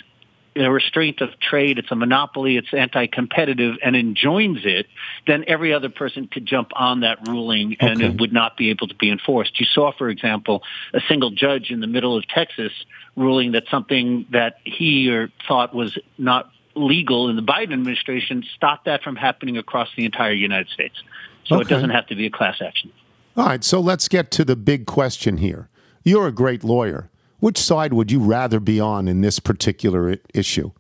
a 0.58 0.70
restraint 0.70 1.22
of 1.22 1.30
trade, 1.40 1.78
it's 1.78 1.90
a 1.90 1.96
monopoly, 1.96 2.58
it's 2.58 2.74
anti-competitive, 2.74 3.76
and 3.82 3.96
enjoins 3.96 4.60
it, 4.66 4.88
then 5.26 5.46
every 5.48 5.74
other 5.74 5.88
person 5.88 6.28
could 6.28 6.46
jump 6.46 6.72
on 6.76 7.00
that 7.00 7.26
ruling 7.26 7.78
and 7.80 8.02
Okay. 8.02 8.08
it 8.08 8.20
would 8.20 8.34
not 8.34 8.58
be 8.58 8.72
able 8.72 8.90
to 8.90 8.96
be 8.96 9.10
enforced. 9.10 9.58
You 9.58 9.66
saw, 9.66 9.94
for 9.94 10.10
example, 10.10 10.64
a 10.94 11.00
single 11.08 11.32
judge 11.32 11.72
in 11.72 11.80
the 11.80 11.88
middle 11.88 12.18
of 12.18 12.28
Texas 12.28 12.74
ruling 13.16 13.54
that 13.54 13.64
something 13.72 14.26
that 14.32 14.58
he 14.66 15.10
or 15.10 15.30
thought 15.48 15.74
was 15.74 15.98
not 16.18 16.52
legal 16.76 17.30
in 17.30 17.36
the 17.36 17.42
Biden 17.42 17.74
administration 17.74 18.44
stopped 18.56 18.86
that 18.86 19.04
from 19.04 19.16
happening 19.16 19.58
across 19.58 19.90
the 19.96 20.06
entire 20.06 20.34
United 20.34 20.70
States. 20.70 20.96
So 21.46 21.60
it 21.60 21.68
doesn't 21.68 21.90
have 21.90 22.08
to 22.08 22.16
be 22.16 22.28
a 22.28 22.30
class 22.30 22.62
action. 22.62 22.92
All 23.36 23.46
right, 23.46 23.64
so 23.64 23.80
let's 23.80 24.08
get 24.08 24.32
to 24.32 24.46
the 24.46 24.56
big 24.56 24.86
question 24.86 25.38
here. 25.38 25.70
You're 26.04 26.28
a 26.28 26.32
great 26.32 26.64
lawyer. 26.64 27.10
Which 27.40 27.58
side 27.58 27.94
would 27.94 28.12
you 28.12 28.20
rather 28.20 28.60
be 28.60 28.80
on 28.80 29.08
in 29.08 29.22
this 29.22 29.40
particular 29.40 30.18
issue? 30.34 30.72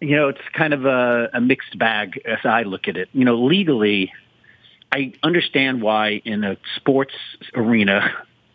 you 0.00 0.16
know, 0.16 0.28
it's 0.28 0.40
kind 0.52 0.74
of 0.74 0.84
a, 0.84 1.30
a 1.32 1.40
mixed 1.40 1.78
bag 1.78 2.20
as 2.24 2.38
I 2.44 2.62
look 2.62 2.88
at 2.88 2.96
it. 2.96 3.08
You 3.12 3.24
know, 3.24 3.44
legally, 3.44 4.12
I 4.92 5.12
understand 5.22 5.82
why 5.82 6.20
in 6.24 6.44
a 6.44 6.56
sports 6.76 7.14
arena 7.54 8.12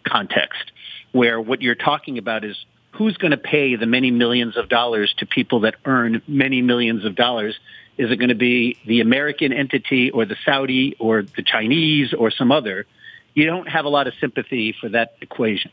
context 0.08 0.72
where 1.12 1.42
what 1.42 1.62
you're 1.62 1.76
talking 1.76 2.18
about 2.18 2.44
is 2.44 2.56
who's 2.92 3.18
going 3.18 3.32
to 3.32 3.38
pay 3.38 3.76
the 3.76 3.86
many 3.86 4.12
millions 4.12 4.58
of 4.58 4.70
dollars 4.70 5.14
to 5.18 5.26
people 5.26 5.62
that 5.62 5.76
earn 5.86 6.22
many 6.28 6.62
millions 6.62 7.06
of 7.06 7.16
dollars. 7.16 7.58
Is 7.98 8.12
it 8.12 8.18
going 8.18 8.30
to 8.30 8.36
be 8.36 8.78
the 8.86 9.02
American 9.02 9.54
entity 9.54 10.12
or 10.12 10.26
the 10.26 10.38
Saudi 10.46 10.96
or 11.00 11.24
the 11.24 11.44
Chinese 11.44 12.14
or 12.14 12.32
some 12.32 12.52
other? 12.52 12.86
You 13.34 13.46
don't 13.46 13.68
have 13.68 13.86
a 13.86 13.90
lot 13.90 14.08
of 14.08 14.14
sympathy 14.20 14.76
for 14.80 14.90
that 14.90 15.16
equation. 15.22 15.72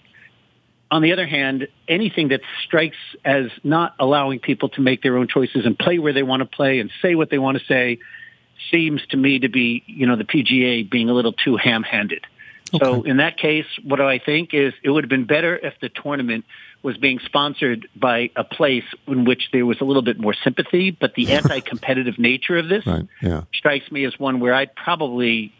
On 0.90 1.02
the 1.02 1.12
other 1.12 1.26
hand, 1.26 1.68
anything 1.86 2.28
that 2.28 2.40
strikes 2.64 2.96
as 3.24 3.50
not 3.62 3.94
allowing 3.98 4.38
people 4.38 4.70
to 4.70 4.80
make 4.80 5.02
their 5.02 5.18
own 5.18 5.28
choices 5.28 5.66
and 5.66 5.78
play 5.78 5.98
where 5.98 6.12
they 6.12 6.22
want 6.22 6.40
to 6.40 6.46
play 6.46 6.78
and 6.78 6.90
say 7.02 7.14
what 7.14 7.30
they 7.30 7.38
want 7.38 7.58
to 7.58 7.64
say 7.66 7.98
seems 8.70 9.04
to 9.08 9.16
me 9.16 9.40
to 9.40 9.48
be, 9.48 9.82
you 9.86 10.06
know, 10.06 10.16
the 10.16 10.24
PGA 10.24 10.88
being 10.88 11.10
a 11.10 11.12
little 11.12 11.32
too 11.32 11.56
ham-handed. 11.56 12.26
So 12.80 13.02
in 13.02 13.18
that 13.18 13.38
case, 13.38 13.66
what 13.82 13.96
do 13.96 14.04
I 14.04 14.18
think 14.18 14.52
is 14.52 14.74
it 14.82 14.90
would 14.90 15.04
have 15.04 15.08
been 15.08 15.24
better 15.24 15.56
if 15.56 15.74
the 15.80 15.88
tournament 15.88 16.44
was 16.82 16.96
being 16.96 17.18
sponsored 17.24 17.88
by 17.96 18.30
a 18.36 18.44
place 18.44 18.84
in 19.06 19.24
which 19.24 19.48
there 19.52 19.66
was 19.66 19.80
a 19.80 19.84
little 19.84 20.02
bit 20.02 20.18
more 20.18 20.34
sympathy, 20.44 20.90
but 20.90 21.14
the 21.14 21.32
anti-competitive 21.32 22.18
nature 22.18 22.56
of 22.56 22.68
this 22.68 22.86
Right. 22.86 23.06
Yeah. 23.22 23.42
strikes 23.54 23.90
me 23.90 24.04
as 24.04 24.18
one 24.18 24.40
where 24.40 24.54
I'd 24.54 24.74
probably 24.76 25.52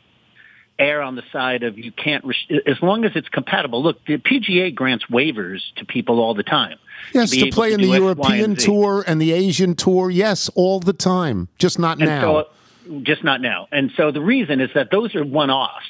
err 0.79 1.03
on 1.03 1.17
the 1.17 1.25
side 1.33 1.65
of 1.65 1.77
you 1.77 1.91
can't, 1.91 2.25
as 2.67 2.81
long 2.81 3.05
as 3.05 3.11
it's 3.17 3.29
compatible. 3.31 3.83
Look, 3.83 4.05
the 4.07 4.17
PGA 4.19 4.73
grants 4.73 5.07
waivers 5.11 5.59
to 5.77 5.85
people 5.85 6.21
all 6.21 6.35
the 6.35 6.45
time. 6.45 6.79
Yes, 7.13 7.33
be 7.33 7.51
to 7.51 7.51
play 7.51 7.71
to 7.71 7.75
in 7.75 7.81
the 7.81 7.89
European 7.89 8.51
and 8.53 8.59
tour 8.59 9.03
and 9.05 9.21
the 9.21 9.33
Asian 9.33 9.75
tour. 9.75 10.09
Yes, 10.09 10.49
all 10.55 10.79
the 10.79 10.93
time. 10.93 11.49
Just 11.59 11.81
not 11.81 11.99
And 11.99 12.07
now. 12.09 12.45
so, 12.87 12.99
just 13.03 13.25
not 13.25 13.41
now. 13.41 13.67
And 13.73 13.91
so 13.97 14.13
the 14.13 14.21
reason 14.21 14.61
is 14.61 14.71
that 14.75 14.93
those 14.93 15.17
are 15.17 15.25
one-offs. 15.25 15.85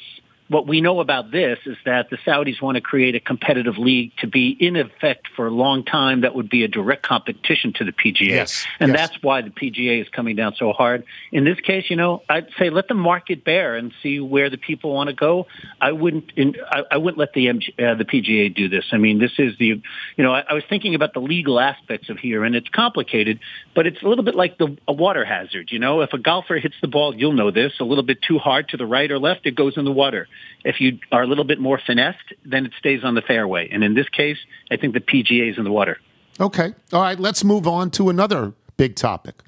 What 0.49 0.67
we 0.67 0.81
know 0.81 0.99
about 0.99 1.29
this 1.29 1.59
is 1.67 1.77
that 1.85 2.09
the 2.09 2.17
Saudis 2.17 2.59
want 2.59 2.75
to 2.75 2.81
create 2.81 3.13
a 3.13 3.19
competitive 3.19 3.77
league 3.77 4.11
to 4.17 4.27
be 4.27 4.49
in 4.49 4.75
effect 4.75 5.27
for 5.35 5.45
a 5.45 5.51
long 5.51 5.85
time 5.85 6.21
that 6.21 6.33
would 6.33 6.49
be 6.49 6.63
a 6.63 6.67
direct 6.67 7.03
competition 7.03 7.71
to 7.73 7.85
the 7.85 7.91
PGA. 7.91 8.29
Yes, 8.29 8.65
And 8.79 8.91
yes. 8.91 8.97
that's 8.97 9.23
why 9.23 9.43
the 9.43 9.51
PGA 9.51 10.01
is 10.01 10.09
coming 10.09 10.35
down 10.35 10.55
so 10.55 10.73
hard. 10.73 11.03
In 11.31 11.43
this 11.45 11.59
case, 11.59 11.85
you 11.91 11.95
know, 11.95 12.23
I'd 12.27 12.47
say 12.57 12.71
let 12.71 12.87
the 12.87 12.95
market 12.95 13.45
bear 13.45 13.75
and 13.75 13.93
see 14.01 14.19
where 14.19 14.49
the 14.49 14.57
people 14.57 14.91
want 14.91 15.09
to 15.09 15.15
go. 15.15 15.45
I 15.79 15.91
wouldn't 15.91 16.31
in, 16.35 16.55
I, 16.67 16.81
I 16.91 16.97
wouldn't 16.97 17.19
let 17.19 17.33
the 17.33 17.45
MG, 17.45 17.79
uh, 17.79 17.93
the 17.93 18.05
PGA 18.05 18.53
do 18.53 18.69
this. 18.69 18.85
I 18.91 18.97
mean, 18.97 19.19
this 19.19 19.33
is 19.37 19.55
the 19.59 19.65
you 19.65 20.23
know, 20.23 20.33
I, 20.33 20.45
I 20.49 20.53
was 20.53 20.63
thinking 20.67 20.95
about 20.95 21.13
the 21.13 21.21
legal 21.21 21.59
aspects 21.59 22.09
of 22.09 22.17
here 22.17 22.43
and 22.43 22.55
it's 22.55 22.69
complicated, 22.69 23.39
but 23.75 23.85
it's 23.85 24.01
a 24.01 24.07
little 24.07 24.23
bit 24.23 24.33
like 24.33 24.57
the 24.57 24.75
a 24.87 24.93
water 24.93 25.25
hazard, 25.25 25.69
you 25.71 25.77
know. 25.77 26.01
If 26.01 26.13
a 26.13 26.17
golfer 26.17 26.57
hits 26.57 26.75
the 26.81 26.87
ball, 26.87 27.15
you'll 27.15 27.33
know 27.33 27.51
this, 27.51 27.73
a 27.79 27.83
little 27.83 28.03
bit 28.03 28.23
too 28.23 28.39
hard 28.39 28.69
to 28.69 28.77
the 28.77 28.87
right 28.87 29.11
or 29.11 29.19
left, 29.19 29.45
it 29.45 29.55
goes 29.55 29.77
in 29.77 29.85
the 29.85 29.91
water. 29.91 30.27
If 30.65 30.81
you 30.81 30.99
are 31.11 31.23
a 31.23 31.27
little 31.27 31.45
bit 31.45 31.59
more 31.59 31.79
finessed, 31.83 32.33
then 32.43 32.65
it 32.65 32.73
stays 32.77 33.03
on 33.03 33.15
the 33.15 33.21
fairway. 33.21 33.69
And 33.71 33.83
in 33.83 33.93
this 33.93 34.09
case, 34.09 34.37
I 34.69 34.77
think 34.77 34.93
the 34.93 34.99
PGA 34.99 35.51
is 35.51 35.57
in 35.57 35.63
the 35.63 35.71
water. 35.71 35.97
Okay. 36.39 36.73
All 36.91 37.01
right. 37.01 37.19
Let's 37.19 37.43
move 37.43 37.67
on 37.67 37.91
to 37.91 38.09
another 38.09 38.53
big 38.77 38.95
topic. 38.95 39.41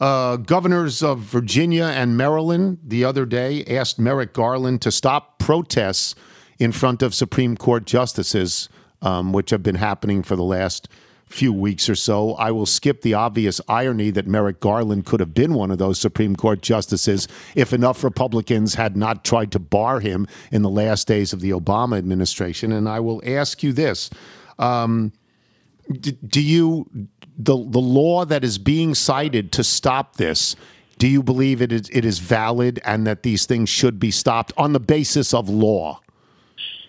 Uh, 0.00 0.36
governors 0.36 1.02
of 1.02 1.20
Virginia 1.20 1.84
and 1.84 2.16
Maryland 2.16 2.78
the 2.84 3.04
other 3.04 3.24
day 3.24 3.64
asked 3.64 3.98
Merrick 3.98 4.32
Garland 4.32 4.82
to 4.82 4.90
stop 4.90 5.38
protests 5.38 6.14
in 6.58 6.72
front 6.72 7.02
of 7.02 7.14
Supreme 7.14 7.56
Court 7.56 7.84
justices, 7.84 8.68
um, 9.02 9.32
which 9.32 9.50
have 9.50 9.62
been 9.62 9.76
happening 9.76 10.22
for 10.22 10.36
the 10.36 10.42
last 10.42 10.88
few 11.26 11.52
weeks 11.52 11.88
or 11.88 11.94
so. 11.94 12.34
I 12.34 12.50
will 12.50 12.66
skip 12.66 13.02
the 13.02 13.14
obvious 13.14 13.60
irony 13.68 14.10
that 14.10 14.26
Merrick 14.26 14.60
Garland 14.60 15.06
could 15.06 15.20
have 15.20 15.34
been 15.34 15.54
one 15.54 15.70
of 15.70 15.78
those 15.78 15.98
Supreme 15.98 16.36
Court 16.36 16.62
justices 16.62 17.26
if 17.54 17.72
enough 17.72 18.04
Republicans 18.04 18.74
had 18.74 18.96
not 18.96 19.24
tried 19.24 19.50
to 19.52 19.58
bar 19.58 20.00
him 20.00 20.26
in 20.52 20.62
the 20.62 20.70
last 20.70 21.08
days 21.08 21.32
of 21.32 21.40
the 21.40 21.50
Obama 21.50 21.98
administration. 21.98 22.72
And 22.72 22.88
I 22.88 23.00
will 23.00 23.22
ask 23.26 23.62
you 23.62 23.72
this 23.72 24.10
um, 24.58 25.12
d- 25.90 26.16
do 26.26 26.40
you 26.40 26.88
the 27.36 27.56
the 27.56 27.80
law 27.80 28.24
that 28.24 28.44
is 28.44 28.58
being 28.58 28.94
cited 28.94 29.50
to 29.52 29.64
stop 29.64 30.16
this 30.16 30.54
do 30.98 31.08
you 31.08 31.22
believe 31.22 31.60
it 31.60 31.72
is 31.72 31.88
it 31.92 32.04
is 32.04 32.20
valid 32.20 32.80
and 32.84 33.06
that 33.06 33.24
these 33.24 33.46
things 33.46 33.68
should 33.68 33.98
be 33.98 34.10
stopped 34.10 34.52
on 34.56 34.72
the 34.72 34.80
basis 34.80 35.34
of 35.34 35.48
law 35.48 36.00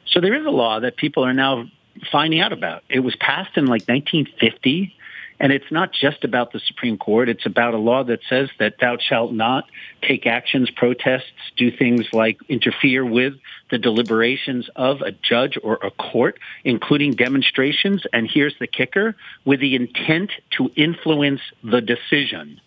So 0.06 0.21
there 0.21 0.36
is 0.36 0.45
a 0.45 0.52
law 0.52 0.80
that 0.80 0.98
people 0.98 1.26
are 1.26 1.34
now 1.34 1.65
finding 2.12 2.39
out 2.39 2.53
about. 2.53 2.84
It 2.89 2.99
was 2.99 3.15
passed 3.15 3.58
in 3.58 3.65
like 3.65 3.88
1950, 3.88 4.95
and 5.39 5.51
it's 5.51 5.69
not 5.71 5.91
just 5.91 6.23
about 6.23 6.53
the 6.53 6.60
Supreme 6.60 6.97
Court. 6.97 7.27
It's 7.27 7.45
about 7.45 7.73
a 7.73 7.77
law 7.77 8.03
that 8.03 8.19
says 8.29 8.49
that 8.60 8.75
thou 8.79 8.97
shalt 8.97 9.34
not 9.34 9.65
take 10.01 10.25
actions, 10.25 10.69
protests, 10.69 11.31
do 11.58 11.71
things 11.71 12.05
like 12.13 12.38
interfere 12.47 13.03
with 13.03 13.34
the 13.69 13.77
deliberations 13.77 14.69
of 14.75 15.01
a 15.01 15.12
judge 15.12 15.58
or 15.62 15.79
a 15.84 15.91
court, 15.91 16.39
including 16.63 17.15
demonstrations. 17.15 18.03
And 18.13 18.29
here's 18.31 18.58
the 18.60 18.67
kicker, 18.67 19.15
with 19.43 19.60
the 19.60 19.75
intent 19.75 20.31
to 20.51 20.71
influence 20.75 21.41
the 21.63 21.81
decision. 21.81 22.62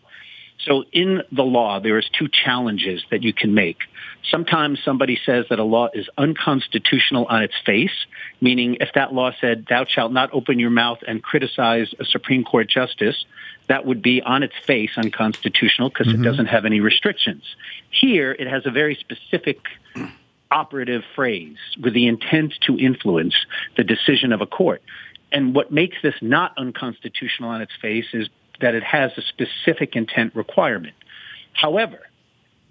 So 0.61 0.85
in 0.92 1.23
the 1.31 1.44
law, 1.44 1.79
there 1.81 1.99
is 1.99 2.09
two 2.18 2.29
challenges 2.29 3.05
that 3.11 3.23
you 3.23 3.33
can 3.33 3.55
make. 3.55 3.79
Sometimes 4.31 4.81
somebody 4.85 5.18
says 5.25 5.47
that 5.51 5.59
a 5.59 5.64
law 5.64 5.88
is 5.94 6.09
unconstitutional 6.18 7.27
on 7.27 7.42
its 7.42 7.55
face, 7.64 8.07
meaning 8.40 8.79
if 8.81 8.90
that 8.94 9.14
law 9.14 9.31
said, 9.40 9.66
thou 9.68 9.85
shalt 9.85 10.12
not 10.12 10.31
open 10.33 10.59
your 10.59 10.71
mouth 10.71 10.99
and 11.07 11.23
criticize 11.23 11.94
a 12.01 12.05
Supreme 12.05 12.44
Court 12.44 12.68
justice, 12.68 13.25
that 13.68 13.87
would 13.87 14.03
be 14.03 14.21
on 14.21 14.42
its 14.42 14.55
face 14.66 14.90
unconstitutional 14.97 15.90
because 15.90 16.09
it 16.09 16.14
mm-hmm. 16.14 16.25
doesn't 16.25 16.47
have 16.47 16.64
any 16.64 16.81
restrictions. 16.81 17.44
Here, 17.90 18.33
it 18.33 18.49
has 18.49 18.66
a 18.66 18.71
very 18.71 18.97
specific 18.97 19.61
operative 20.51 21.03
phrase 21.14 21.59
with 21.81 21.94
the 21.94 22.07
intent 22.09 22.55
to 22.62 22.79
influence 22.79 23.35
the 23.77 23.85
decision 23.85 24.33
of 24.33 24.40
a 24.40 24.47
court. 24.47 24.83
And 25.31 25.55
what 25.55 25.71
makes 25.71 25.97
this 26.03 26.14
not 26.23 26.57
unconstitutional 26.57 27.51
on 27.51 27.61
its 27.61 27.73
face 27.81 28.07
is 28.14 28.29
that 28.61 28.75
it 28.75 28.83
has 28.83 29.12
a 29.16 29.23
specific 29.23 29.97
intent 29.97 30.35
requirement. 30.35 30.94
However, 31.53 32.01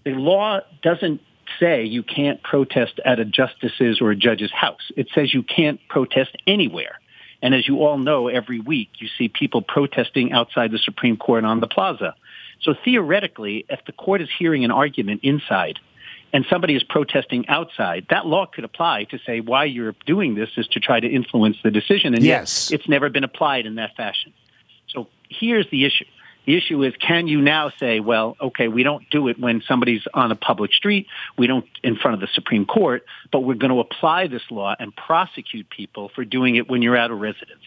the 0.04 0.12
law 0.12 0.60
doesn't 0.82 1.22
say 1.60 1.84
you 1.86 2.04
can't 2.04 2.42
protest 2.44 3.00
at 3.06 3.20
a 3.20 3.26
justice's 3.26 4.00
or 4.02 4.12
a 4.12 4.16
judge's 4.16 4.52
house. 4.52 4.92
It 4.96 5.08
says 5.14 5.34
you 5.34 5.44
can't 5.44 5.80
protest 5.90 6.36
anywhere. 6.46 7.00
And 7.42 7.54
as 7.54 7.68
you 7.68 7.84
all 7.84 7.98
know, 7.98 8.28
every 8.28 8.60
week 8.60 8.90
you 9.00 9.08
see 9.18 9.30
people 9.30 9.62
protesting 9.62 10.32
outside 10.32 10.72
the 10.72 10.80
Supreme 10.80 11.18
Court 11.18 11.46
on 11.46 11.60
the 11.60 11.68
plaza. 11.68 12.16
So 12.62 12.74
theoretically, 12.84 13.66
if 13.70 13.80
the 13.86 13.92
court 13.92 14.22
is 14.22 14.30
hearing 14.38 14.66
an 14.66 14.72
argument 14.72 15.22
inside 15.24 15.80
and 16.34 16.46
somebody 16.50 16.76
is 16.76 16.84
protesting 16.84 17.48
outside, 17.48 18.08
that 18.10 18.26
law 18.26 18.46
could 18.48 18.64
apply 18.64 19.06
to 19.06 19.20
say 19.26 19.40
why 19.40 19.66
you're 19.66 19.96
doing 20.06 20.36
this 20.36 20.50
is 20.58 20.68
to 20.70 20.80
try 20.80 21.00
to 21.00 21.08
influence 21.08 21.58
the 21.64 21.72
decision. 21.72 22.14
And 22.16 22.24
Yes. 22.24 22.72
it's 22.72 22.90
never 22.90 23.10
been 23.10 23.24
applied 23.24 23.66
in 23.66 23.76
that 23.76 23.96
fashion. 23.96 24.34
Here's 25.30 25.70
the 25.70 25.86
issue. 25.86 26.06
The 26.46 26.56
issue 26.56 26.82
is, 26.84 26.94
can 26.96 27.28
you 27.28 27.42
now 27.42 27.74
say, 27.78 28.00
well, 28.00 28.38
okay, 28.40 28.70
we 28.70 28.82
don't 28.82 29.10
do 29.10 29.28
it 29.28 29.38
when 29.38 29.62
somebody's 29.68 30.04
on 30.14 30.32
a 30.32 30.36
public 30.36 30.72
street, 30.72 31.08
we 31.38 31.46
don't 31.46 31.66
in 31.84 31.98
front 31.98 32.16
of 32.16 32.22
the 32.22 32.30
Supreme 32.34 32.66
Court, 32.66 33.04
but 33.34 33.42
we're 33.42 33.56
going 33.56 33.74
to 33.74 33.82
apply 33.82 34.28
this 34.28 34.44
law 34.50 34.74
and 34.80 34.96
prosecute 34.96 35.70
people 35.70 36.10
for 36.16 36.24
doing 36.24 36.56
it 36.56 36.70
when 36.70 36.82
you're 36.82 36.96
out 36.96 37.12
of 37.12 37.20
residence. 37.20 37.66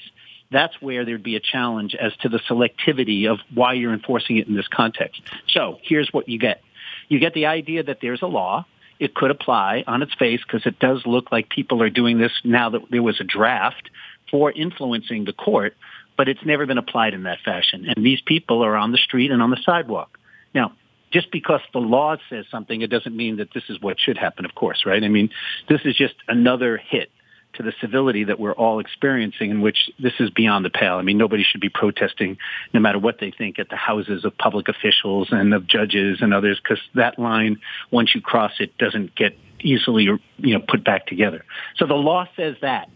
That's 0.51 0.81
where 0.81 1.05
there'd 1.05 1.23
be 1.23 1.37
a 1.37 1.41
challenge 1.41 1.95
as 1.95 2.17
to 2.23 2.31
the 2.31 2.39
selectivity 2.39 3.31
of 3.31 3.39
why 3.53 3.75
you're 3.75 3.93
enforcing 3.93 4.39
it 4.39 4.49
in 4.49 4.57
this 4.57 4.67
context. 4.67 5.21
So 5.49 5.79
here's 5.83 6.09
what 6.11 6.29
you 6.29 6.39
get. 6.39 6.63
You 7.09 7.19
get 7.19 7.35
the 7.35 7.47
idea 7.47 7.83
that 7.83 7.99
there's 8.01 8.23
a 8.23 8.27
law. 8.27 8.65
It 8.99 9.15
could 9.15 9.31
apply 9.31 9.85
on 9.87 10.03
its 10.03 10.15
face 10.15 10.41
because 10.43 10.65
it 10.65 10.79
does 10.79 11.03
look 11.05 11.31
like 11.31 11.51
people 11.51 11.83
are 11.83 11.91
doing 11.91 12.19
this 12.19 12.33
now 12.45 12.71
that 12.71 12.83
there 12.91 13.03
was 13.03 13.21
a 13.21 13.25
draft 13.25 13.91
for 14.31 14.51
influencing 14.51 15.25
the 15.25 15.33
court, 15.33 15.75
but 16.21 16.29
it's 16.29 16.45
never 16.45 16.67
been 16.67 16.77
applied 16.77 17.15
in 17.15 17.23
that 17.23 17.39
fashion. 17.43 17.87
And 17.89 18.05
these 18.05 18.21
people 18.21 18.63
are 18.63 18.77
on 18.77 18.93
the 18.93 18.99
street 18.99 19.31
and 19.31 19.41
on 19.41 19.49
the 19.49 19.57
sidewalk. 19.65 20.19
Now, 20.55 20.75
just 21.11 21.33
because 21.33 21.63
the 21.73 21.79
law 21.79 22.15
says 22.29 22.45
something, 22.51 22.83
it 22.83 22.91
doesn't 22.91 23.17
mean 23.17 23.39
that 23.39 23.49
this 23.55 23.63
is 23.71 23.81
what 23.81 23.99
should 23.99 24.19
happen, 24.19 24.45
of 24.45 24.55
course, 24.55 24.83
right? 24.85 25.03
I 25.03 25.09
mean, 25.09 25.31
this 25.71 25.81
is 25.87 25.97
just 25.97 26.13
another 26.29 26.77
hit 26.77 27.11
to 27.55 27.63
the 27.63 27.73
civility 27.81 28.25
that 28.25 28.39
we're 28.39 28.53
all 28.53 28.81
experiencing 28.81 29.51
in 29.51 29.63
which 29.63 29.89
this 29.99 30.13
is 30.21 30.29
beyond 30.29 30.63
the 30.63 30.69
pale. 30.69 30.97
I 30.97 31.03
mean, 31.03 31.17
nobody 31.17 31.43
should 31.43 31.63
be 31.63 31.71
protesting 31.71 32.37
no 32.75 32.81
matter 32.81 32.99
what 32.99 33.17
they 33.19 33.31
think 33.31 33.59
at 33.59 33.71
the 33.71 33.77
houses 33.77 34.27
of 34.27 34.37
public 34.37 34.69
officials 34.69 35.29
and 35.31 35.55
of 35.55 35.67
judges 35.67 36.19
and 36.21 36.35
others 36.35 36.61
because 36.63 36.85
that 36.97 37.19
line, 37.19 37.61
once 37.91 38.15
you 38.15 38.21
cross 38.21 38.53
it, 38.61 38.77
doesn't 38.77 39.15
get 39.15 39.39
easily, 39.61 40.03
you 40.37 40.59
know, 40.59 40.63
put 40.69 40.85
back 40.85 41.07
together. 41.07 41.47
So 41.77 41.87
the 41.87 41.95
law 41.95 42.29
says 42.37 42.57
that, 42.61 42.91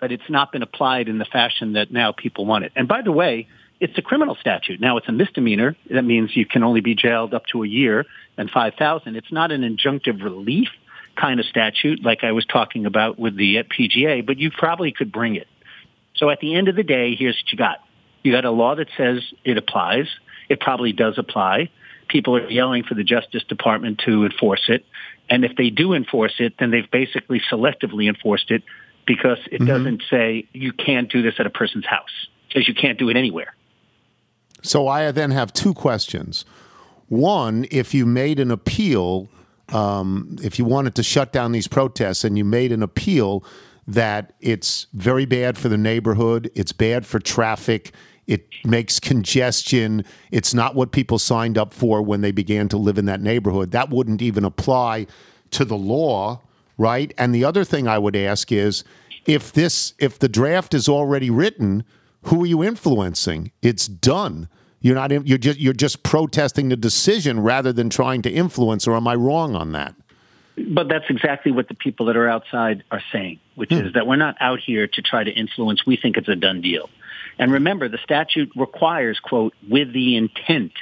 but 0.00 0.12
it's 0.12 0.28
not 0.28 0.52
been 0.52 0.62
applied 0.62 1.08
in 1.08 1.18
the 1.18 1.24
fashion 1.24 1.74
that 1.74 1.92
now 1.92 2.12
people 2.12 2.46
want 2.46 2.64
it. 2.64 2.72
And 2.76 2.86
by 2.86 3.02
the 3.02 3.12
way, 3.12 3.48
it's 3.80 3.96
a 3.96 4.02
criminal 4.02 4.36
statute. 4.40 4.80
Now 4.80 4.96
it's 4.96 5.08
a 5.08 5.12
misdemeanor. 5.12 5.76
That 5.90 6.02
means 6.02 6.36
you 6.36 6.46
can 6.46 6.62
only 6.62 6.80
be 6.80 6.94
jailed 6.94 7.34
up 7.34 7.46
to 7.52 7.62
a 7.62 7.66
year 7.66 8.06
and 8.36 8.50
5,000. 8.50 9.16
It's 9.16 9.32
not 9.32 9.52
an 9.52 9.62
injunctive 9.62 10.22
relief 10.22 10.68
kind 11.16 11.40
of 11.40 11.46
statute 11.46 12.02
like 12.04 12.22
I 12.22 12.32
was 12.32 12.46
talking 12.46 12.86
about 12.86 13.18
with 13.18 13.36
the 13.36 13.58
uh, 13.58 13.62
PGA, 13.64 14.24
but 14.24 14.38
you 14.38 14.50
probably 14.50 14.92
could 14.92 15.10
bring 15.12 15.36
it. 15.36 15.48
So 16.16 16.30
at 16.30 16.40
the 16.40 16.54
end 16.54 16.68
of 16.68 16.76
the 16.76 16.82
day, 16.82 17.14
here's 17.14 17.36
what 17.36 17.52
you 17.52 17.58
got. 17.58 17.78
You 18.22 18.32
got 18.32 18.44
a 18.44 18.50
law 18.50 18.74
that 18.74 18.88
says 18.96 19.22
it 19.44 19.56
applies. 19.56 20.06
It 20.48 20.60
probably 20.60 20.92
does 20.92 21.14
apply. 21.18 21.70
People 22.08 22.36
are 22.36 22.50
yelling 22.50 22.84
for 22.84 22.94
the 22.94 23.04
Justice 23.04 23.44
Department 23.44 24.00
to 24.06 24.24
enforce 24.24 24.64
it. 24.68 24.84
And 25.30 25.44
if 25.44 25.56
they 25.56 25.70
do 25.70 25.92
enforce 25.92 26.34
it, 26.38 26.54
then 26.58 26.70
they've 26.70 26.90
basically 26.90 27.40
selectively 27.52 28.08
enforced 28.08 28.50
it 28.50 28.62
because 29.08 29.38
it 29.50 29.64
doesn't 29.64 30.02
say 30.08 30.46
you 30.52 30.72
can't 30.72 31.10
do 31.10 31.22
this 31.22 31.34
at 31.40 31.46
a 31.46 31.50
person's 31.50 31.86
house. 31.86 32.28
It 32.48 32.52
says 32.54 32.68
you 32.68 32.74
can't 32.74 32.98
do 32.98 33.08
it 33.08 33.16
anywhere. 33.16 33.54
so 34.62 34.86
i 34.86 35.10
then 35.12 35.30
have 35.30 35.52
two 35.52 35.72
questions 35.74 36.44
one 37.08 37.66
if 37.70 37.94
you 37.94 38.04
made 38.06 38.38
an 38.38 38.50
appeal 38.50 39.28
um, 39.72 40.36
if 40.42 40.58
you 40.58 40.64
wanted 40.64 40.94
to 40.94 41.02
shut 41.02 41.32
down 41.32 41.52
these 41.52 41.68
protests 41.68 42.24
and 42.24 42.38
you 42.38 42.44
made 42.44 42.72
an 42.72 42.82
appeal 42.82 43.44
that 43.86 44.34
it's 44.40 44.86
very 44.92 45.24
bad 45.24 45.56
for 45.56 45.68
the 45.68 45.78
neighborhood, 45.78 46.50
it's 46.54 46.72
bad 46.72 47.06
for 47.06 47.18
traffic, 47.18 47.92
it 48.26 48.46
makes 48.64 49.00
congestion, 49.00 50.04
it's 50.30 50.52
not 50.52 50.74
what 50.74 50.92
people 50.92 51.18
signed 51.18 51.56
up 51.56 51.72
for 51.72 52.02
when 52.02 52.20
they 52.20 52.30
began 52.30 52.68
to 52.68 52.76
live 52.76 52.98
in 52.98 53.06
that 53.06 53.22
neighborhood, 53.22 53.70
that 53.70 53.88
wouldn't 53.88 54.20
even 54.20 54.44
apply 54.44 55.06
to 55.50 55.64
the 55.64 55.76
law, 55.76 56.40
right? 56.78 57.12
And 57.18 57.34
the 57.34 57.44
other 57.44 57.64
thing 57.64 57.86
I 57.86 57.98
would 57.98 58.16
ask 58.16 58.50
is 58.50 58.84
if 59.26 59.52
this 59.52 59.92
if 59.98 60.18
the 60.18 60.28
draft 60.28 60.72
is 60.72 60.88
already 60.88 61.28
written, 61.28 61.84
who 62.22 62.44
are 62.44 62.46
you 62.46 62.64
influencing? 62.64 63.52
It's 63.60 63.86
done. 63.86 64.48
You're 64.80 64.94
not. 64.94 65.10
You're 65.26 65.38
just. 65.38 65.58
You're 65.58 65.72
just 65.72 66.02
protesting 66.04 66.68
the 66.68 66.76
decision 66.76 67.40
rather 67.40 67.72
than 67.72 67.90
trying 67.90 68.22
to 68.22 68.30
influence. 68.30 68.86
Or 68.86 68.94
am 68.96 69.08
I 69.08 69.16
wrong 69.16 69.56
on 69.56 69.72
that? 69.72 69.94
But 70.70 70.88
that's 70.88 71.04
exactly 71.08 71.52
what 71.52 71.68
the 71.68 71.74
people 71.74 72.06
that 72.06 72.16
are 72.16 72.28
outside 72.28 72.82
are 72.90 73.02
saying, 73.12 73.38
which 73.56 73.70
Hmm. 73.70 73.86
is 73.86 73.92
that 73.94 74.06
we're 74.06 74.16
not 74.16 74.36
out 74.40 74.60
here 74.60 74.86
to 74.86 75.02
try 75.02 75.24
to 75.24 75.30
influence. 75.30 75.84
We 75.84 75.96
think 75.96 76.16
it's 76.16 76.28
a 76.28 76.36
done 76.36 76.60
deal. 76.60 76.90
And 77.40 77.52
remember, 77.52 77.88
the 77.88 77.98
statute 77.98 78.50
requires, 78.56 79.20
quote, 79.20 79.54
with 79.68 79.92
the 79.92 80.16
intent 80.16 80.72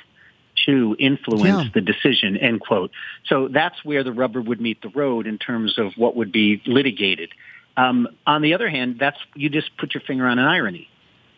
to 0.66 0.96
influence 0.98 1.64
Yeah. 1.64 1.70
the 1.74 1.81
decision, 1.81 2.37
end 2.37 2.61
quote. 2.61 2.90
So 3.26 3.48
that's 3.48 3.85
where 3.85 4.05
the 4.05 4.12
rubber 4.12 4.40
would 4.42 4.61
meet 4.61 4.83
the 4.83 4.88
road 4.90 5.26
in 5.26 5.38
terms 5.38 5.79
of 5.79 5.92
what 5.96 6.16
would 6.16 6.33
be 6.33 6.61
litigated. 6.66 7.31
Um, 7.76 8.09
on 8.26 8.42
the 8.42 8.55
other 8.55 8.68
hand, 8.68 8.96
that's 8.98 9.18
you 9.35 9.48
just 9.48 9.76
put 9.76 9.94
your 9.94 10.00
finger 10.02 10.26
on 10.26 10.38
an 10.38 10.46
irony. 10.46 10.88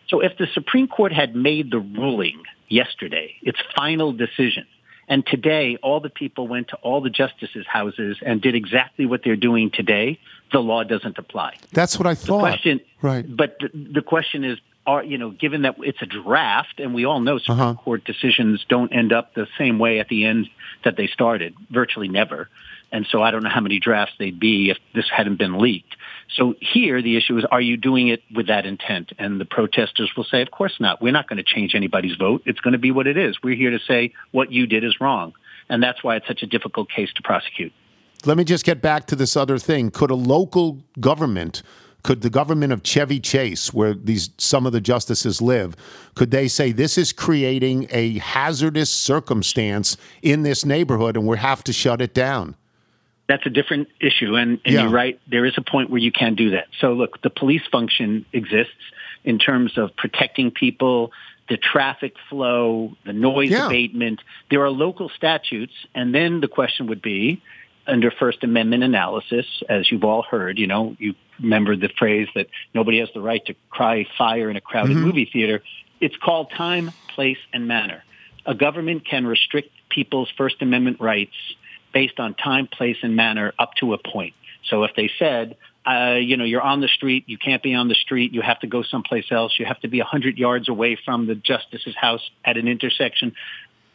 So 0.07 0.21
if 0.21 0.37
the 0.37 0.47
Supreme 0.53 0.87
Court 0.87 1.11
had 1.13 1.35
made 1.35 1.69
the 1.71 1.79
ruling 1.79 2.41
yesterday, 2.67 3.35
its 3.41 3.59
final 3.75 4.11
decision, 4.13 4.65
and 5.07 5.25
today 5.25 5.77
all 5.81 5.99
the 5.99 6.09
people 6.09 6.47
went 6.47 6.69
to 6.69 6.75
all 6.77 7.01
the 7.01 7.09
justices' 7.09 7.65
houses 7.67 8.17
and 8.25 8.41
did 8.41 8.55
exactly 8.55 9.05
what 9.05 9.21
they're 9.23 9.35
doing 9.35 9.69
today, 9.71 10.19
the 10.51 10.59
law 10.59 10.83
doesn't 10.83 11.17
apply. 11.17 11.57
That's 11.73 11.97
what 11.99 12.07
I 12.07 12.15
thought. 12.15 12.37
The 12.37 12.39
question, 12.39 12.81
Right. 13.01 13.25
But 13.35 13.57
the, 13.59 13.69
the 13.95 14.01
question 14.01 14.43
is, 14.43 14.57
are 14.89 15.03
you 15.03 15.17
know, 15.21 15.31
given 15.45 15.59
that 15.65 15.75
it's 15.89 16.01
a 16.01 16.05
draft, 16.05 16.75
and 16.79 16.89
we 16.93 17.03
all 17.09 17.21
know 17.27 17.37
Supreme 17.37 17.59
Uh-huh. 17.59 17.83
Court 17.85 18.01
decisions 18.13 18.65
don't 18.67 18.91
end 19.01 19.11
up 19.17 19.25
the 19.33 19.47
same 19.57 19.75
way 19.85 19.93
at 19.99 20.07
the 20.13 20.25
end 20.31 20.41
that 20.85 20.95
they 20.97 21.07
started, 21.07 21.51
virtually 21.69 22.07
never. 22.07 22.49
And 22.91 23.05
so 23.11 23.21
I 23.21 23.29
don't 23.31 23.43
know 23.43 23.55
how 23.57 23.61
many 23.61 23.79
drafts 23.79 24.15
they'd 24.17 24.39
be 24.39 24.71
if 24.73 24.77
this 24.95 25.07
hadn't 25.17 25.37
been 25.37 25.55
leaked. 25.65 25.93
So 26.37 26.55
here 26.73 26.97
the 27.01 27.15
issue 27.19 27.37
is, 27.37 27.45
are 27.55 27.61
you 27.61 27.77
doing 27.77 28.07
it 28.07 28.21
with 28.37 28.47
that 28.47 28.65
intent? 28.65 29.07
And 29.19 29.39
the 29.39 29.45
protesters 29.45 30.11
will 30.17 30.23
say, 30.23 30.41
of 30.41 30.49
course 30.49 30.75
not. 30.79 31.01
We're 31.03 31.17
not 31.19 31.27
going 31.29 31.37
to 31.37 31.49
change 31.55 31.71
anybody's 31.75 32.17
vote. 32.17 32.41
It's 32.45 32.61
going 32.61 32.77
to 32.79 32.83
be 32.87 32.91
what 32.91 33.05
it 33.05 33.17
is. 33.17 33.37
We're 33.43 33.55
here 33.63 33.73
to 33.77 33.79
say 33.91 34.13
what 34.31 34.51
you 34.51 34.65
did 34.65 34.83
is 34.83 34.95
wrong. 34.99 35.33
And 35.71 35.83
that's 35.83 36.03
why 36.03 36.15
it's 36.17 36.27
such 36.27 36.41
a 36.41 36.47
difficult 36.47 36.89
case 36.89 37.11
to 37.17 37.21
prosecute. 37.21 37.73
Let 38.25 38.37
me 38.37 38.43
just 38.43 38.65
get 38.65 38.81
back 38.81 39.05
to 39.07 39.15
this 39.15 39.37
other 39.37 39.57
thing. 39.59 39.91
Could 39.91 40.11
a 40.11 40.15
local 40.15 40.67
government, 40.99 41.61
could 42.03 42.21
the 42.21 42.29
government 42.29 42.71
of 42.73 42.83
Chevy 42.83 43.19
Chase, 43.19 43.73
where 43.73 43.93
these 43.93 44.29
some 44.37 44.65
of 44.65 44.71
the 44.71 44.81
justices 44.81 45.41
live, 45.41 45.75
could 46.15 46.31
they 46.31 46.47
say 46.47 46.71
this 46.71 46.97
is 46.97 47.11
creating 47.11 47.87
a 47.91 48.17
hazardous 48.19 48.89
circumstance 48.89 49.97
in 50.21 50.43
this 50.43 50.65
neighborhood 50.65 51.17
and 51.17 51.27
we 51.27 51.37
have 51.37 51.63
to 51.65 51.73
shut 51.73 52.01
it 52.01 52.13
down? 52.13 52.55
That's 53.27 53.45
a 53.45 53.49
different 53.51 53.89
issue, 54.01 54.35
and, 54.35 54.59
and 54.65 54.73
Yeah. 54.73 54.81
you're 54.83 54.91
right. 54.91 55.19
There 55.27 55.45
is 55.45 55.53
a 55.57 55.61
point 55.61 55.89
where 55.91 56.01
you 56.01 56.11
can 56.11 56.33
do 56.33 56.49
that. 56.51 56.67
So, 56.79 56.93
look, 56.93 57.21
the 57.21 57.29
police 57.29 57.61
function 57.71 58.25
exists 58.33 58.73
in 59.23 59.37
terms 59.37 59.77
of 59.77 59.95
protecting 59.95 60.49
people, 60.49 61.11
the 61.47 61.57
traffic 61.57 62.15
flow, 62.29 62.95
the 63.05 63.13
noise 63.13 63.51
Yeah. 63.51 63.67
abatement. 63.67 64.21
There 64.49 64.63
are 64.63 64.69
local 64.71 65.09
statutes, 65.09 65.73
and 65.93 66.15
then 66.15 66.41
the 66.41 66.47
question 66.47 66.87
would 66.87 67.01
be, 67.03 67.41
under 67.89 68.11
First 68.11 68.43
Amendment 68.43 68.83
analysis, 68.83 69.45
as 69.67 69.91
you've 69.91 70.03
all 70.03 70.21
heard, 70.21 70.57
you 70.57 70.67
know, 70.67 70.95
you 70.99 71.15
remember 71.41 71.75
the 71.75 71.89
phrase 71.97 72.27
that 72.35 72.47
nobody 72.73 72.99
has 72.99 73.09
the 73.13 73.21
right 73.21 73.43
to 73.45 73.55
cry 73.69 74.05
fire 74.17 74.49
in 74.49 74.55
a 74.55 74.61
crowded 74.61 74.97
movie 74.97 75.29
theater. 75.31 75.61
It's 75.99 76.15
called 76.17 76.51
time, 76.55 76.91
place, 77.13 77.37
and 77.53 77.67
manner. 77.67 78.03
A 78.45 78.55
government 78.55 79.05
can 79.05 79.25
restrict 79.25 79.69
people's 79.89 80.29
First 80.37 80.61
Amendment 80.61 81.01
rights 81.01 81.35
based 81.93 82.19
on 82.19 82.35
time, 82.35 82.67
place, 82.67 82.97
and 83.01 83.15
manner 83.15 83.53
up 83.59 83.73
to 83.75 83.93
a 83.93 83.97
point. 83.97 84.33
So 84.69 84.83
if 84.83 84.91
they 84.95 85.09
said, 85.17 85.57
uh, 85.85 86.15
you 86.15 86.37
know, 86.37 86.43
you're 86.43 86.61
on 86.61 86.81
the 86.81 86.87
street, 86.87 87.23
you 87.27 87.37
can't 87.37 87.63
be 87.63 87.73
on 87.73 87.87
the 87.87 87.95
street, 87.95 88.33
you 88.33 88.41
have 88.41 88.59
to 88.59 88.67
go 88.67 88.83
someplace 88.83 89.25
else, 89.31 89.53
you 89.57 89.65
have 89.65 89.79
to 89.81 89.87
be 89.87 89.99
100 89.99 90.37
yards 90.37 90.69
away 90.69 90.97
from 91.03 91.25
the 91.25 91.35
justice's 91.35 91.95
house 91.95 92.21
at 92.45 92.57
an 92.57 92.67
intersection, 92.67 93.33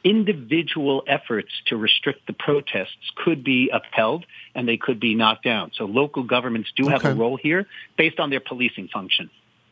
individual 0.04 1.02
efforts 1.06 1.50
to 1.66 1.76
restrict 1.76 2.26
the 2.26 2.34
protests 2.34 3.10
could 3.16 3.42
be 3.42 3.70
upheld 3.72 4.26
and 4.54 4.68
they 4.68 4.76
could 4.76 5.00
be 5.00 5.14
knocked 5.14 5.44
down. 5.44 5.72
So 5.74 5.86
local 5.86 6.22
governments 6.22 6.70
do 6.76 6.88
have 6.88 7.04
a 7.04 7.14
role 7.14 7.36
here 7.36 7.66
based 7.96 8.20
on 8.20 8.30
their 8.30 8.40
policing 8.40 8.88
function. 8.88 9.30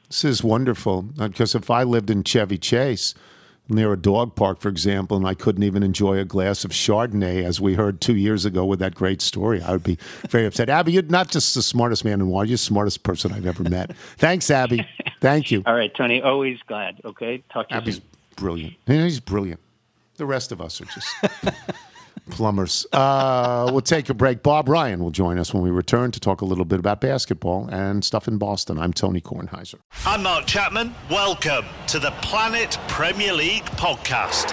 This 0.08 0.24
is 0.24 0.42
wonderful 0.42 1.06
uh, 1.18 1.28
because 1.28 1.54
if 1.54 1.70
I 1.70 1.84
lived 1.84 2.10
in 2.10 2.24
Chevy 2.24 2.58
Chase 2.58 3.14
near 3.68 3.92
a 3.92 3.96
dog 3.96 4.34
park, 4.34 4.60
for 4.60 4.68
example, 4.68 5.16
and 5.16 5.26
I 5.26 5.34
couldn't 5.34 5.62
even 5.62 5.82
enjoy 5.82 6.18
a 6.18 6.24
glass 6.24 6.64
of 6.64 6.72
Chardonnay, 6.72 7.44
as 7.44 7.60
we 7.60 7.74
heard 7.74 8.00
two 8.00 8.16
years 8.16 8.44
ago 8.44 8.64
with 8.64 8.78
that 8.80 8.94
great 8.94 9.22
story, 9.22 9.62
I 9.62 9.72
would 9.72 9.84
be 9.84 9.98
very 10.28 10.46
upset. 10.46 10.68
Abbe, 10.68 10.92
you're 10.92 11.02
not 11.04 11.30
just 11.30 11.54
the 11.54 11.62
smartest 11.62 12.04
man 12.04 12.20
in 12.20 12.26
Washington, 12.26 12.50
you're 12.50 12.54
the 12.56 12.58
smartest 12.58 13.02
person 13.02 13.32
I've 13.32 13.46
ever 13.46 13.62
met. 13.62 13.94
Thanks, 14.18 14.50
Abbe. 14.50 14.86
Thank 15.20 15.50
you. 15.50 15.62
All 15.66 15.74
right, 15.74 15.94
Tony, 15.94 16.20
always 16.20 16.58
glad. 16.66 17.00
Okay, 17.04 17.42
talk 17.52 17.68
to 17.68 17.74
you 17.74 17.80
Abbe's 17.80 17.94
soon. 17.96 18.04
brilliant. 18.36 18.74
He's 18.86 19.20
brilliant. 19.20 19.60
The 20.22 20.26
rest 20.26 20.52
of 20.52 20.60
us 20.60 20.80
are 20.80 20.84
just 20.84 21.08
plumbers. 22.30 22.86
Uh, 22.92 23.68
we'll 23.72 23.80
take 23.80 24.08
a 24.08 24.14
break. 24.14 24.44
Bob 24.44 24.68
Ryan 24.68 25.02
will 25.02 25.10
join 25.10 25.36
us 25.36 25.52
when 25.52 25.64
we 25.64 25.70
return 25.70 26.12
to 26.12 26.20
talk 26.20 26.42
a 26.42 26.44
little 26.44 26.64
bit 26.64 26.78
about 26.78 27.00
basketball 27.00 27.68
and 27.72 28.04
stuff 28.04 28.28
in 28.28 28.38
Boston. 28.38 28.78
I'm 28.78 28.92
Tony 28.92 29.20
Kornheiser. 29.20 29.80
I'm 30.06 30.22
Mark 30.22 30.46
Chapman. 30.46 30.94
Welcome 31.10 31.64
to 31.88 31.98
the 31.98 32.12
Planet 32.22 32.78
Premier 32.86 33.32
League 33.32 33.64
podcast. 33.64 34.52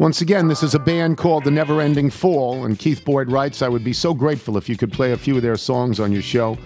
Once 0.00 0.22
again, 0.22 0.48
this 0.48 0.62
is 0.62 0.74
a 0.74 0.78
band 0.78 1.18
called 1.18 1.44
The 1.44 1.50
Never 1.50 1.78
Ending 1.82 2.08
Fall, 2.08 2.64
and 2.64 2.78
Keith 2.78 3.04
Boyd 3.04 3.30
writes, 3.30 3.60
I 3.60 3.68
would 3.68 3.84
be 3.84 3.92
so 3.92 4.14
grateful 4.14 4.56
if 4.56 4.66
you 4.66 4.74
could 4.74 4.90
play 4.90 5.12
a 5.12 5.16
few 5.18 5.36
of 5.36 5.42
their 5.42 5.58
songs 5.58 6.00
on 6.00 6.10
your 6.10 6.22
show. 6.22 6.56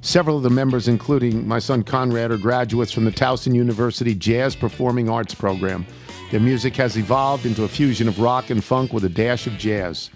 Several 0.00 0.36
of 0.36 0.44
the 0.44 0.50
members, 0.50 0.86
including 0.86 1.44
my 1.44 1.58
son 1.58 1.82
Conrad, 1.82 2.30
are 2.30 2.38
graduates 2.38 2.92
from 2.92 3.04
the 3.04 3.10
Towson 3.10 3.52
University 3.52 4.14
Jazz 4.14 4.54
Performing 4.54 5.10
Arts 5.10 5.34
program. 5.34 5.84
Their 6.30 6.38
music 6.38 6.76
has 6.76 6.96
evolved 6.96 7.46
into 7.46 7.64
a 7.64 7.68
fusion 7.68 8.06
of 8.06 8.20
rock 8.20 8.50
and 8.50 8.62
funk 8.62 8.92
with 8.92 9.04
a 9.04 9.08
dash 9.08 9.48
of 9.48 9.54
jazz. 9.54 10.10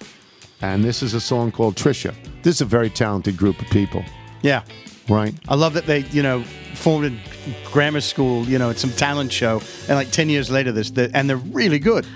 And 0.63 0.85
this 0.85 1.03
is 1.03 1.15
a 1.15 1.21
song 1.21 1.51
called 1.51 1.75
Trisha. 1.75 2.15
This 2.45 2.55
is 2.55 2.61
a 2.61 2.65
very 2.65 2.91
talented 2.91 3.37
group 3.37 3.61
of 3.61 3.67
people, 3.71 4.05
Yeah. 4.43 4.63
right? 5.09 5.35
I 5.49 5.57
love 5.57 5.75
that 5.75 5.87
they, 5.87 6.05
you 6.13 6.23
know, 6.23 6.45
formed 6.77 7.07
in 7.07 7.19
grammar 7.73 8.03
school, 8.03 8.45
you 8.45 8.57
know, 8.57 8.71
at 8.71 8.79
some 8.79 8.91
talent 8.91 9.33
show, 9.33 9.63
and 9.89 9.97
like 9.97 10.13
ten 10.13 10.29
years 10.31 10.49
later, 10.49 10.71
this, 10.71 10.93
and 10.97 11.29
they're 11.29 11.37
really 11.39 11.81
good. 11.81 12.07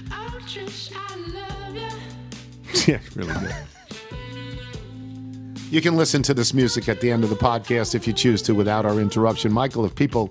Yeah, 2.87 2.99
really 3.15 3.33
good. 3.35 3.55
You 5.71 5.81
can 5.81 5.97
listen 5.97 6.23
to 6.25 6.35
this 6.35 6.53
music 6.53 6.89
at 6.89 7.01
the 7.01 7.11
end 7.11 7.25
of 7.25 7.31
the 7.31 7.37
podcast 7.37 7.95
if 7.95 8.07
you 8.07 8.13
choose 8.13 8.43
to 8.43 8.55
without 8.55 8.85
our 8.85 9.01
interruption. 9.01 9.51
Michael, 9.53 9.87
if 9.87 9.95
people 9.95 10.31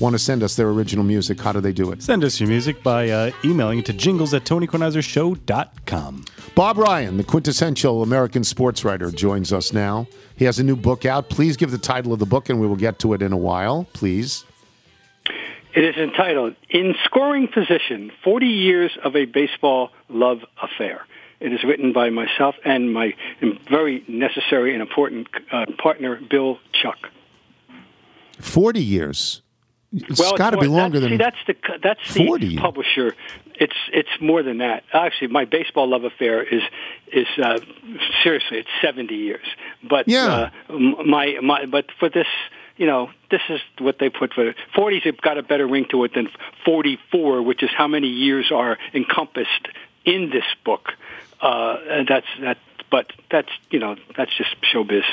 want 0.00 0.14
to 0.14 0.18
send 0.18 0.42
us 0.42 0.56
their 0.56 0.68
original 0.68 1.04
music, 1.04 1.40
how 1.40 1.52
do 1.52 1.60
they 1.60 1.72
do 1.72 1.92
it? 1.92 2.02
Send 2.02 2.24
us 2.24 2.40
your 2.40 2.48
music 2.48 2.82
by 2.82 3.08
uh, 3.08 3.30
emailing 3.44 3.78
it 3.78 3.86
to 3.86 3.92
jingles 3.92 4.34
at 4.34 4.44
TonyKornheisershow.com. 4.44 6.24
Bob 6.56 6.78
Ryan, 6.78 7.18
the 7.18 7.24
quintessential 7.24 8.02
American 8.02 8.42
sports 8.42 8.84
writer, 8.84 9.12
joins 9.12 9.52
us 9.52 9.72
now. 9.72 10.08
He 10.34 10.44
has 10.44 10.58
a 10.58 10.64
new 10.64 10.74
book 10.76 11.04
out. 11.04 11.28
Please 11.28 11.56
give 11.56 11.70
the 11.70 11.78
title 11.78 12.12
of 12.12 12.18
the 12.18 12.26
book, 12.26 12.48
and 12.48 12.60
we 12.60 12.66
will 12.66 12.74
get 12.76 12.98
to 13.00 13.12
it 13.12 13.22
in 13.22 13.32
a 13.32 13.36
while. 13.36 13.86
Please. 13.92 14.44
It 15.72 15.84
is 15.84 15.94
entitled 15.96 16.56
In 16.68 16.94
Scoring 17.04 17.46
Position 17.46 18.10
40 18.24 18.46
Years 18.46 18.90
of 19.04 19.14
a 19.14 19.26
Baseball 19.26 19.90
Love 20.08 20.38
Affair. 20.60 21.02
It 21.40 21.52
is 21.52 21.64
written 21.64 21.92
by 21.92 22.10
myself 22.10 22.54
and 22.64 22.92
my 22.92 23.14
very 23.70 24.04
necessary 24.06 24.72
and 24.74 24.82
important 24.82 25.28
uh, 25.50 25.66
partner, 25.82 26.20
Bill 26.30 26.58
Chuck. 26.72 26.98
40 28.40 28.80
years. 28.82 29.42
It's 29.92 30.20
Well, 30.20 30.36
got 30.36 30.50
to 30.50 30.58
be 30.58 30.66
longer 30.68 31.00
that's, 31.00 31.10
than. 31.10 31.18
see, 31.18 31.52
that's 31.52 31.62
the 31.72 31.78
that's 31.82 32.14
the 32.14 32.26
40. 32.26 32.56
publisher. 32.58 33.16
It's 33.56 33.74
it's 33.92 34.08
more 34.20 34.42
than 34.44 34.58
that. 34.58 34.84
Actually, 34.92 35.28
my 35.28 35.44
baseball 35.46 35.88
love 35.88 36.04
affair 36.04 36.42
is 36.42 36.62
is 37.12 37.26
uh, 37.42 37.58
seriously 38.22 38.58
it's 38.58 38.68
seventy 38.80 39.16
years. 39.16 39.44
But 39.82 40.06
Yeah. 40.06 40.50
uh, 40.68 40.78
my 40.78 41.38
my 41.42 41.66
but 41.66 41.86
for 41.98 42.08
this. 42.08 42.26
You 42.76 42.86
know, 42.86 43.10
this 43.30 43.42
is 43.50 43.60
what 43.78 43.98
they 43.98 44.08
put 44.08 44.32
for 44.32 44.48
it. 44.48 44.56
40's 44.74 45.04
have 45.04 45.20
got 45.20 45.36
a 45.36 45.42
better 45.42 45.66
ring 45.66 45.84
to 45.90 46.02
it 46.04 46.14
than 46.14 46.28
44, 46.64 47.42
which 47.42 47.62
is 47.62 47.68
how 47.76 47.86
many 47.86 48.06
years 48.08 48.50
are 48.50 48.78
encompassed 48.94 49.68
in 50.06 50.30
this 50.30 50.46
book. 50.64 50.88
Uh, 51.42 51.76
and 51.88 52.08
that's 52.08 52.26
that. 52.42 52.58
But 52.90 53.12
that's 53.30 53.48
you 53.70 53.78
know 53.78 53.96
that's 54.16 54.36
just 54.36 54.50
showbiz. 54.74 55.04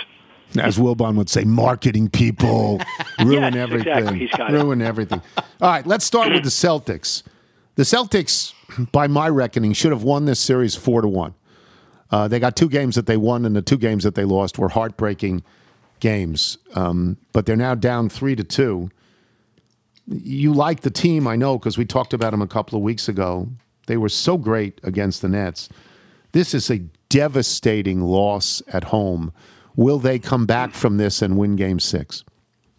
as 0.59 0.77
Wilbon 0.79 1.15
would 1.15 1.29
say, 1.29 1.43
marketing 1.43 2.09
people 2.09 2.79
ruin 3.19 3.53
Yes, 3.53 3.55
everything. 3.55 3.87
exactly. 3.93 4.19
He's 4.19 4.31
got 4.31 4.49
it. 4.51 4.53
ruin 4.53 4.81
everything. 4.81 5.21
All 5.37 5.69
right, 5.69 5.85
let's 5.85 6.03
start 6.05 6.31
with 6.31 6.43
the 6.43 6.49
Celtics. 6.49 7.21
The 7.75 7.83
Celtics, 7.83 8.53
by 8.91 9.05
my 9.07 9.29
reckoning, 9.29 9.73
should 9.73 9.91
have 9.91 10.01
won 10.03 10.25
this 10.25 10.39
series 10.39 10.73
four 10.75 11.01
to 11.01 11.07
one. 11.07 11.35
Uh, 12.09 12.27
they 12.27 12.39
got 12.39 12.55
two 12.55 12.69
games 12.69 12.95
that 12.95 13.05
they 13.05 13.17
won, 13.17 13.45
and 13.45 13.55
the 13.55 13.61
two 13.61 13.77
games 13.77 14.03
that 14.03 14.15
they 14.15 14.23
lost 14.25 14.57
were 14.57 14.69
heartbreaking 14.69 15.43
games. 15.99 16.57
Um, 16.73 17.17
but 17.33 17.45
they're 17.45 17.55
now 17.55 17.75
down 17.75 18.09
three 18.09 18.35
to 18.35 18.43
two. 18.43 18.89
You 20.07 20.53
like 20.53 20.81
the 20.81 20.89
team, 20.89 21.27
I 21.27 21.35
know, 21.35 21.59
because 21.59 21.77
we 21.77 21.85
talked 21.85 22.13
about 22.13 22.31
them 22.31 22.41
a 22.41 22.47
couple 22.47 22.77
of 22.77 22.83
weeks 22.83 23.07
ago. 23.09 23.49
They 23.87 23.97
were 23.97 24.09
so 24.09 24.37
great 24.37 24.79
against 24.83 25.21
the 25.21 25.29
Nets. 25.29 25.69
This 26.37 26.53
is 26.53 26.69
a 26.69 26.77
devastating 27.09 27.99
loss 27.99 28.61
at 28.71 28.83
home. 28.83 29.33
Will 29.75 29.97
they 29.97 30.19
come 30.19 30.45
back 30.45 30.75
from 30.75 30.97
this 30.97 31.23
and 31.23 31.35
win 31.35 31.55
game 31.55 31.79
six? 31.79 32.23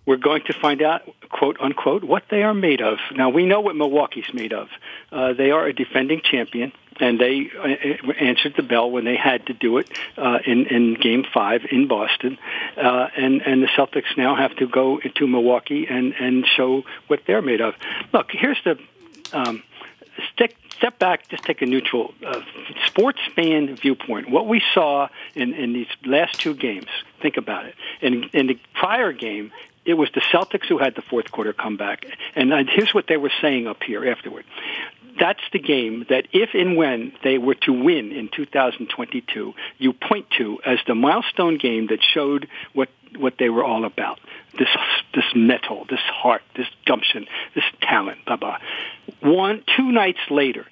We're 0.07 0.17
going 0.17 0.43
to 0.47 0.53
find 0.53 0.81
out, 0.81 1.03
quote 1.29 1.57
unquote, 1.61 2.05
what 2.05 2.23
they 2.31 2.45
are 2.45 2.55
made 2.55 2.81
of. 2.81 2.99
Now, 3.17 3.31
we 3.31 3.47
know 3.47 3.61
what 3.61 3.75
Milwaukee's 3.75 4.33
made 4.33 4.53
of. 4.53 4.69
Uh, 5.11 5.33
they 5.33 5.51
are 5.51 5.67
a 5.67 5.73
defending 5.73 6.21
champion 6.23 6.71
and 7.01 7.19
they 7.19 7.51
uh, 7.59 8.13
answered 8.21 8.55
the 8.57 8.63
bell 8.63 8.93
when 8.93 9.05
they 9.05 9.17
had 9.17 9.45
to 9.47 9.55
do 9.55 9.79
it 9.79 9.91
uh, 10.17 10.39
in 10.47 10.67
in 10.67 10.95
Game 10.95 11.25
Five 11.35 11.63
in 11.69 11.89
Boston, 11.89 12.39
uh, 12.77 13.09
and 13.17 13.43
and 13.43 13.61
the 13.61 13.69
Celtics 13.77 14.17
now 14.17 14.37
have 14.37 14.55
to 14.59 14.69
go 14.69 14.99
into 14.99 15.27
Milwaukee 15.27 15.87
and 15.91 16.15
and 16.15 16.47
show 16.47 16.85
what 17.09 17.23
they're 17.27 17.43
made 17.43 17.61
of. 17.61 17.75
Look, 18.13 18.31
here's 18.31 18.59
the 18.65 18.79
um, 19.33 19.63
stick. 20.33 20.57
Step 20.77 20.99
back, 21.01 21.29
just 21.29 21.43
take 21.43 21.61
a 21.61 21.67
neutral 21.67 22.15
uh, 22.25 22.41
sports 22.87 23.19
fan 23.35 23.75
viewpoint. 23.75 24.31
What 24.31 24.47
we 24.47 24.63
saw 24.75 25.09
in, 25.35 25.53
in 25.55 25.73
these 25.73 25.89
last 26.07 26.39
two 26.39 26.55
games, 26.55 26.87
think 27.21 27.37
about 27.37 27.67
it. 27.67 27.75
In, 28.01 28.31
in 28.33 28.47
the 28.47 28.59
prior 28.75 29.13
game, 29.13 29.51
it 29.85 29.95
was 29.95 30.09
the 30.15 30.21
Celtics 30.21 30.67
who 30.69 30.79
had 30.79 30.95
the 30.95 31.03
fourth 31.03 31.33
quarter 31.33 31.53
comeback. 31.53 32.07
And 32.37 32.53
here's 32.69 32.95
what 32.95 33.07
they 33.09 33.17
were 33.17 33.33
saying 33.41 33.67
up 33.67 33.83
here 33.83 34.09
afterward 34.09 34.45
that's 35.19 35.43
the 35.53 35.59
game 35.59 36.07
that 36.09 36.29
if 36.33 36.51
and 36.55 36.77
when 36.77 37.13
they 37.25 37.39
were 37.39 37.55
to 37.55 37.73
win 37.73 38.13
in 38.13 38.29
2022, 38.29 39.55
you 39.79 39.93
point 39.93 40.27
to 40.39 40.61
as 40.65 40.79
the 40.87 40.95
milestone 40.95 41.59
game 41.59 41.89
that 41.89 41.99
showed 42.03 42.49
what 42.73 42.89
what 43.17 43.35
they 43.39 43.49
were 43.49 43.65
all 43.65 43.85
about. 43.85 44.21
This 44.59 44.69
this 45.15 45.25
metal, 45.35 45.87
this 45.89 46.01
heart, 46.01 46.43
this 46.57 46.67
gumption, 46.87 47.27
this 47.55 47.65
talent, 47.81 48.25
blah 48.27 48.37
blah. 48.37 48.59
One 49.39 49.63
two 49.77 49.93
nights 49.93 50.19
later, 50.31 50.67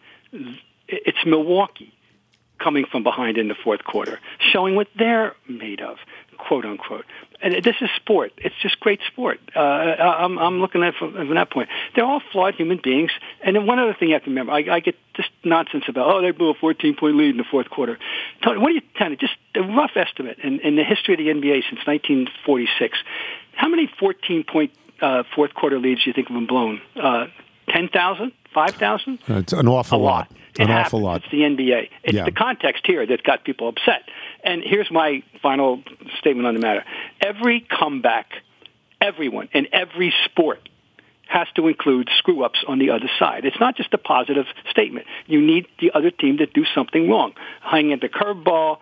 it's 0.89 1.19
Milwaukee 1.25 1.93
coming 2.59 2.85
from 2.91 3.05
behind 3.05 3.39
in 3.39 3.47
the 3.47 3.55
fourth 3.55 3.85
quarter, 3.85 4.19
showing 4.53 4.75
what 4.75 4.89
they're 4.99 5.37
made 5.49 5.81
of, 5.81 5.99
quote 6.37 6.65
unquote. 6.65 7.05
And 7.41 7.63
this 7.63 7.77
is 7.81 7.89
sport. 7.95 8.33
It's 8.39 8.57
just 8.61 8.81
great 8.81 8.99
sport. 9.07 9.39
Uh, 9.55 9.61
I'm, 9.61 10.37
I'm 10.37 10.61
looking 10.61 10.83
at 10.83 10.89
it 10.89 10.95
from, 10.99 11.13
from 11.13 11.35
that 11.37 11.49
point. 11.49 11.69
They're 11.95 12.05
all 12.05 12.21
flawed 12.33 12.57
human 12.57 12.81
beings. 12.83 13.13
And 13.41 13.55
then 13.55 13.67
one 13.67 13.79
other 13.79 13.95
thing 13.95 14.09
you 14.09 14.15
have 14.15 14.25
to 14.25 14.31
remember, 14.31 14.51
I, 14.51 14.65
I 14.69 14.81
get 14.81 14.97
this 15.17 15.27
nonsense 15.45 15.85
about, 15.87 16.13
oh, 16.13 16.21
they 16.21 16.33
blew 16.33 16.51
a 16.51 16.55
14-point 16.55 17.15
lead 17.15 17.31
in 17.31 17.37
the 17.37 17.45
fourth 17.49 17.71
quarter. 17.71 17.97
Tony, 18.43 18.59
what 18.59 18.71
do 18.71 18.75
you 18.75 18.83
tell 18.97 19.11
me? 19.11 19.17
Just 19.17 19.37
a 19.55 19.63
rough 19.63 19.93
estimate 19.95 20.39
in, 20.43 20.59
in 20.59 20.75
the 20.75 20.83
history 20.83 21.15
of 21.15 21.19
the 21.19 21.29
NBA 21.29 21.63
since 21.71 21.87
1946. 21.87 22.99
How 23.53 23.69
many 23.69 23.87
14-point 23.87 24.73
uh, 25.01 25.23
fourth 25.37 25.55
quarter 25.55 25.79
leads 25.79 26.03
do 26.03 26.11
you 26.11 26.15
think 26.15 26.27
have 26.27 26.35
been 26.35 26.49
blown? 26.49 26.81
Uh, 26.97 27.27
10,000? 27.69 28.33
5,000? 28.57 29.19
It's 29.29 29.53
an 29.53 29.69
awful 29.69 29.99
lot. 29.99 30.31
lot. 30.31 30.31
An 30.59 30.71
it 30.71 30.73
awful 30.73 31.01
happens. 31.01 31.03
lot. 31.03 31.23
It's 31.25 31.31
the 31.31 31.43
NBA. 31.45 31.91
It's 32.05 32.15
Yeah. 32.15 32.25
the 32.25 32.33
context 32.33 32.87
here 32.87 33.05
that's 33.05 33.21
got 33.21 33.45
people 33.45 33.69
upset. 33.69 34.09
And 34.43 34.63
here's 34.65 34.91
my 34.91 35.23
final 35.43 35.83
statement 36.19 36.47
on 36.49 36.55
the 36.55 36.61
matter. 36.61 36.83
Every 37.21 37.61
comeback, 37.61 38.33
everyone 38.99 39.51
in 39.53 39.69
every 39.73 40.15
sport 40.25 40.67
has 41.29 41.47
to 41.57 41.69
include 41.69 42.09
screw 42.17 42.43
ups 42.45 42.61
on 42.67 42.79
the 42.79 42.89
other 42.91 43.11
side. 43.19 43.45
It's 43.45 43.61
not 43.61 43.77
just 43.77 43.93
a 43.93 43.99
positive 43.99 44.47
statement. 44.71 45.07
You 45.27 45.43
need 45.43 45.67
the 45.81 45.91
other 45.93 46.11
team 46.11 46.39
to 46.39 46.47
do 46.47 46.65
something 46.75 47.11
wrong. 47.11 47.33
Hang 47.61 47.91
in 47.91 47.99
the 47.99 48.09
curveball, 48.09 48.79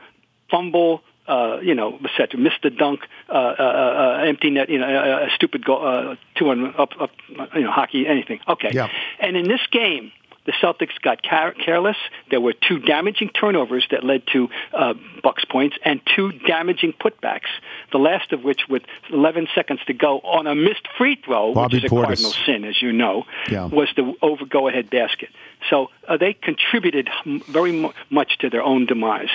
fumble, 0.50 1.02
uh, 1.26 1.58
you 1.62 1.74
know, 1.74 1.98
etc. 2.04 2.38
Miss 2.38 2.52
the 2.62 2.70
dunk, 2.70 3.00
uh, 3.28 3.32
uh, 3.32 4.18
uh, 4.20 4.24
empty 4.26 4.50
net, 4.50 4.68
you 4.68 4.78
know, 4.78 4.88
a, 4.88 5.26
a 5.26 5.30
stupid 5.34 5.64
goal, 5.64 5.86
uh, 5.86 6.16
two 6.36 6.50
on 6.50 6.74
up, 6.76 6.90
up, 7.00 7.10
you 7.54 7.62
know, 7.62 7.70
hockey, 7.70 8.06
anything. 8.06 8.40
Okay. 8.48 8.70
Yeah. 8.72 8.88
And 9.20 9.36
in 9.36 9.48
this 9.48 9.60
game, 9.70 10.12
the 10.46 10.52
Celtics 10.52 11.00
got 11.00 11.22
car- 11.22 11.52
careless. 11.54 11.96
There 12.30 12.38
were 12.40 12.52
two 12.52 12.78
damaging 12.78 13.30
turnovers 13.30 13.86
that 13.90 14.04
led 14.04 14.26
to 14.34 14.50
uh, 14.74 14.92
Bucks 15.22 15.42
points 15.46 15.78
and 15.82 16.02
two 16.14 16.32
damaging 16.32 16.92
putbacks. 16.92 17.48
The 17.92 17.98
last 17.98 18.30
of 18.32 18.44
which, 18.44 18.68
with 18.68 18.82
11 19.10 19.48
seconds 19.54 19.80
to 19.86 19.94
go, 19.94 20.18
on 20.20 20.46
a 20.46 20.54
missed 20.54 20.86
free 20.98 21.16
throw, 21.24 21.54
Bobby 21.54 21.76
which 21.76 21.84
is 21.84 21.90
a 21.90 21.94
Portis. 21.94 22.04
cardinal 22.04 22.32
sin, 22.44 22.64
as 22.66 22.82
you 22.82 22.92
know, 22.92 23.24
Yeah. 23.50 23.64
was 23.68 23.88
the 23.96 24.14
over 24.20 24.44
go 24.44 24.68
ahead 24.68 24.90
basket. 24.90 25.30
So 25.70 25.88
uh, 26.06 26.18
they 26.18 26.34
contributed 26.34 27.08
m- 27.24 27.40
very 27.48 27.72
mu- 27.72 27.92
much 28.10 28.36
to 28.40 28.50
their 28.50 28.62
own 28.62 28.84
demise, 28.84 29.30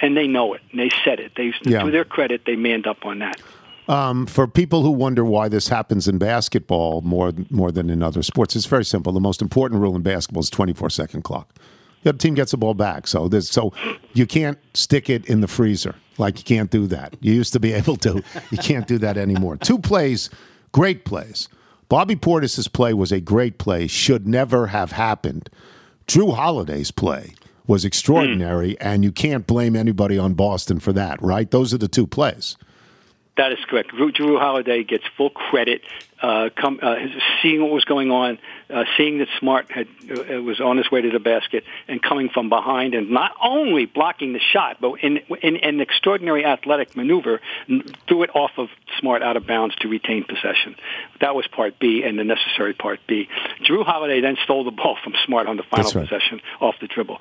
and 0.00 0.16
they 0.16 0.26
know 0.26 0.54
it. 0.54 0.60
And 0.70 0.80
they 0.80 0.90
said 1.04 1.20
it. 1.20 1.32
They, 1.36 1.52
Yeah. 1.64 1.82
to 1.84 1.90
their 1.90 2.04
credit, 2.04 2.42
they 2.46 2.56
manned 2.56 2.86
up 2.86 3.04
on 3.04 3.18
that. 3.20 3.40
Um, 3.86 4.24
for 4.26 4.46
people 4.46 4.82
who 4.82 4.90
wonder 4.90 5.24
why 5.24 5.48
this 5.48 5.68
happens 5.68 6.08
in 6.08 6.16
basketball 6.16 7.02
more 7.02 7.32
more 7.50 7.70
than 7.70 7.90
in 7.90 8.02
other 8.02 8.22
sports, 8.22 8.56
it's 8.56 8.64
very 8.66 8.84
simple. 8.84 9.12
The 9.12 9.20
most 9.20 9.42
important 9.42 9.80
rule 9.80 9.94
in 9.94 10.00
basketball 10.02 10.40
is 10.40 10.48
twenty 10.48 10.72
four 10.72 10.88
second 10.88 11.22
clock. 11.22 11.54
The 12.02 12.10
other 12.10 12.18
team 12.18 12.34
gets 12.34 12.50
the 12.52 12.56
ball 12.58 12.74
back, 12.74 13.06
so 13.06 13.28
there's, 13.28 13.50
so 13.50 13.72
you 14.12 14.26
can't 14.26 14.58
stick 14.74 15.08
it 15.10 15.24
in 15.26 15.40
the 15.42 15.48
freezer. 15.48 15.94
Like 16.18 16.38
you 16.38 16.44
can't 16.44 16.70
do 16.70 16.86
that. 16.88 17.14
You 17.20 17.32
used 17.34 17.52
to 17.54 17.60
be 17.60 17.72
able 17.80 17.96
to. 17.98 18.22
You 18.50 18.58
can't 18.58 18.86
do 18.86 18.96
that 18.98 19.16
anymore. 19.18 19.56
Two 19.58 19.78
plays, 19.78 20.30
great 20.72 21.04
plays. 21.04 21.48
Bobby 21.90 22.16
Portis's 22.16 22.68
play 22.68 22.94
was 22.94 23.12
a 23.12 23.20
great 23.20 23.58
play. 23.58 23.86
Should 23.86 24.26
never 24.26 24.68
have 24.68 24.92
happened. 24.92 25.50
Jrue 26.06 26.34
Holiday's 26.34 26.90
play 26.90 27.34
was 27.66 27.82
hmm. 27.82 27.88
extraordinary, 27.88 28.78
and 28.80 29.04
you 29.04 29.12
can't 29.12 29.46
blame 29.46 29.76
anybody 29.76 30.18
on 30.18 30.34
Boston 30.34 30.80
for 30.80 30.92
that, 30.92 31.20
right? 31.22 31.50
Those 31.50 31.72
are 31.74 31.78
the 31.78 31.88
two 31.88 32.06
plays. 32.06 32.56
That 33.36 33.50
is 33.50 33.58
correct. 33.68 33.90
Jrue 33.92 34.38
Holiday 34.38 34.84
gets 34.84 35.04
full 35.16 35.30
credit. 35.30 35.82
Uh, 36.24 36.48
come, 36.56 36.78
uh, 36.80 36.94
seeing 37.42 37.60
what 37.60 37.70
was 37.70 37.84
going 37.84 38.10
on, 38.10 38.38
uh, 38.70 38.84
seeing 38.96 39.18
that 39.18 39.28
Smart 39.38 39.70
had 39.70 39.86
uh, 40.10 40.40
was 40.40 40.58
on 40.58 40.78
his 40.78 40.90
way 40.90 41.02
to 41.02 41.10
the 41.10 41.18
basket 41.18 41.64
and 41.86 42.02
coming 42.02 42.30
from 42.30 42.48
behind, 42.48 42.94
and 42.94 43.10
not 43.10 43.32
only 43.42 43.84
blocking 43.84 44.32
the 44.32 44.40
shot, 44.40 44.78
but 44.80 44.94
in, 45.02 45.18
in, 45.42 45.56
in 45.56 45.74
an 45.74 45.80
extraordinary 45.80 46.42
athletic 46.42 46.96
maneuver, 46.96 47.42
threw 48.08 48.22
it 48.22 48.34
off 48.34 48.52
of 48.56 48.68
Smart 49.00 49.22
out 49.22 49.36
of 49.36 49.46
bounds 49.46 49.74
to 49.82 49.88
retain 49.88 50.24
possession. 50.24 50.76
That 51.20 51.34
was 51.34 51.46
part 51.46 51.78
B, 51.78 52.04
and 52.06 52.18
the 52.18 52.24
necessary 52.24 52.72
part 52.72 53.00
B. 53.06 53.28
Jrue 53.68 53.84
Holiday 53.84 54.22
then 54.22 54.38
stole 54.44 54.64
the 54.64 54.70
ball 54.70 54.96
from 55.04 55.12
Smart 55.26 55.46
on 55.46 55.58
the 55.58 55.64
final 55.64 55.90
right. 55.90 56.08
possession 56.08 56.40
off 56.58 56.76
the 56.80 56.86
dribble. 56.86 57.18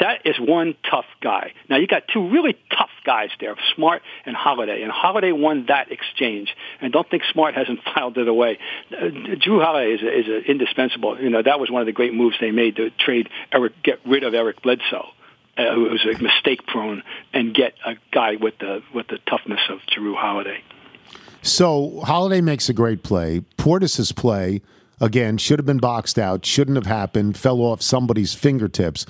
That 0.00 0.24
is 0.24 0.36
one 0.40 0.74
tough 0.90 1.04
guy. 1.20 1.52
Now 1.68 1.76
you 1.76 1.86
got 1.86 2.04
two 2.08 2.30
really 2.30 2.56
tough 2.70 2.90
guys 3.04 3.28
there, 3.38 3.54
Smart 3.74 4.02
and 4.24 4.34
Holiday, 4.34 4.82
and 4.82 4.90
Holiday 4.90 5.30
won 5.30 5.66
that 5.68 5.92
exchange. 5.92 6.54
And 6.80 6.90
don't 6.90 7.08
think 7.08 7.22
Smart 7.32 7.54
hasn't 7.54 7.80
filed 7.94 8.16
it 8.16 8.26
away. 8.26 8.39
Uh, 8.40 9.04
Jrue 9.36 9.62
Holiday 9.62 9.92
is 9.92 10.02
a, 10.02 10.18
is 10.18 10.26
a 10.28 10.50
indispensable. 10.50 11.20
You 11.20 11.30
know 11.30 11.42
that 11.42 11.60
was 11.60 11.70
one 11.70 11.82
of 11.82 11.86
the 11.86 11.92
great 11.92 12.14
moves 12.14 12.36
they 12.40 12.50
made 12.50 12.76
to 12.76 12.90
trade 12.90 13.28
Eric, 13.52 13.74
get 13.82 14.00
rid 14.06 14.24
of 14.24 14.34
Eric 14.34 14.62
Bledsoe. 14.62 15.08
Uh, 15.58 15.74
who 15.74 15.82
was 15.90 16.04
a 16.04 16.22
mistake 16.22 16.64
prone 16.66 17.02
and 17.34 17.52
get 17.52 17.74
a 17.84 17.94
guy 18.12 18.36
with 18.36 18.56
the 18.58 18.82
with 18.94 19.08
the 19.08 19.18
toughness 19.28 19.60
of 19.68 19.80
Jrue 19.92 20.16
Holiday. 20.16 20.62
So 21.42 22.00
Holiday 22.04 22.40
makes 22.40 22.68
a 22.68 22.72
great 22.72 23.02
play. 23.02 23.40
Portis's 23.56 24.12
play 24.12 24.62
again 25.00 25.38
should 25.38 25.58
have 25.58 25.66
been 25.66 25.78
boxed 25.78 26.18
out, 26.18 26.46
shouldn't 26.46 26.76
have 26.76 26.86
happened, 26.86 27.36
fell 27.36 27.60
off 27.60 27.82
somebody's 27.82 28.32
fingertips. 28.32 29.06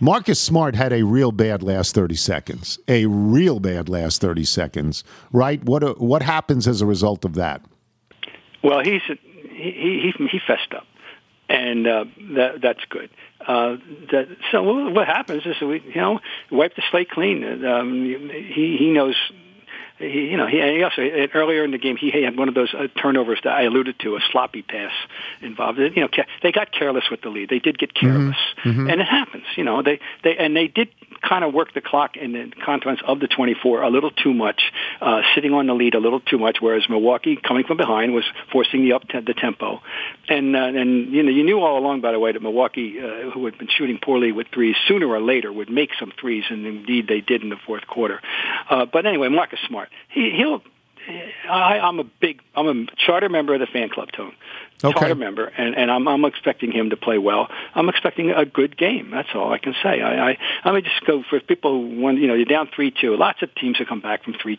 Marcus 0.00 0.40
Smart 0.40 0.76
had 0.76 0.94
a 0.94 1.02
real 1.02 1.30
bad 1.30 1.62
last 1.62 1.94
30 1.94 2.14
seconds. 2.14 2.78
A 2.88 3.04
real 3.04 3.60
bad 3.60 3.88
last 3.90 4.20
30 4.22 4.44
seconds, 4.44 5.04
right? 5.30 5.62
What 5.62 6.00
what 6.00 6.22
happens 6.22 6.66
as 6.66 6.80
a 6.80 6.86
result 6.86 7.24
of 7.24 7.34
that? 7.34 7.62
Well, 8.62 8.80
he's 8.80 9.02
he 9.50 10.12
he 10.18 10.28
he 10.30 10.40
fessed 10.46 10.74
up, 10.74 10.86
and 11.48 11.86
uh, 11.86 12.04
that 12.34 12.60
that's 12.60 12.84
good. 12.88 13.10
Uh, 13.40 13.76
that, 14.12 14.28
so 14.52 14.90
what 14.90 15.06
happens 15.06 15.46
is 15.46 15.60
we 15.60 15.80
you 15.80 16.00
know 16.00 16.20
wipe 16.50 16.76
the 16.76 16.82
slate 16.90 17.10
clean. 17.10 17.64
Um, 17.64 18.04
he 18.04 18.76
he 18.78 18.90
knows. 18.90 19.16
He, 20.00 20.30
you 20.30 20.36
know, 20.36 20.46
he, 20.46 20.56
he 20.60 20.82
also 20.82 21.02
earlier 21.34 21.62
in 21.64 21.70
the 21.70 21.78
game 21.78 21.96
he 21.96 22.10
had 22.22 22.36
one 22.36 22.48
of 22.48 22.54
those 22.54 22.72
uh, 22.74 22.88
turnovers 23.00 23.38
that 23.44 23.52
I 23.52 23.62
alluded 23.62 23.98
to, 24.00 24.16
a 24.16 24.20
sloppy 24.32 24.62
pass 24.62 24.92
involved. 25.42 25.78
You 25.78 25.90
know, 25.94 26.08
ca- 26.08 26.26
they 26.42 26.52
got 26.52 26.72
careless 26.72 27.04
with 27.10 27.20
the 27.22 27.28
lead. 27.28 27.50
They 27.50 27.58
did 27.58 27.78
get 27.78 27.94
careless, 27.94 28.36
and 28.90 29.00
it 29.00 29.06
happens. 29.06 29.44
You 29.56 29.64
know, 29.64 29.82
they 29.82 30.00
they 30.24 30.36
and 30.36 30.56
they 30.56 30.68
did 30.68 30.88
kind 31.20 31.44
of 31.44 31.52
work 31.52 31.74
the 31.74 31.82
clock 31.82 32.16
in 32.16 32.32
the 32.32 32.50
confines 32.64 33.00
of 33.06 33.20
the 33.20 33.28
24 33.28 33.82
a 33.82 33.90
little 33.90 34.10
too 34.10 34.32
much, 34.32 34.62
uh, 35.02 35.20
sitting 35.34 35.52
on 35.52 35.66
the 35.66 35.74
lead 35.74 35.94
a 35.94 35.98
little 35.98 36.20
too 36.20 36.38
much. 36.38 36.58
Whereas 36.60 36.88
Milwaukee, 36.88 37.36
coming 37.36 37.64
from 37.64 37.76
behind, 37.76 38.14
was 38.14 38.24
forcing 38.50 38.82
the 38.84 38.94
up 38.94 39.06
te- 39.06 39.20
the 39.20 39.34
tempo, 39.34 39.80
and 40.28 40.56
uh, 40.56 40.60
and 40.60 41.12
you 41.12 41.22
know 41.22 41.30
you 41.30 41.44
knew 41.44 41.60
all 41.60 41.78
along, 41.78 42.00
by 42.00 42.12
the 42.12 42.18
way, 42.18 42.32
that 42.32 42.40
Milwaukee, 42.40 42.98
uh, 43.00 43.30
who 43.30 43.44
had 43.44 43.58
been 43.58 43.68
shooting 43.68 43.98
poorly 44.02 44.32
with 44.32 44.46
threes, 44.52 44.76
sooner 44.88 45.06
or 45.06 45.20
later 45.20 45.52
would 45.52 45.68
make 45.68 45.90
some 45.98 46.10
threes, 46.18 46.44
and 46.48 46.66
indeed 46.66 47.06
they 47.06 47.20
did 47.20 47.42
in 47.42 47.50
the 47.50 47.58
fourth 47.66 47.86
quarter. 47.86 48.20
Uh, 48.70 48.86
but 48.86 49.04
anyway, 49.04 49.28
Marcus 49.28 49.58
Smart, 49.68 49.89
he, 50.08 50.30
he'll 50.36 50.62
I, 51.48 51.78
I'm 51.78 51.98
a 51.98 52.04
big, 52.04 52.40
I'm 52.54 52.66
a 52.68 52.86
charter 52.96 53.28
member 53.28 53.54
of 53.54 53.60
the 53.60 53.66
fan 53.66 53.88
club, 53.88 54.12
Tone. 54.12 54.32
Okay. 54.82 54.98
Charter 54.98 55.14
member, 55.14 55.46
and, 55.46 55.76
and 55.76 55.90
I'm, 55.90 56.06
I'm 56.08 56.24
expecting 56.24 56.72
him 56.72 56.90
to 56.90 56.96
play 56.96 57.18
well. 57.18 57.48
I'm 57.74 57.88
expecting 57.88 58.30
a 58.30 58.44
good 58.44 58.76
game. 58.76 59.10
That's 59.10 59.28
all 59.34 59.52
I 59.52 59.58
can 59.58 59.74
say. 59.82 60.00
I, 60.00 60.30
I, 60.30 60.38
I 60.64 60.72
mean, 60.72 60.84
just 60.84 61.04
go 61.06 61.22
for 61.28 61.40
people 61.40 61.72
who 61.72 62.00
want, 62.00 62.18
you 62.18 62.26
know, 62.26 62.34
you're 62.34 62.46
down 62.46 62.68
3-2. 62.68 63.18
Lots 63.18 63.42
of 63.42 63.54
teams 63.54 63.78
have 63.78 63.88
come 63.88 64.00
back 64.00 64.24
from 64.24 64.34
3-2. 64.34 64.58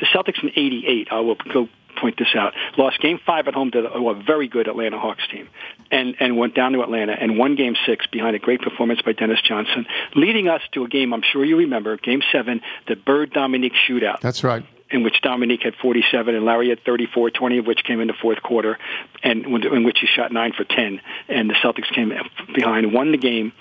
The 0.00 0.06
Celtics 0.06 0.42
in 0.42 0.50
88, 0.50 1.08
I 1.10 1.20
will 1.20 1.36
go 1.52 1.68
point 2.00 2.16
this 2.18 2.34
out, 2.34 2.54
lost 2.78 3.00
game 3.00 3.18
five 3.24 3.46
at 3.48 3.54
home 3.54 3.70
to 3.72 3.90
oh, 3.92 4.10
a 4.10 4.22
very 4.22 4.48
good 4.48 4.68
Atlanta 4.68 4.98
Hawks 4.98 5.26
team 5.30 5.48
and, 5.90 6.16
and 6.20 6.36
went 6.36 6.54
down 6.54 6.72
to 6.72 6.82
Atlanta 6.82 7.12
and 7.12 7.36
won 7.36 7.56
game 7.56 7.74
six 7.86 8.06
behind 8.06 8.36
a 8.36 8.38
great 8.38 8.62
performance 8.62 9.02
by 9.02 9.12
Dennis 9.12 9.40
Johnson, 9.42 9.86
leading 10.14 10.48
us 10.48 10.62
to 10.72 10.84
a 10.84 10.88
game 10.88 11.12
I'm 11.12 11.22
sure 11.22 11.44
you 11.44 11.58
remember, 11.58 11.96
game 11.96 12.22
seven, 12.32 12.60
the 12.88 12.96
Bird 12.96 13.32
Dominique 13.32 13.74
shootout 13.88 14.20
That's 14.20 14.44
right. 14.44 14.64
In 14.90 15.02
which 15.02 15.20
Dominique 15.22 15.62
had 15.62 15.74
47 15.76 16.34
and 16.34 16.44
Larry 16.44 16.68
had 16.70 16.82
34, 16.84 17.30
20 17.30 17.58
of 17.58 17.66
which 17.66 17.84
came 17.84 18.00
in 18.00 18.08
the 18.08 18.14
fourth 18.14 18.42
quarter, 18.42 18.78
and 19.22 19.44
in 19.46 19.84
which 19.84 19.98
he 20.00 20.06
shot 20.06 20.32
nine 20.32 20.52
for 20.52 20.64
10. 20.64 21.00
And 21.28 21.48
the 21.48 21.54
Celtics 21.54 21.92
came 21.94 22.12
behind, 22.54 22.92
won 22.92 23.12
the 23.12 23.18
game. 23.18 23.52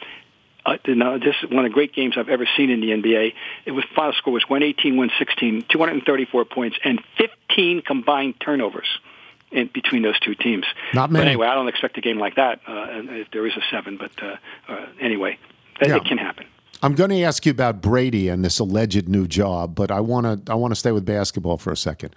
Uh, 0.66 0.78
no, 0.88 1.18
this 1.18 1.36
is 1.42 1.50
one 1.50 1.66
of 1.66 1.72
the 1.72 1.74
great 1.74 1.94
games 1.94 2.16
I've 2.18 2.30
ever 2.30 2.48
seen 2.58 2.70
in 2.70 2.82
the 2.82 2.88
NBA. 2.92 3.34
It 3.66 3.72
was 3.72 3.86
final 3.96 4.14
score 4.14 4.34
was 4.34 4.44
118, 4.48 4.98
116, 4.98 5.66
234 5.70 6.46
points, 6.46 6.78
and 6.84 7.00
15 7.18 7.82
combined 7.82 8.36
turnovers 8.40 8.88
in 9.52 9.68
between 9.74 10.02
those 10.04 10.20
two 10.20 10.36
teams. 10.36 10.66
Not 10.94 11.08
But 11.10 11.14
many. 11.20 11.28
anyway, 11.32 11.48
I 11.48 11.56
don't 11.56 11.70
expect 11.70 11.98
a 11.98 12.02
game 12.02 12.20
like 12.20 12.36
that 12.36 12.60
uh, 12.68 12.88
if 12.92 13.32
there 13.32 13.48
is 13.48 13.54
a 13.56 13.62
seven. 13.72 13.98
But 13.98 14.12
uh, 14.22 14.36
uh, 14.68 14.86
anyway, 15.00 15.38
Yeah. 15.82 15.96
it 15.96 16.06
can 16.06 16.18
happen. 16.18 16.46
I'm 16.82 16.96
going 16.96 17.10
to 17.10 17.22
ask 17.24 17.46
you 17.46 17.52
about 17.52 17.82
Brady 17.82 18.30
and 18.30 18.44
this 18.44 18.60
alleged 18.60 19.10
new 19.10 19.28
job, 19.28 19.76
but 19.76 19.92
I 19.92 20.00
want 20.00 20.46
to 20.46 20.52
I 20.52 20.56
want 20.56 20.72
to 20.72 20.76
stay 20.76 20.92
with 20.92 21.06
basketball 21.06 21.58
for 21.58 21.72
a 21.72 21.78
second. 21.78 22.16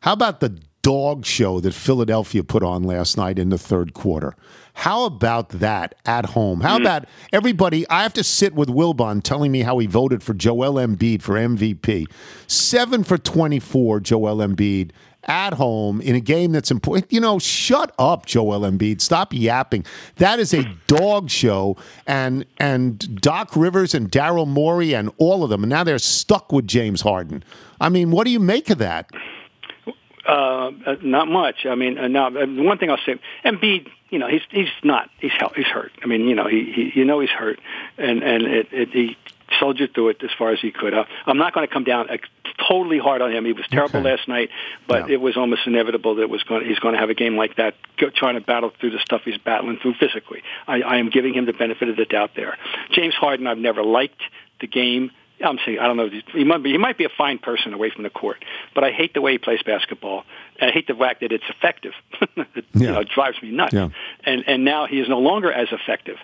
How 0.00 0.14
about 0.14 0.40
the 0.40 0.58
dog 0.82 1.26
show 1.26 1.60
that 1.60 1.74
Philadelphia 1.74 2.42
put 2.42 2.62
on 2.62 2.82
last 2.82 3.16
night 3.16 3.38
in 3.38 3.50
the 3.50 3.58
third 3.58 3.94
quarter? 3.94 4.34
How 4.74 5.04
about 5.04 5.50
that 5.50 5.94
at 6.06 6.26
home? 6.26 6.60
How 6.62 6.78
mm. 6.78 6.82
about 6.82 7.04
everybody? 7.32 7.86
I 7.88 8.02
have 8.02 8.14
to 8.14 8.24
sit 8.24 8.54
with 8.54 8.68
Wilbon 8.68 9.22
telling 9.22 9.52
me 9.52 9.60
how 9.60 9.78
he 9.78 9.86
voted 9.86 10.22
for 10.22 10.32
Joel 10.32 10.74
Embiid 10.74 11.22
for 11.22 11.34
MVP. 11.34 12.06
Seven 12.46 13.04
for 13.04 13.18
24, 13.18 14.00
Joel 14.00 14.36
Embiid 14.38 14.92
at 15.24 15.54
home 15.54 16.00
in 16.00 16.14
a 16.14 16.20
game 16.20 16.52
that's 16.52 16.70
important. 16.70 17.12
You 17.12 17.20
know, 17.20 17.38
shut 17.38 17.94
up, 17.98 18.26
Joel 18.26 18.60
Embiid. 18.60 19.00
Stop 19.00 19.32
yapping. 19.32 19.84
That 20.16 20.38
is 20.38 20.54
a 20.54 20.64
dog 20.86 21.30
show. 21.30 21.76
And 22.06 22.46
and 22.58 23.20
Doc 23.20 23.54
Rivers 23.56 23.94
and 23.94 24.10
Daryl 24.10 24.46
Morey 24.46 24.94
and 24.94 25.10
all 25.18 25.44
of 25.44 25.50
them. 25.50 25.62
And 25.62 25.70
now 25.70 25.84
they're 25.84 25.98
stuck 25.98 26.52
with 26.52 26.66
James 26.66 27.02
Harden. 27.02 27.44
I 27.80 27.88
mean, 27.88 28.10
what 28.10 28.24
do 28.24 28.30
you 28.30 28.40
make 28.40 28.70
of 28.70 28.78
that? 28.78 29.10
Uh, 30.26 30.70
uh, 30.86 30.96
not 31.02 31.28
much. 31.28 31.66
I 31.66 31.74
mean, 31.74 31.98
uh, 31.98 32.06
now 32.06 32.28
uh, 32.28 32.46
one 32.46 32.78
thing 32.78 32.90
I'll 32.90 32.98
say, 33.04 33.18
Embiid, 33.44 33.88
you 34.10 34.18
know, 34.18 34.28
he's 34.28 34.42
he's 34.50 34.68
not 34.84 35.10
he's 35.18 35.32
he's 35.56 35.66
hurt. 35.66 35.92
I 36.02 36.06
mean, 36.06 36.28
you 36.28 36.34
know, 36.34 36.46
he, 36.46 36.70
he 36.72 37.00
you 37.00 37.04
know 37.04 37.20
he's 37.20 37.30
hurt, 37.30 37.58
and 37.98 38.22
and 38.22 38.42
it, 38.42 38.68
it, 38.70 38.88
he 38.90 39.16
soldiered 39.58 39.94
through 39.94 40.10
it 40.10 40.22
as 40.22 40.30
far 40.38 40.52
as 40.52 40.60
he 40.60 40.70
could. 40.70 40.94
Uh, 40.94 41.04
I'm 41.26 41.38
not 41.38 41.52
going 41.54 41.66
to 41.66 41.72
come 41.72 41.84
down 41.84 42.10
uh, 42.10 42.16
totally 42.68 42.98
hard 42.98 43.22
on 43.22 43.32
him. 43.32 43.44
He 43.44 43.52
was 43.52 43.66
terrible 43.70 44.00
last 44.00 44.28
night, 44.28 44.50
but 44.86 45.10
it 45.10 45.20
was 45.20 45.36
almost 45.36 45.62
inevitable 45.66 46.16
that 46.16 46.22
it 46.22 46.30
was 46.30 46.42
going 46.42 46.66
he's 46.66 46.78
going 46.78 46.94
to 46.94 47.00
have 47.00 47.10
a 47.10 47.14
game 47.14 47.36
like 47.36 47.56
that, 47.56 47.74
go, 47.96 48.10
trying 48.10 48.34
to 48.34 48.40
battle 48.40 48.72
through 48.80 48.90
the 48.90 48.98
stuff 48.98 49.22
he's 49.24 49.38
battling 49.38 49.78
through 49.78 49.94
physically. 49.94 50.42
I, 50.66 50.82
I 50.82 50.96
am 50.98 51.10
giving 51.10 51.34
him 51.34 51.46
the 51.46 51.52
benefit 51.52 51.88
of 51.88 51.96
the 51.96 52.04
doubt 52.04 52.32
there. 52.36 52.56
James 52.90 53.14
Harden, 53.14 53.46
I've 53.46 53.58
never 53.58 53.82
liked 53.82 54.20
the 54.60 54.66
game. 54.66 55.10
I'm 55.42 55.58
saying 55.64 55.78
I 55.78 55.86
don't 55.86 55.96
know. 55.96 56.10
He 56.34 56.44
might 56.44 56.62
be 56.62 56.72
he 56.72 56.78
might 56.78 56.98
be 56.98 57.04
a 57.04 57.10
fine 57.16 57.38
person 57.38 57.72
away 57.72 57.90
from 57.90 58.02
the 58.02 58.10
court, 58.10 58.44
but 58.74 58.84
I 58.84 58.90
hate 58.90 59.14
the 59.14 59.22
way 59.22 59.32
he 59.32 59.38
plays 59.38 59.62
basketball. 59.64 60.24
And 60.60 60.70
I 60.70 60.72
hate 60.74 60.86
the 60.86 60.94
fact 60.94 61.20
that 61.20 61.32
it's 61.32 61.44
effective. 61.48 61.92
it 62.36 62.66
you 62.74 62.86
know, 62.92 63.02
drives 63.04 63.40
me 63.42 63.50
nuts. 63.50 63.72
Yeah. 63.72 63.88
And 64.24 64.44
and 64.46 64.64
now 64.66 64.86
he 64.86 65.00
is 65.00 65.08
no 65.08 65.18
longer 65.18 65.50
as 65.50 65.68
effective. 65.72 66.18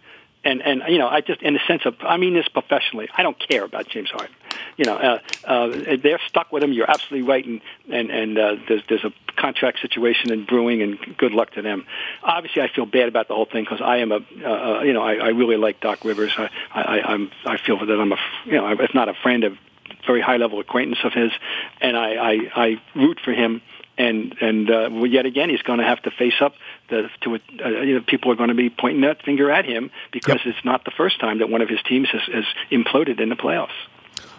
And 0.47 0.63
and 0.63 0.83
you 0.89 0.99
know, 0.99 1.09
I 1.09 1.23
just 1.23 1.43
in 1.43 1.55
the 1.55 1.61
sense 1.67 1.83
of 1.87 1.97
I 2.03 2.19
mean 2.19 2.33
this 2.35 2.47
professionally. 2.47 3.09
I 3.13 3.25
don't 3.25 3.37
care 3.37 3.65
about 3.65 3.89
James 3.89 4.11
Harden. 4.11 4.35
You 4.77 4.85
know, 4.85 4.95
uh, 4.95 5.19
uh, 5.45 5.97
they're 6.01 6.21
stuck 6.29 6.53
with 6.53 6.63
him. 6.63 6.73
You're 6.73 6.89
absolutely 6.89 7.29
right, 7.29 7.45
and 7.45 7.61
and 7.91 8.11
and 8.11 8.39
uh, 8.39 8.57
there's 8.69 8.83
there's 8.89 9.05
a 9.05 9.13
contract 9.35 9.81
situation 9.81 10.33
in 10.33 10.45
brewing, 10.45 10.83
and 10.83 10.99
good 11.19 11.33
luck 11.33 11.51
to 11.55 11.63
them. 11.63 11.85
Obviously, 12.23 12.63
I 12.63 12.69
feel 12.69 12.87
bad 12.87 13.09
about 13.09 13.27
the 13.27 13.35
whole 13.35 13.47
thing 13.47 13.65
because 13.65 13.81
I 13.81 13.97
am 13.97 14.13
a 14.13 14.21
uh, 14.45 14.49
uh, 14.49 14.83
you 14.83 14.93
know 14.93 15.03
I, 15.03 15.15
I 15.15 15.29
really 15.31 15.57
like 15.57 15.81
Doc 15.81 16.05
Rivers. 16.05 16.33
I, 16.39 16.49
I 16.73 17.01
I'm 17.03 17.33
I 17.45 17.57
feel 17.57 17.85
that 17.85 18.01
I'm 18.01 18.13
a 18.13 18.19
you 18.45 18.53
know 18.53 18.71
if 18.71 18.95
not 18.95 19.09
a 19.09 19.15
friend, 19.15 19.43
a 19.43 19.59
very 20.07 20.21
high 20.21 20.37
level 20.37 20.61
acquaintance 20.61 20.99
of 21.03 21.13
his, 21.13 21.33
and 21.81 21.97
I 21.97 22.15
I, 22.15 22.39
I 22.55 22.83
root 22.95 23.19
for 23.25 23.33
him 23.33 23.63
and 23.99 24.37
and 24.41 24.71
uh, 24.71 24.91
yet 25.05 25.27
again 25.27 25.49
he's 25.49 25.63
going 25.63 25.79
to 25.79 25.85
have 25.85 26.01
to 26.03 26.11
face 26.11 26.41
up 26.41 26.55
the, 26.89 27.09
to 27.23 27.35
a, 27.35 27.41
uh, 27.65 27.69
you 27.83 27.95
know 27.95 28.05
people 28.07 28.31
are 28.33 28.37
going 28.37 28.49
to 28.49 28.55
be 28.55 28.71
pointing 28.71 29.03
that 29.03 29.23
finger 29.23 29.51
at 29.51 29.65
him 29.65 29.91
because 30.13 30.41
it's 30.45 30.65
not 30.65 30.85
the 30.85 30.91
first 30.91 31.21
time 31.21 31.39
that 31.39 31.49
one 31.49 31.63
of 31.63 31.69
his 31.69 31.81
teams 31.83 32.09
has, 32.11 32.23
has 32.33 32.45
imploded 32.71 33.21
in 33.21 33.29
the 33.29 33.37
playoffs. 33.37 33.69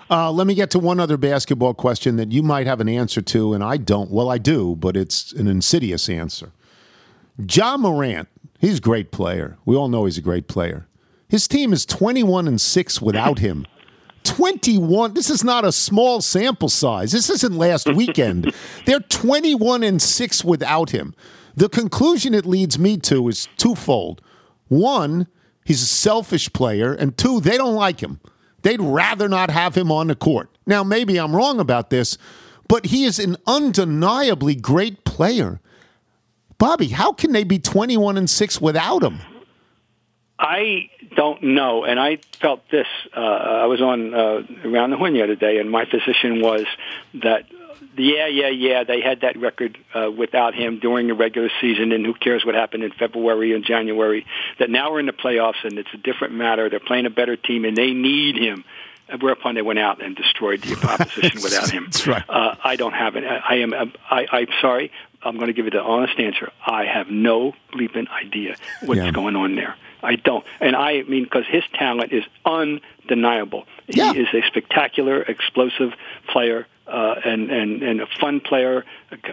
Uh, 0.10 0.32
let 0.32 0.48
me 0.48 0.56
get 0.56 0.72
to 0.72 0.80
one 0.80 1.00
other 1.00 1.18
basketball 1.18 1.74
question 1.74 2.16
that 2.16 2.32
you 2.32 2.42
might 2.42 2.66
have 2.66 2.80
an 2.80 2.88
answer 2.88 3.22
to, 3.22 3.54
and 3.54 3.64
I 3.64 3.76
don't. 3.78 4.10
Well, 4.10 4.30
I 4.30 4.38
do, 4.38 4.76
but 4.76 4.96
it's 4.96 5.34
an 5.34 5.48
insidious 5.48 6.08
answer. 6.08 6.52
Ja 7.38 7.76
Morant, 7.76 8.30
he's 8.60 8.78
a 8.78 8.82
great 8.82 9.12
player. 9.12 9.58
We 9.66 9.76
all 9.76 9.90
know 9.90 10.06
he's 10.06 10.18
a 10.18 10.22
great 10.22 10.48
player. 10.48 10.88
His 11.28 11.48
team 11.48 11.74
is 11.74 11.86
21 11.86 12.48
and 12.48 12.60
6 12.60 13.02
without 13.02 13.40
him. 13.40 13.68
21. 14.24 15.14
This 15.14 15.30
is 15.30 15.44
not 15.44 15.66
a 15.66 15.72
small 15.72 16.22
sample 16.22 16.70
size. 16.70 17.12
This 17.12 17.30
isn't 17.30 17.58
last 17.58 17.94
weekend. 17.94 18.54
They're 18.86 19.00
21 19.00 19.84
and 19.84 20.02
6 20.02 20.44
without 20.44 20.90
him. 20.92 21.16
The 21.58 21.70
conclusion 21.70 22.36
it 22.36 22.46
leads 22.46 22.78
me 22.78 22.98
to 22.98 23.28
is 23.30 23.50
twofold. 23.58 24.22
One, 24.68 25.26
he's 25.66 25.82
a 25.82 25.88
selfish 25.88 26.54
player, 26.54 26.94
and 26.94 27.18
two, 27.18 27.40
they 27.42 27.58
don't 27.58 27.74
like 27.74 28.00
him. 28.00 28.20
They'd 28.62 28.80
rather 28.80 29.28
not 29.28 29.50
have 29.50 29.74
him 29.74 29.92
on 29.92 30.06
the 30.06 30.16
court. 30.16 30.56
Now, 30.68 30.84
maybe 30.84 31.18
I'm 31.18 31.36
wrong 31.36 31.60
about 31.60 31.90
this, 31.90 32.20
but 32.68 32.86
he 32.86 33.06
is 33.06 33.18
an 33.18 33.38
undeniably 33.48 34.54
great 34.54 35.04
player. 35.04 35.60
Bobby, 36.60 36.90
how 36.90 37.12
can 37.12 37.32
they 37.32 37.44
be 37.44 37.58
21 37.58 38.18
and 38.18 38.30
6 38.30 38.62
without 38.62 39.04
him? 39.04 39.20
I 40.38 40.92
don't 41.16 41.42
know, 41.42 41.86
and 41.86 42.00
I 42.00 42.20
felt 42.40 42.70
this. 42.70 42.86
Uh, 43.16 43.20
I 43.20 43.66
was 43.66 43.82
on 43.82 44.14
uh, 44.14 44.44
around 44.64 44.92
the 44.92 44.98
horn 44.98 45.14
the 45.16 45.24
other 45.24 45.36
day, 45.36 45.58
and 45.58 45.72
my 45.72 45.86
position 45.86 46.40
was 46.40 46.68
that 47.16 47.46
yeah, 47.98 48.28
yeah, 48.28 48.50
yeah, 48.50 48.84
they 48.84 49.02
had 49.02 49.22
that 49.22 49.38
record 49.38 49.78
uh, 49.94 50.10
without 50.12 50.54
him 50.56 50.80
during 50.80 51.08
the 51.08 51.14
regular 51.14 51.50
season, 51.62 51.92
and 51.92 52.06
who 52.06 52.14
cares 52.14 52.46
what 52.46 52.56
happened 52.56 52.84
in 52.84 52.92
February 52.92 53.54
and 53.54 53.64
January? 53.66 54.26
That 54.60 54.70
now 54.70 54.92
we're 54.92 55.00
in 55.00 55.06
the 55.06 55.14
playoffs, 55.14 55.64
and 55.64 55.78
it's 55.78 55.90
a 55.94 55.98
different 55.98 56.34
matter. 56.36 56.70
They're 56.70 56.80
playing 56.80 57.06
a 57.06 57.10
better 57.12 57.36
team, 57.36 57.66
and 57.66 57.76
they 57.78 57.92
need 57.94 58.38
him. 58.38 58.64
Whereupon 59.22 59.56
they 59.56 59.62
went 59.62 59.80
out 59.80 60.04
and 60.04 60.18
destroyed 60.18 60.62
the 60.64 60.74
opposition 60.88 61.42
without 61.42 61.70
him. 61.70 61.86
That's 61.86 62.06
right. 62.08 62.24
Uh, 62.28 62.56
I 62.62 62.76
don't 62.76 62.92
have 62.92 63.16
it. 63.16 63.24
I, 63.24 63.38
I 63.38 63.56
am. 63.60 63.74
I, 63.74 64.28
I'm 64.30 64.48
sorry. 64.60 64.92
I'm 65.24 65.36
going 65.36 65.48
to 65.48 65.54
give 65.54 65.64
you 65.64 65.72
the 65.72 65.82
honest 65.82 66.20
answer. 66.20 66.52
I 66.66 66.84
have 66.86 67.10
no 67.10 67.54
bleeping 67.74 68.08
idea 68.10 68.58
what's 68.84 69.00
Yeah. 69.00 69.12
going 69.12 69.38
on 69.38 69.56
there. 69.56 69.76
I 70.04 70.16
don't, 70.18 70.46
and 70.60 70.76
I 70.76 71.04
mean 71.04 71.24
because 71.24 71.46
his 71.48 71.64
talent 71.74 72.12
is 72.12 72.24
undeniable. 72.46 73.66
Yeah. 73.88 74.14
He 74.14 74.20
is 74.22 74.28
a 74.34 74.42
spectacular, 74.48 75.22
explosive 75.22 75.94
player. 76.28 76.68
Uh, 76.88 77.16
and, 77.26 77.52
and, 77.52 77.84
and 77.84 78.00
a 78.00 78.08
fun 78.22 78.40
player, 78.40 78.86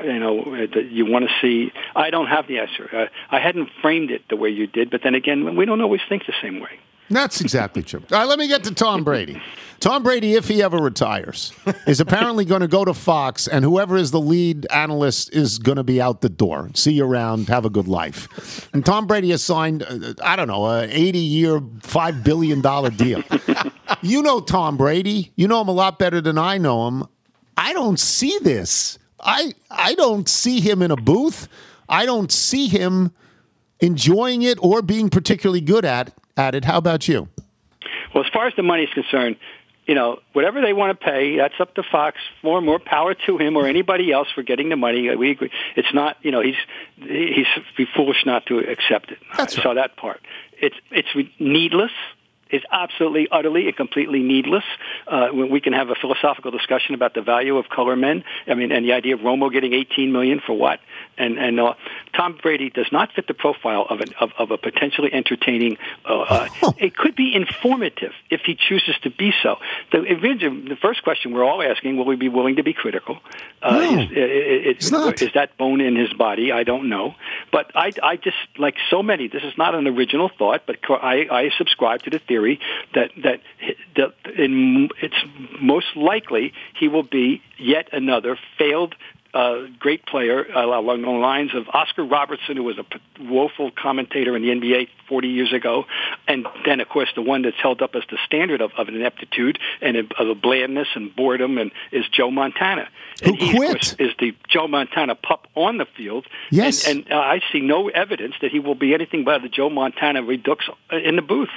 you 0.03 0.19
know, 0.19 0.43
that 0.67 0.89
you 0.91 1.07
want 1.07 1.25
to 1.25 1.31
see. 1.41 1.73
I 1.95 2.11
don't 2.11 2.27
have 2.27 2.49
the 2.49 2.59
answer. 2.59 2.89
Uh, 2.93 3.07
I 3.31 3.39
hadn't 3.39 3.71
framed 3.81 4.11
it 4.11 4.23
the 4.29 4.35
way 4.35 4.49
you 4.49 4.67
did, 4.67 4.91
but 4.91 5.03
then 5.05 5.15
again, 5.15 5.55
we 5.55 5.65
don't 5.65 5.81
always 5.81 6.01
think 6.09 6.27
the 6.27 6.35
same 6.43 6.59
way. 6.59 6.81
That's 7.11 7.41
exactly 7.41 7.83
true. 7.83 8.03
All 8.11 8.19
right, 8.19 8.25
let 8.29 8.39
me 8.39 8.49
get 8.49 8.65
to 8.65 8.75
Tom 8.75 9.05
Brady. 9.05 9.41
Tom 9.81 10.03
Brady, 10.03 10.35
if 10.35 10.49
he 10.49 10.63
ever 10.63 10.79
retires, 10.79 11.53
is 11.87 12.01
apparently 12.01 12.47
going 12.47 12.63
to 12.63 12.69
go 12.69 12.85
to 12.85 12.95
Fox, 12.95 13.47
and 13.47 13.65
whoever 13.65 13.97
is 13.97 14.11
the 14.11 14.21
lead 14.21 14.67
analyst 14.73 15.35
is 15.35 15.59
going 15.59 15.77
to 15.77 15.85
be 15.85 16.01
out 16.01 16.23
the 16.23 16.31
door. 16.31 16.71
See 16.75 16.95
you 16.95 17.05
around. 17.05 17.49
Have 17.49 17.67
a 17.67 17.71
good 17.71 17.89
life. 17.89 18.71
And 18.73 18.85
Tom 18.85 19.07
Brady 19.07 19.31
has 19.31 19.43
signed, 19.43 19.83
uh, 19.83 20.15
I 20.23 20.37
don't 20.37 20.49
know, 20.49 20.67
a 20.67 20.85
80 20.85 21.19
year, 21.19 21.61
$5 21.61 22.25
billion 22.25 22.63
deal. 22.97 23.23
you 24.03 24.23
know 24.23 24.41
Tom 24.41 24.79
Brady. 24.79 25.33
You 25.37 25.49
know 25.49 25.61
him 25.61 25.69
a 25.69 25.73
lot 25.73 25.99
better 25.99 26.23
than 26.23 26.39
I 26.39 26.57
know 26.57 26.89
him. 26.89 27.05
I 27.57 27.73
don't 27.73 27.99
see 27.99 28.39
this. 28.41 28.99
I, 29.21 29.53
I 29.71 29.95
don't 29.95 30.29
see 30.29 30.61
him 30.61 30.83
in 30.83 30.91
a 30.91 30.97
booth. 30.97 31.49
I 31.89 32.07
don't 32.07 32.31
see 32.31 32.69
him 32.69 33.13
enjoying 33.81 34.43
it 34.43 34.59
or 34.63 34.83
being 34.83 35.09
particularly 35.11 35.61
good 35.61 35.85
at, 35.85 36.13
at 36.37 36.55
it. 36.55 36.65
How 36.65 36.79
about 36.79 37.09
you? 37.09 37.29
Well, 38.15 38.25
as 38.25 38.31
far 38.33 38.47
as 38.47 38.55
the 38.57 38.63
money 38.63 38.85
is 38.85 38.91
concerned, 38.91 39.37
you 39.87 39.95
know, 39.95 40.21
whatever 40.33 40.63
they 40.63 40.73
want 40.73 40.99
to 40.99 41.05
pay, 41.05 41.37
that's 41.37 41.55
up 41.61 41.75
to 41.75 41.83
Fox. 41.83 42.17
More, 42.43 42.57
and 42.59 42.67
more 42.67 42.79
power 42.79 43.15
to 43.27 43.39
him 43.39 43.57
or 43.57 43.67
anybody 43.67 44.13
else 44.13 44.29
for 44.35 44.43
getting 44.43 44.71
the 44.71 44.77
money. 44.77 45.15
We 45.15 45.31
agree. 45.31 45.51
It's 45.77 45.93
not, 45.93 46.17
you 46.23 46.31
know, 46.31 46.41
he's 46.41 46.57
he's 46.97 47.47
be 47.77 47.87
foolish 47.95 48.25
not 48.25 48.47
to 48.47 48.59
accept 48.61 49.11
it. 49.11 49.19
That's 49.37 49.59
I 49.59 49.63
saw 49.63 49.75
that 49.75 49.97
part. 49.97 50.21
It's 50.59 50.77
it's 50.91 51.09
needless. 51.39 51.91
Is 52.55 52.63
absolutely, 52.71 53.29
utterly, 53.31 53.67
and 53.67 53.77
completely 53.77 54.21
needless. 54.21 54.65
Uh, 55.07 55.29
we 55.33 55.61
can 55.61 55.73
have 55.73 55.91
a 55.91 55.95
philosophical 55.95 56.51
discussion 56.51 56.95
about 56.95 57.13
the 57.15 57.23
value 57.23 57.57
of 57.59 57.69
color 57.69 57.97
men. 57.97 58.25
I 58.47 58.55
mean, 58.55 58.71
and 58.73 58.85
the 58.85 58.93
idea 58.93 59.15
of 59.15 59.21
Romo 59.21 59.53
getting 59.53 59.73
18 59.75 60.13
million 60.13 60.41
for 60.47 60.55
what? 60.55 60.81
And 61.17 61.39
and 61.39 61.61
uh, 61.61 61.75
Tom 62.17 62.39
Brady 62.43 62.71
does 62.71 62.91
not 62.91 63.13
fit 63.15 63.27
the 63.27 63.35
profile 63.35 63.87
of 63.89 64.01
an 64.01 64.11
of, 64.21 64.31
of 64.39 64.51
a 64.51 64.59
potentially 64.59 65.13
entertaining. 65.13 65.77
Uh, 66.05 66.49
uh, 66.63 66.73
it 66.79 66.97
could 66.97 67.15
be 67.15 67.35
informative 67.35 68.13
if 68.31 68.41
he 68.49 68.55
chooses 68.69 68.97
to 69.03 69.11
be 69.11 69.33
so. 69.43 69.57
The, 69.93 70.01
the 70.01 70.77
first 70.87 71.03
question 71.03 71.33
we're 71.33 71.45
all 71.45 71.63
asking: 71.63 71.97
Will 71.97 72.05
we 72.07 72.17
be 72.17 72.29
willing 72.29 72.57
to 72.57 72.63
be 72.63 72.73
critical? 72.73 73.19
Uh, 73.63 73.71
No, 73.79 74.01
is, 74.03 74.11
it, 74.11 74.67
it's 74.71 74.91
not. 74.91 75.23
is 75.23 75.31
that 75.35 75.57
bone 75.57 75.81
in 75.81 75.97
his 75.97 76.13
body? 76.13 76.53
I 76.53 76.65
don't 76.65 76.89
know, 76.89 77.15
but 77.53 77.71
I, 77.75 77.93
I 78.03 78.17
just 78.17 78.37
like 78.59 78.77
so 78.91 79.03
many. 79.03 79.29
This 79.29 79.45
is 79.45 79.55
not 79.57 79.75
an 79.75 79.87
original 79.87 80.31
thought, 80.39 80.63
but 80.67 80.77
I, 80.91 81.27
I 81.31 81.51
subscribe 81.59 82.03
to 82.03 82.11
the 82.11 82.19
theory 82.19 82.44
that 82.95 83.11
that, 83.23 83.41
that 83.97 84.15
in, 84.39 84.89
it's 85.03 85.17
most 85.61 85.97
likely 85.97 86.53
he 86.79 86.89
will 86.89 87.03
be 87.03 87.43
yet 87.59 87.89
another 87.93 88.39
failed 88.59 88.95
uh, 89.35 89.67
great 89.81 90.07
player 90.07 90.47
uh, 90.57 90.65
along 90.65 91.03
the 91.03 91.11
lines 91.11 91.51
of 91.55 91.65
Oscar 91.73 92.05
Robertson, 92.05 92.57
who 92.57 92.63
was 92.63 92.79
a 92.79 92.85
p- 92.85 93.01
woeful 93.21 93.73
commentator 93.73 94.37
in 94.37 94.43
the 94.43 94.49
NBA 94.49 94.89
40 95.09 95.29
years 95.29 95.53
ago, 95.53 95.87
and 96.29 96.47
then 96.65 96.79
of 96.79 96.89
course 96.89 97.09
the 97.17 97.23
one 97.23 97.43
that's 97.43 97.57
held 97.61 97.83
up 97.83 97.97
as 97.97 98.05
the 98.11 98.19
standard 98.25 98.61
of, 98.61 98.71
of 98.79 98.89
ineptitude 98.89 99.59
and 99.83 99.97
of 99.97 100.07
of 100.21 100.41
blandness 100.41 100.87
and 100.95 101.15
boredom, 101.17 101.59
and 101.59 101.73
is 101.91 102.05
Joe 102.13 102.31
Montana. 102.31 102.89
And 103.25 103.37
he, 103.37 103.51
of 103.51 103.57
course, 103.57 103.97
is 103.99 104.13
the 104.21 104.37
Joe 104.49 104.69
Montana 104.69 105.17
pup 105.17 105.49
on 105.57 105.79
the 105.79 105.87
field. 105.97 106.27
Yes. 106.51 106.87
and, 106.87 107.01
and 107.01 107.13
uh, 107.13 107.17
I 107.17 107.41
see 107.53 107.61
no 107.61 107.89
evidence 107.89 108.35
that 108.41 108.53
he 108.53 108.61
will 108.61 108.77
be 108.77 108.95
anything 108.95 109.25
but 109.25 109.43
the 109.43 109.49
Joe 109.49 109.69
Montana 109.69 110.23
redux 110.23 110.65
uh, 110.93 110.97
in 110.97 111.17
the 111.17 111.23
booth. 111.23 111.51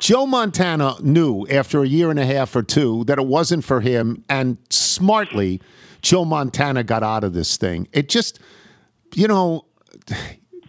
Joe 0.00 0.26
Montana 0.26 0.96
knew 1.00 1.46
after 1.48 1.82
a 1.82 1.86
year 1.86 2.10
and 2.10 2.18
a 2.18 2.24
half 2.26 2.56
or 2.56 2.62
two 2.62 3.04
that 3.04 3.18
it 3.18 3.26
wasn't 3.26 3.64
for 3.64 3.80
him, 3.80 4.24
and 4.28 4.56
smartly, 4.70 5.60
Joe 6.02 6.24
Montana 6.24 6.82
got 6.82 7.02
out 7.02 7.22
of 7.22 7.34
this 7.34 7.56
thing. 7.56 7.86
It 7.92 8.08
just, 8.08 8.40
you 9.14 9.28
know, 9.28 9.66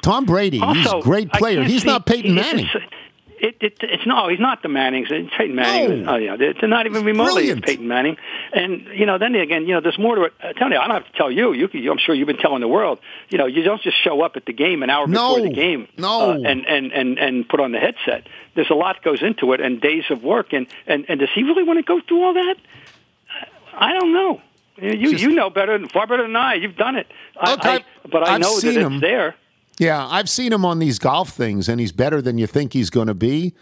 Tom 0.02 0.26
Brady, 0.26 0.60
he's 0.60 0.92
a 0.92 1.00
great 1.00 1.32
player. 1.32 1.64
He's 1.64 1.82
see- 1.84 1.88
not 1.88 2.06
Peyton 2.06 2.38
it's- 2.38 2.46
Manning. 2.54 2.70
It, 3.44 3.56
it, 3.60 3.78
it's 3.82 4.06
no, 4.06 4.28
he's 4.30 4.40
not 4.40 4.62
the 4.62 4.70
Mannings. 4.70 5.08
It's 5.10 5.34
Peyton 5.36 5.56
Manning. 5.56 6.08
Oh 6.08 6.16
yeah, 6.18 6.36
they're, 6.36 6.54
not 6.70 6.86
even 6.86 7.04
remotely 7.04 7.34
Brilliant. 7.46 7.66
Peyton 7.66 7.88
Manning. 7.88 8.18
And 8.54 8.86
you 8.94 9.08
know, 9.08 9.18
then 9.18 9.34
again, 9.34 9.66
you 9.68 9.74
know, 9.74 9.82
there's 9.82 9.98
more 9.98 10.16
to 10.16 10.22
it. 10.26 10.34
Uh, 10.44 10.54
tell 10.54 10.70
you, 10.70 10.78
I 10.78 10.88
don't 10.88 11.02
have 11.02 11.12
to 11.12 11.18
tell 11.18 11.32
you. 11.32 11.52
You, 11.54 11.68
can- 11.68 11.88
I'm 11.90 11.98
sure 11.98 12.14
you've 12.14 12.28
been 12.28 12.38
telling 12.38 12.62
the 12.62 12.68
world. 12.68 13.00
You 13.30 13.40
know, 13.40 13.48
you 13.48 13.64
don't 13.64 13.82
just 13.82 13.98
show 14.04 14.22
up 14.22 14.34
at 14.36 14.46
the 14.46 14.54
game 14.54 14.84
an 14.84 14.92
hour 14.92 15.08
No, 15.08 15.36
before 15.36 15.50
the 15.50 15.56
game, 15.56 15.88
no. 15.98 16.32
uh, 16.32 16.34
and 16.36 16.68
and 16.68 16.92
and 16.92 17.18
and 17.18 17.50
put 17.50 17.60
on 17.60 17.72
the 17.72 17.80
headset. 17.80 18.28
There's 18.54 18.70
a 18.70 18.76
lot 18.76 19.02
goes 19.04 19.24
into 19.24 19.54
it, 19.54 19.60
and 19.62 19.82
days 19.82 20.04
of 20.12 20.22
work. 20.24 20.54
And 20.54 20.68
and 20.86 21.06
and 21.10 21.20
does 21.20 21.30
he 21.34 21.42
really 21.42 21.64
want 21.64 21.80
to 21.80 21.84
go 21.84 22.00
through 22.08 22.24
all 22.24 22.34
that? 22.36 22.56
I 23.74 23.94
don't 23.94 24.14
know. 24.14 24.42
You 24.78 25.10
you 25.12 25.32
know 25.32 25.50
better, 25.50 25.80
far 25.90 26.06
better 26.08 26.24
than 26.24 26.36
I. 26.36 26.56
You've 26.56 26.76
done 26.78 26.96
it. 26.96 27.08
I, 27.40 27.52
Look, 27.52 27.66
I've- 27.66 27.84
I, 27.84 28.08
but 28.10 28.28
I 28.28 28.36
I've 28.36 28.42
know 28.42 28.60
that 28.60 28.68
it's 28.68 28.78
him. 28.78 29.00
there. 29.00 29.36
Yeah, 29.82 30.08
I've 30.08 30.30
seen 30.30 30.54
him 30.54 30.64
on 30.64 30.78
these 30.78 31.00
golf 31.00 31.30
things, 31.30 31.68
and 31.68 31.80
he's 31.80 31.92
better 31.92 32.22
than 32.22 32.38
you 32.38 32.46
think 32.46 32.74
he's 32.74 32.92
going 32.92 33.08
to 33.08 33.16
be. 33.16 33.56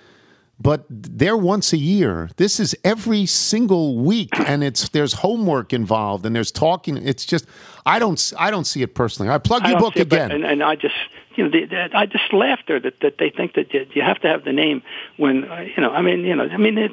But 0.60 0.84
they're 0.90 1.38
once 1.38 1.72
a 1.72 1.78
year. 1.78 2.30
This 2.36 2.60
is 2.60 2.76
every 2.84 3.26
single 3.26 3.96
week, 3.96 4.38
and 4.38 4.62
it's 4.62 4.90
there's 4.90 5.14
homework 5.14 5.72
involved, 5.72 6.26
and 6.26 6.36
there's 6.36 6.52
talking. 6.52 6.98
It's 6.98 7.26
just 7.26 7.46
I 7.86 8.00
don't 8.00 8.34
I 8.38 8.52
don't 8.52 8.66
see 8.66 8.82
it 8.82 8.94
personally. 8.96 9.32
I 9.32 9.38
plug 9.38 9.66
your 9.66 9.80
book 9.80 9.96
it, 9.96 10.02
again. 10.02 10.32
and, 10.32 10.44
and 10.44 10.62
I 10.62 10.76
just, 10.76 10.96
you 11.36 11.46
know, 11.46 11.52
the, 11.52 11.64
the, 11.64 11.98
I 11.98 12.06
just 12.06 12.34
laughed 12.34 12.64
there 12.68 12.82
that, 12.82 13.00
that 13.00 13.18
they 13.18 13.30
think 13.30 13.54
that 13.54 13.74
you, 13.74 13.86
you 13.94 14.02
have 14.02 14.20
to 14.20 14.28
have 14.28 14.44
the 14.44 14.52
name 14.52 14.84
when, 15.16 15.50
uh, 15.50 15.62
you 15.62 15.82
know, 15.82 15.92
I 15.92 16.02
mean, 16.02 16.26
you 16.26 16.36
know, 16.36 16.44
I 16.44 16.58
mean, 16.58 16.78
it 16.78 16.92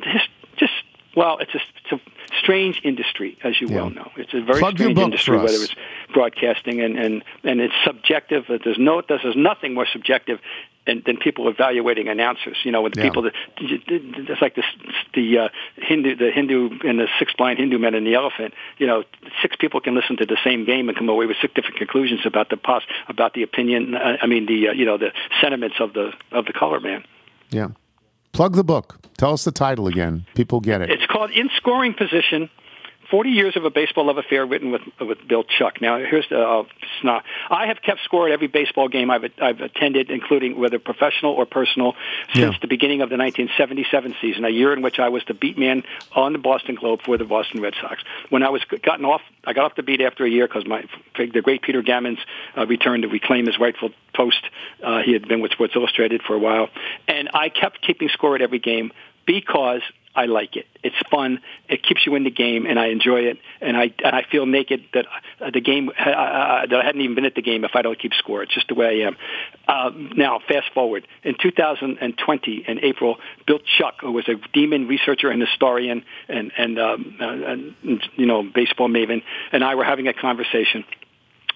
well, 1.17 1.39
it's 1.39 1.55
a, 1.55 1.61
it's 1.83 1.93
a 1.93 2.01
strange 2.39 2.81
industry, 2.85 3.37
as 3.43 3.61
you 3.61 3.67
well 3.69 3.91
know. 3.91 4.11
It's 4.17 4.35
a 4.35 4.41
very 4.43 4.61
Plug 4.61 4.77
strange 4.77 4.99
industry, 4.99 5.37
whether 5.39 5.55
it's 5.55 5.75
broadcasting 6.13 6.81
and, 6.81 6.97
and, 6.99 7.25
and 7.43 7.61
it's 7.61 7.75
subjective. 7.85 8.45
There's 8.49 8.79
no, 8.79 9.03
there's 9.09 9.35
nothing 9.37 9.75
more 9.75 9.87
subjective 9.93 10.39
than, 10.87 11.03
than 11.05 11.17
people 11.17 11.49
evaluating 11.49 12.09
announcers. 12.09 12.59
You 12.65 12.71
know, 12.73 12.83
with 12.83 12.95
the 12.95 13.01
Yeah. 13.01 13.07
people 13.09 13.23
that 13.23 13.33
it's 13.59 14.43
like 14.43 14.55
this, 14.55 14.65
the 15.15 15.39
uh, 15.39 15.49
Hindu, 15.77 16.17
the 16.17 16.31
Hindu 16.31 16.79
and 16.85 16.99
the 17.01 17.09
six 17.19 17.33
blind 17.33 17.59
Hindu 17.59 17.79
men 17.79 17.95
and 17.95 18.07
the 18.07 18.15
elephant. 18.15 18.55
You 18.79 18.87
know, 18.87 19.03
six 19.43 19.57
people 19.57 19.81
can 19.81 19.95
listen 19.95 20.17
to 20.19 20.27
the 20.27 20.39
same 20.45 20.65
game 20.65 20.89
and 20.89 20.97
come 20.97 21.09
away 21.09 21.27
with 21.27 21.39
six 21.41 21.55
different 21.55 21.77
conclusions 21.77 22.21
about 22.25 22.51
the 22.51 22.57
pos, 22.57 22.83
about 23.09 23.35
the 23.35 23.43
opinion. 23.43 23.95
Uh, 23.95 24.17
I 24.23 24.27
mean, 24.27 24.47
the 24.47 24.69
uh, 24.69 24.73
you 24.73 24.85
know 24.85 24.99
the 24.99 25.11
sentiments 25.41 25.77
of 25.81 25.93
the 25.93 26.13
of 26.31 26.47
the 26.47 26.53
color 26.53 26.79
man. 26.79 27.05
yeah, 27.51 27.69
plug 28.37 28.55
the 28.55 28.65
book. 28.65 28.99
Tell 29.17 29.33
us 29.33 29.45
the 29.45 29.51
title 29.51 29.87
again. 29.87 30.27
People 30.35 30.61
get 30.61 30.83
it. 30.83 30.91
It's 30.91 31.07
called 31.07 31.31
In 31.31 31.49
Scoring 31.57 31.95
Position. 31.95 32.51
40 33.11 33.31
years 33.31 33.57
of 33.57 33.65
a 33.65 33.71
baseball 33.71 34.07
love 34.07 34.19
affair 34.19 34.45
written 34.47 34.71
with 34.73 34.83
with 35.01 35.19
Bill 35.29 35.45
Chuck. 35.45 35.81
Now, 35.81 35.99
here's 35.99 36.29
the 36.29 36.41
uh, 36.41 36.61
it's 36.83 37.05
not, 37.05 37.25
I 37.51 37.67
have 37.67 37.81
kept 37.83 38.01
score 38.05 38.27
at 38.27 38.33
every 38.33 38.47
baseball 38.49 38.89
game 38.89 39.11
I've 39.11 39.25
I've 39.41 39.61
attended, 39.61 40.11
including 40.11 40.59
whether 40.59 40.79
professional 40.79 41.33
or 41.33 41.47
personal, 41.47 41.95
since 42.35 42.55
Yeah. 42.55 42.59
the 42.61 42.67
beginning 42.67 43.03
of 43.03 43.09
the 43.11 43.17
1977 43.17 44.17
season, 44.21 44.45
a 44.45 44.49
year 44.49 44.73
in 44.73 44.83
which 44.83 44.99
I 44.99 45.09
was 45.09 45.23
the 45.29 45.35
beat 45.35 45.57
man 45.59 45.83
on 46.15 46.33
the 46.33 46.39
Boston 46.39 46.75
Globe 46.75 47.01
for 47.05 47.17
the 47.17 47.25
Boston 47.25 47.61
Red 47.61 47.75
Sox. 47.81 48.03
When 48.31 48.43
I 48.43 48.49
was 48.51 48.63
gotten 48.83 49.05
off, 49.05 49.23
I 49.45 49.53
got 49.53 49.65
off 49.67 49.75
the 49.77 49.83
beat 49.83 50.01
after 50.01 50.25
a 50.25 50.31
year 50.31 50.47
because 50.49 50.67
my 50.67 50.85
the 51.17 51.43
great 51.43 51.63
Peter 51.63 51.83
Gammons 51.83 52.19
uh, 52.57 52.67
returned 52.67 53.03
to 53.03 53.09
reclaim 53.09 53.47
his 53.47 53.59
rightful 53.59 53.91
post. 54.15 54.41
Uh, 54.83 55.03
he 55.03 55.13
had 55.13 55.29
been 55.29 55.41
with 55.41 55.53
Sports 55.53 55.75
Illustrated 55.77 56.23
for 56.23 56.35
a 56.35 56.39
while, 56.39 56.69
and 57.07 57.29
I 57.35 57.49
kept 57.51 57.83
keeping 57.83 58.09
score 58.09 58.35
at 58.35 58.43
every 58.43 58.59
game 58.59 58.93
because 59.27 59.83
I 60.17 60.25
like 60.25 60.57
it. 60.57 60.67
It's 60.83 60.97
fun. 61.11 61.41
It 61.69 61.83
keeps 61.83 62.07
you 62.07 62.15
in 62.15 62.25
the 62.25 62.31
game, 62.31 62.65
and 62.65 62.79
I 62.79 62.87
enjoy 62.87 63.21
it. 63.21 63.39
And 63.61 63.77
I 63.77 63.93
and 64.03 64.17
I 64.17 64.23
feel 64.23 64.47
naked 64.47 64.85
that 64.95 65.05
uh, 65.41 65.51
the 65.51 65.61
game 65.61 65.91
uh, 65.91 66.09
uh, 66.09 66.67
that 66.67 66.75
I 66.75 66.85
hadn't 66.85 67.03
even 67.03 67.15
been 67.15 67.27
at 67.27 67.35
the 67.35 67.43
game 67.43 67.65
if 67.65 67.73
I 67.75 67.83
don't 67.83 67.99
keep 67.99 68.15
score. 68.15 68.43
It's 68.43 68.55
just 68.55 68.69
the 68.69 68.75
way 68.75 69.05
I 69.05 69.07
am. 69.07 69.17
Uh, 69.69 69.91
now, 70.17 70.41
fast 70.49 70.73
forward 70.73 71.07
in 71.23 71.37
2020 71.41 72.65
in 72.67 72.79
April, 72.83 73.19
Bill 73.47 73.59
Chuck, 73.79 73.97
who 74.01 74.13
was 74.13 74.27
a 74.27 74.37
demon 74.55 74.89
researcher 74.89 75.29
and 75.29 75.41
historian 75.41 76.03
and 76.29 76.51
and, 76.57 76.79
um, 76.79 77.17
uh, 77.21 77.27
and 77.27 77.75
you 78.17 78.25
know 78.25 78.43
baseball 78.43 78.89
maven, 78.89 79.23
and 79.53 79.63
I 79.63 79.75
were 79.75 79.85
having 79.85 80.09
a 80.09 80.15
conversation, 80.15 80.85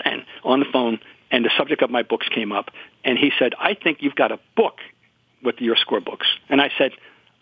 and 0.04 0.22
on 0.44 0.61
the 0.61 0.66
phone, 0.70 1.00
and 1.30 1.46
the 1.46 1.50
subject 1.56 1.80
of 1.80 1.90
my 1.90 2.02
books 2.02 2.28
came 2.28 2.52
up, 2.52 2.70
and 3.04 3.16
he 3.16 3.32
said, 3.38 3.54
"I 3.58 3.72
think 3.72 4.02
you've 4.02 4.16
got 4.16 4.32
a 4.32 4.38
book 4.54 4.80
with 5.42 5.62
your 5.62 5.76
score 5.76 6.00
books," 6.00 6.26
and 6.50 6.61
I 6.61 6.70
said 6.76 6.92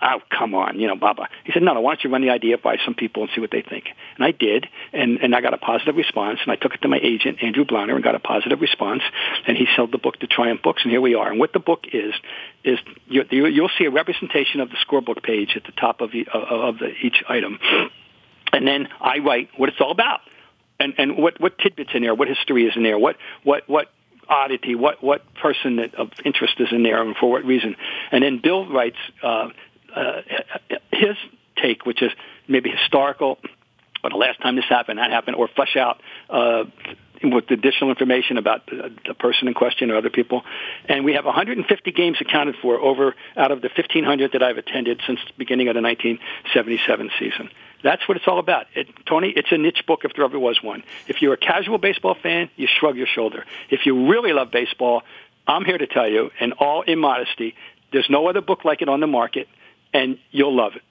oh, 0.01 0.21
come 0.31 0.55
on, 0.55 0.79
you 0.79 0.87
know, 0.87 0.97
Baba. 0.97 1.29
He 1.45 1.53
said, 1.53 1.63
no, 1.63 1.75
no, 1.75 1.81
why 1.81 1.95
don't 1.95 2.05
you 2.05 2.11
run 2.11 2.23
the 2.23 2.31
idea 2.31 2.59
by 2.59 2.77
some 2.85 2.95
people 2.95 3.23
and 3.23 3.31
see 3.35 3.41
what 3.41 3.51
they 3.51 3.63
think? 3.63 3.87
And 4.17 4.25
I 4.25 4.31
did, 4.31 4.67
and, 4.93 5.19
and 5.19 5.35
I 5.35 5.41
got 5.41 5.55
a 5.55 5.59
positive 5.59 5.97
response, 5.97 6.39
and 6.43 6.53
I 6.53 6.57
took 6.57 6.75
it 6.75 6.83
to 6.83 6.89
my 6.89 6.99
agent, 7.03 7.43
Andrew 7.43 7.65
Blauner, 7.65 7.95
and 7.95 8.05
got 8.05 8.15
a 8.15 8.21
positive 8.21 8.61
response, 8.61 9.03
and 9.47 9.57
he 9.57 9.67
sold 9.77 9.93
the 9.93 9.99
book 9.99 10.19
to 10.21 10.27
Triumph 10.27 10.63
Books, 10.63 10.83
and 10.83 10.91
here 10.91 11.01
we 11.01 11.15
are. 11.15 11.31
And 11.31 11.39
what 11.39 11.53
the 11.53 11.59
book 11.59 11.85
is, 11.93 12.15
is 12.65 12.79
you, 13.07 13.25
you, 13.31 13.47
you'll 13.47 13.71
see 13.79 13.85
a 13.85 13.91
representation 13.91 14.61
of 14.61 14.71
the 14.71 14.77
scorebook 14.87 15.23
page 15.23 15.55
at 15.57 15.65
the 15.65 15.73
top 15.73 16.01
of, 16.01 16.13
the, 16.13 16.27
of, 16.33 16.79
the, 16.79 16.91
each 17.03 17.23
item. 17.29 17.59
And 18.53 18.67
then 18.67 18.89
I 19.01 19.19
write 19.19 19.51
what 19.57 19.69
it's 19.69 19.81
all 19.81 19.91
about. 19.91 20.21
And, 20.81 20.95
and 20.97 21.19
what, 21.19 21.41
what 21.41 21.59
tidbits 21.59 21.91
in 21.93 22.03
there, 22.03 22.15
what 22.15 22.29
history 22.29 22.65
is 22.65 22.77
in 22.77 22.85
there, 22.85 22.99
what, 22.99 23.17
what, 23.43 23.69
what 23.69 23.89
oddity, 24.29 24.75
what, 24.75 25.03
what 25.03 25.23
person 25.35 25.77
that, 25.77 25.95
of 25.95 26.11
interest 26.25 26.55
is 26.59 26.69
in 26.71 26.83
there 26.83 27.03
and 27.03 27.17
for 27.17 27.31
what 27.31 27.45
reason. 27.45 27.77
And 28.13 28.23
then 28.23 28.41
Bill 28.43 28.67
writes 28.67 28.97
uh, 29.23 29.49
uh, 29.95 30.23
his 30.93 31.17
take, 31.61 31.87
which 31.87 32.03
is 32.03 32.13
maybe 32.47 32.71
historical, 32.71 33.39
or 34.03 34.11
the 34.11 34.17
last 34.17 34.41
time 34.41 34.57
this 34.57 34.65
happened, 34.69 34.99
that 34.99 35.11
happened, 35.11 35.37
or 35.37 35.49
flesh 35.49 35.77
out 35.77 36.01
uh, 36.31 36.65
with 37.23 37.51
additional 37.51 37.91
information 37.91 38.37
about 38.37 38.67
the, 38.67 38.93
the 39.07 39.15
person 39.15 39.49
in 39.49 39.55
question 39.55 39.91
or 39.91 39.97
other 39.97 40.11
people. 40.11 40.43
And 40.89 41.05
we 41.05 41.15
have 41.15 41.25
150 41.25 41.93
games 41.93 42.19
accounted 42.21 42.57
for 42.63 42.79
over 42.79 43.15
out 43.37 43.51
of 43.51 43.61
the 43.61 43.69
1,500 43.69 44.33
that 44.33 44.43
I've 44.43 44.59
attended 44.59 45.01
since 45.07 45.19
the 45.27 45.33
beginning 45.37 45.69
of 45.69 45.75
the 45.75 45.83
1977 45.83 47.11
season. 47.19 47.51
That's 47.83 48.07
what 48.09 48.17
it's 48.17 48.27
all 48.27 48.39
about. 48.39 48.67
It, 48.75 48.89
Tony, 49.07 49.33
it's 49.35 49.53
a 49.53 49.59
niche 49.59 49.85
book 49.87 50.01
if 50.05 50.13
there 50.15 50.25
ever 50.25 50.39
was 50.39 50.63
one. 50.63 50.83
If 51.07 51.23
you're 51.23 51.35
a 51.35 51.39
casual 51.39 51.79
baseball 51.79 52.17
fan, 52.21 52.51
you 52.57 52.67
shrug 52.67 52.97
your 52.97 53.07
shoulder. 53.07 53.45
If 53.71 53.87
you 53.87 54.09
really 54.09 54.33
love 54.33 54.51
baseball, 54.51 55.03
I'm 55.47 55.65
here 55.65 55.79
to 55.79 55.87
tell 55.87 56.09
you, 56.09 56.31
in 56.41 56.53
all 56.53 56.83
immodesty, 56.83 57.55
there's 57.93 58.09
no 58.11 58.29
other 58.29 58.41
book 58.41 58.65
like 58.65 58.83
it 58.83 58.89
on 58.89 59.01
the 59.01 59.07
market, 59.07 59.49
and 59.93 60.19
you'll 60.31 60.55
love 60.55 60.77
it. 60.77 60.83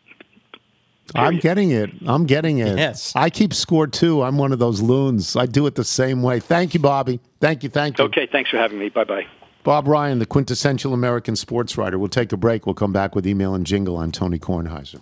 I'm 1.15 1.37
getting 1.37 1.71
it. 1.71 1.89
I'm 2.05 2.25
getting 2.25 2.59
it. 2.59 2.77
Yes. 2.77 3.13
I 3.15 3.29
keep 3.29 3.53
score 3.53 3.87
too. 3.87 4.23
I'm 4.23 4.37
one 4.37 4.51
of 4.51 4.59
those 4.59 4.81
loons. 4.81 5.35
I 5.35 5.45
do 5.45 5.65
it 5.65 5.75
the 5.75 5.85
same 5.85 6.21
way. 6.21 6.39
Thank 6.39 6.73
you, 6.73 6.79
Bobby. 6.79 7.19
Thank 7.39 7.63
you. 7.63 7.69
Thank 7.69 7.97
you. 7.97 8.05
Okay, 8.05 8.27
thanks 8.29 8.49
for 8.49 8.57
having 8.57 8.77
me. 8.77 8.89
Bye 8.89 9.05
bye. 9.05 9.25
Bob 9.63 9.87
Ryan, 9.87 10.19
the 10.19 10.25
quintessential 10.25 10.93
American 10.93 11.35
sports 11.35 11.77
writer. 11.77 11.97
We'll 11.99 12.09
take 12.09 12.31
a 12.31 12.37
break. 12.37 12.65
We'll 12.65 12.75
come 12.75 12.93
back 12.93 13.15
with 13.15 13.27
email 13.27 13.53
and 13.53 13.65
jingle. 13.65 13.97
I'm 13.97 14.11
Tony 14.11 14.39
Kornheiser. 14.39 15.01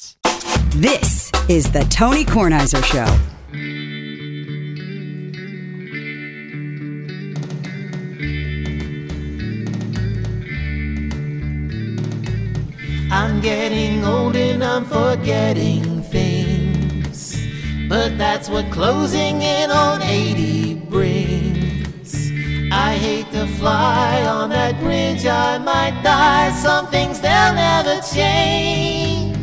This 0.69 1.31
is 1.49 1.71
the 1.71 1.83
Tony 1.89 2.25
Kornheiser 2.25 2.83
Show. 2.83 3.05
I'm 13.11 13.41
getting 13.41 14.05
old 14.05 14.35
and 14.35 14.63
I'm 14.63 14.85
forgetting 14.85 16.01
things. 16.03 17.37
But 17.89 18.17
that's 18.17 18.49
what 18.49 18.71
closing 18.71 19.41
in 19.41 19.69
on 19.69 20.01
80 20.01 20.75
brings. 20.89 22.15
I 22.71 22.95
hate 22.95 23.29
to 23.33 23.47
fly 23.57 24.23
on 24.23 24.49
that 24.51 24.79
bridge, 24.79 25.25
I 25.25 25.57
might 25.57 26.01
die. 26.03 26.51
Some 26.53 26.87
things 26.87 27.19
they'll 27.19 27.53
never 27.53 27.99
change. 28.13 29.40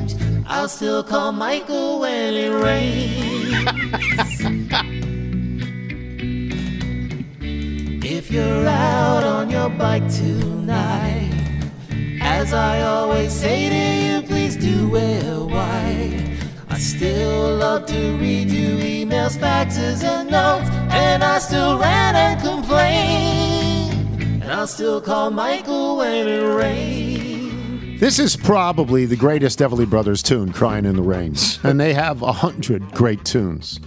I'll 0.51 0.67
still 0.67 1.05
call 1.05 1.33
Michael 1.33 2.01
when 2.01 2.33
it 2.33 2.49
rains. 2.49 3.69
if 8.03 8.31
you're 8.31 8.67
out 8.67 9.25
on 9.25 9.51
your 9.51 9.69
bike 9.69 10.11
tonight, 10.11 11.35
as 12.23 12.55
I 12.55 12.81
always 12.81 13.31
say 13.31 13.69
to 13.69 14.07
you, 14.07 14.23
please 14.27 14.57
do 14.57 14.89
wear 14.89 15.45
white. 15.45 16.39
I 16.71 16.79
still 16.79 17.57
love 17.57 17.85
to 17.87 18.17
read 18.17 18.49
you 18.49 18.79
emails, 18.79 19.37
faxes, 19.37 20.03
and 20.03 20.31
notes, 20.31 20.71
and 20.91 21.23
I 21.23 21.41
still 21.41 21.79
rant 21.79 22.17
and 22.17 22.41
complain. 22.41 24.41
And 24.41 24.51
I'll 24.51 24.67
still 24.67 25.03
call 25.03 25.31
Michael 25.31 25.99
when 25.99 26.27
it 26.27 26.41
rains. 26.41 27.48
This 27.99 28.21
is 28.21 28.37
probably 28.37 29.07
the 29.07 29.17
greatest 29.17 29.59
Everly 29.59 29.89
Brothers 29.89 30.23
tune, 30.23 30.53
Crying 30.53 30.85
in 30.85 30.95
the 30.95 31.03
Rain. 31.03 31.35
and 31.65 31.81
they 31.81 31.95
have 31.95 32.23
a 32.23 32.31
hundred 32.33 32.89
great 32.93 33.25
tunes. 33.25 33.81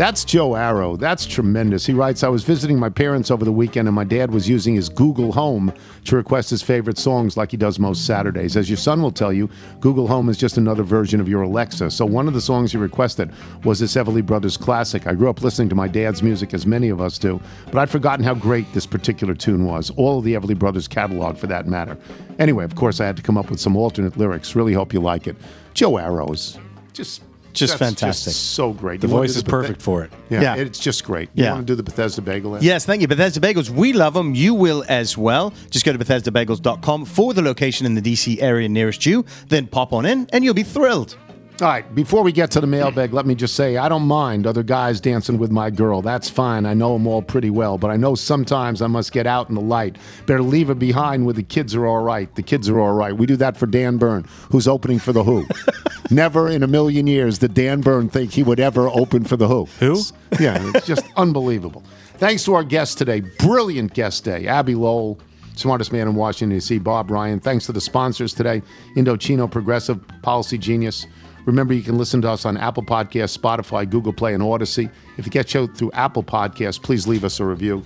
That's 0.00 0.24
Joe 0.24 0.54
Arrow. 0.54 0.96
That's 0.96 1.26
tremendous. 1.26 1.84
He 1.84 1.92
writes 1.92 2.24
I 2.24 2.28
was 2.28 2.42
visiting 2.42 2.78
my 2.78 2.88
parents 2.88 3.30
over 3.30 3.44
the 3.44 3.52
weekend, 3.52 3.86
and 3.86 3.94
my 3.94 4.04
dad 4.04 4.30
was 4.30 4.48
using 4.48 4.74
his 4.74 4.88
Google 4.88 5.30
Home 5.32 5.74
to 6.06 6.16
request 6.16 6.48
his 6.48 6.62
favorite 6.62 6.96
songs 6.96 7.36
like 7.36 7.50
he 7.50 7.58
does 7.58 7.78
most 7.78 8.06
Saturdays. 8.06 8.56
As 8.56 8.70
your 8.70 8.78
son 8.78 9.02
will 9.02 9.10
tell 9.10 9.30
you, 9.30 9.50
Google 9.80 10.08
Home 10.08 10.30
is 10.30 10.38
just 10.38 10.56
another 10.56 10.84
version 10.84 11.20
of 11.20 11.28
your 11.28 11.42
Alexa. 11.42 11.90
So 11.90 12.06
one 12.06 12.26
of 12.26 12.32
the 12.32 12.40
songs 12.40 12.72
he 12.72 12.78
requested 12.78 13.30
was 13.62 13.78
this 13.78 13.94
Everly 13.94 14.24
Brothers 14.24 14.56
classic. 14.56 15.06
I 15.06 15.12
grew 15.12 15.28
up 15.28 15.42
listening 15.42 15.68
to 15.68 15.74
my 15.74 15.86
dad's 15.86 16.22
music, 16.22 16.54
as 16.54 16.64
many 16.64 16.88
of 16.88 17.02
us 17.02 17.18
do, 17.18 17.38
but 17.66 17.76
I'd 17.76 17.90
forgotten 17.90 18.24
how 18.24 18.32
great 18.32 18.72
this 18.72 18.86
particular 18.86 19.34
tune 19.34 19.66
was. 19.66 19.90
All 19.98 20.20
of 20.20 20.24
the 20.24 20.32
Everly 20.32 20.58
Brothers 20.58 20.88
catalog, 20.88 21.36
for 21.36 21.46
that 21.48 21.66
matter. 21.66 21.98
Anyway, 22.38 22.64
of 22.64 22.74
course, 22.74 23.02
I 23.02 23.04
had 23.04 23.18
to 23.18 23.22
come 23.22 23.36
up 23.36 23.50
with 23.50 23.60
some 23.60 23.76
alternate 23.76 24.16
lyrics. 24.16 24.56
Really 24.56 24.72
hope 24.72 24.94
you 24.94 25.00
like 25.00 25.26
it. 25.26 25.36
Joe 25.74 25.98
Arrows, 25.98 26.58
just 26.94 27.20
Just 27.52 27.78
that's 27.78 27.90
fantastic. 28.00 28.32
so 28.32 28.72
great. 28.72 29.00
The 29.00 29.06
You 29.08 29.12
voice 29.14 29.32
do 29.32 29.38
is 29.38 29.42
Bethe- 29.44 29.48
perfect 29.50 29.82
for 29.82 30.02
it. 30.04 30.12
Yeah, 30.28 30.40
Yeah. 30.42 30.54
it's 30.56 30.78
just 30.78 31.04
great. 31.04 31.28
You 31.34 31.44
Yeah. 31.44 31.52
want 31.54 31.66
to 31.66 31.72
do 31.72 31.76
the 31.76 31.82
Bethesda 31.82 32.22
Bagel? 32.22 32.56
Ed? 32.56 32.62
Yes, 32.62 32.84
thank 32.84 33.02
you. 33.02 33.08
Bethesda 33.08 33.40
Bagels, 33.40 33.70
we 33.70 33.92
love 33.92 34.14
them. 34.14 34.34
You 34.34 34.54
will 34.54 34.84
as 34.88 35.16
well. 35.18 35.52
Just 35.70 35.84
go 35.84 35.92
to 35.92 35.98
BethesdaBagels.com 35.98 37.04
for 37.04 37.34
the 37.34 37.42
location 37.42 37.86
in 37.86 37.94
the 37.94 38.00
DC 38.02 38.40
area 38.40 38.68
nearest 38.68 39.04
you. 39.06 39.24
Then 39.48 39.66
pop 39.66 39.92
on 39.92 40.06
in 40.06 40.28
and 40.32 40.44
you'll 40.44 40.54
be 40.54 40.62
thrilled. 40.62 41.16
All 41.62 41.68
right, 41.68 41.94
before 41.94 42.22
we 42.22 42.32
get 42.32 42.50
to 42.52 42.60
the 42.62 42.66
mailbag, 42.66 43.12
let 43.12 43.26
me 43.26 43.34
just 43.34 43.54
say 43.54 43.76
I 43.76 43.90
don't 43.90 44.06
mind 44.06 44.46
other 44.46 44.62
guys 44.62 44.98
dancing 44.98 45.36
with 45.36 45.50
my 45.50 45.68
girl. 45.68 46.00
That's 46.00 46.30
fine. 46.30 46.64
I 46.64 46.72
know 46.72 46.94
them 46.94 47.06
all 47.06 47.20
pretty 47.20 47.50
well, 47.50 47.76
but 47.76 47.90
I 47.90 47.96
know 47.96 48.14
sometimes 48.14 48.80
I 48.80 48.86
must 48.86 49.12
get 49.12 49.26
out 49.26 49.50
in 49.50 49.54
the 49.54 49.60
light. 49.60 49.98
Better 50.24 50.40
leave 50.42 50.68
her 50.68 50.74
behind 50.74 51.26
where 51.26 51.34
the 51.34 51.42
kids 51.42 51.74
are 51.74 51.86
all 51.86 52.02
right. 52.02 52.34
The 52.34 52.42
kids 52.42 52.70
are 52.70 52.80
all 52.80 52.94
right. 52.94 53.14
We 53.14 53.26
do 53.26 53.36
that 53.36 53.58
for 53.58 53.66
Dan 53.66 53.98
Byrne, 53.98 54.24
who's 54.50 54.66
opening 54.66 54.98
for 54.98 55.12
The 55.12 55.22
Who. 55.22 55.46
Never 56.10 56.48
in 56.48 56.62
a 56.62 56.66
million 56.66 57.06
years 57.06 57.38
did 57.38 57.52
Dan 57.52 57.82
Byrne 57.82 58.08
think 58.08 58.32
he 58.32 58.42
would 58.42 58.58
ever 58.58 58.88
open 58.88 59.24
for 59.24 59.36
The 59.36 59.46
Who. 59.46 59.66
Who? 59.80 60.00
Yeah, 60.40 60.58
it's 60.74 60.86
just 60.86 61.04
unbelievable. 61.16 61.82
Thanks 62.14 62.42
to 62.44 62.54
our 62.54 62.64
guest 62.64 62.96
today. 62.96 63.20
Brilliant 63.20 63.92
guest 63.92 64.24
day. 64.24 64.46
Abbe 64.46 64.74
Lowell, 64.74 65.20
smartest 65.56 65.92
man 65.92 66.08
in 66.08 66.14
Washington, 66.14 66.56
D.C., 66.56 66.78
Bob 66.78 67.10
Ryan. 67.10 67.38
Thanks 67.38 67.66
to 67.66 67.72
the 67.72 67.82
sponsors 67.82 68.32
today 68.32 68.62
Indochino 68.96 69.50
Progressive, 69.50 70.00
Policy 70.22 70.56
Genius. 70.56 71.06
Remember, 71.50 71.74
you 71.74 71.82
can 71.82 71.98
listen 71.98 72.22
to 72.22 72.30
us 72.30 72.44
on 72.44 72.56
Apple 72.56 72.84
Podcasts, 72.84 73.36
Spotify, 73.36 73.88
Google 73.88 74.12
Play, 74.12 74.34
and 74.34 74.42
Odyssey. 74.42 74.88
If 75.18 75.26
you 75.26 75.32
get 75.32 75.48
show 75.48 75.66
through 75.66 75.90
Apple 75.94 76.22
Podcasts, 76.22 76.80
please 76.80 77.08
leave 77.08 77.24
us 77.24 77.40
a 77.40 77.44
review. 77.44 77.84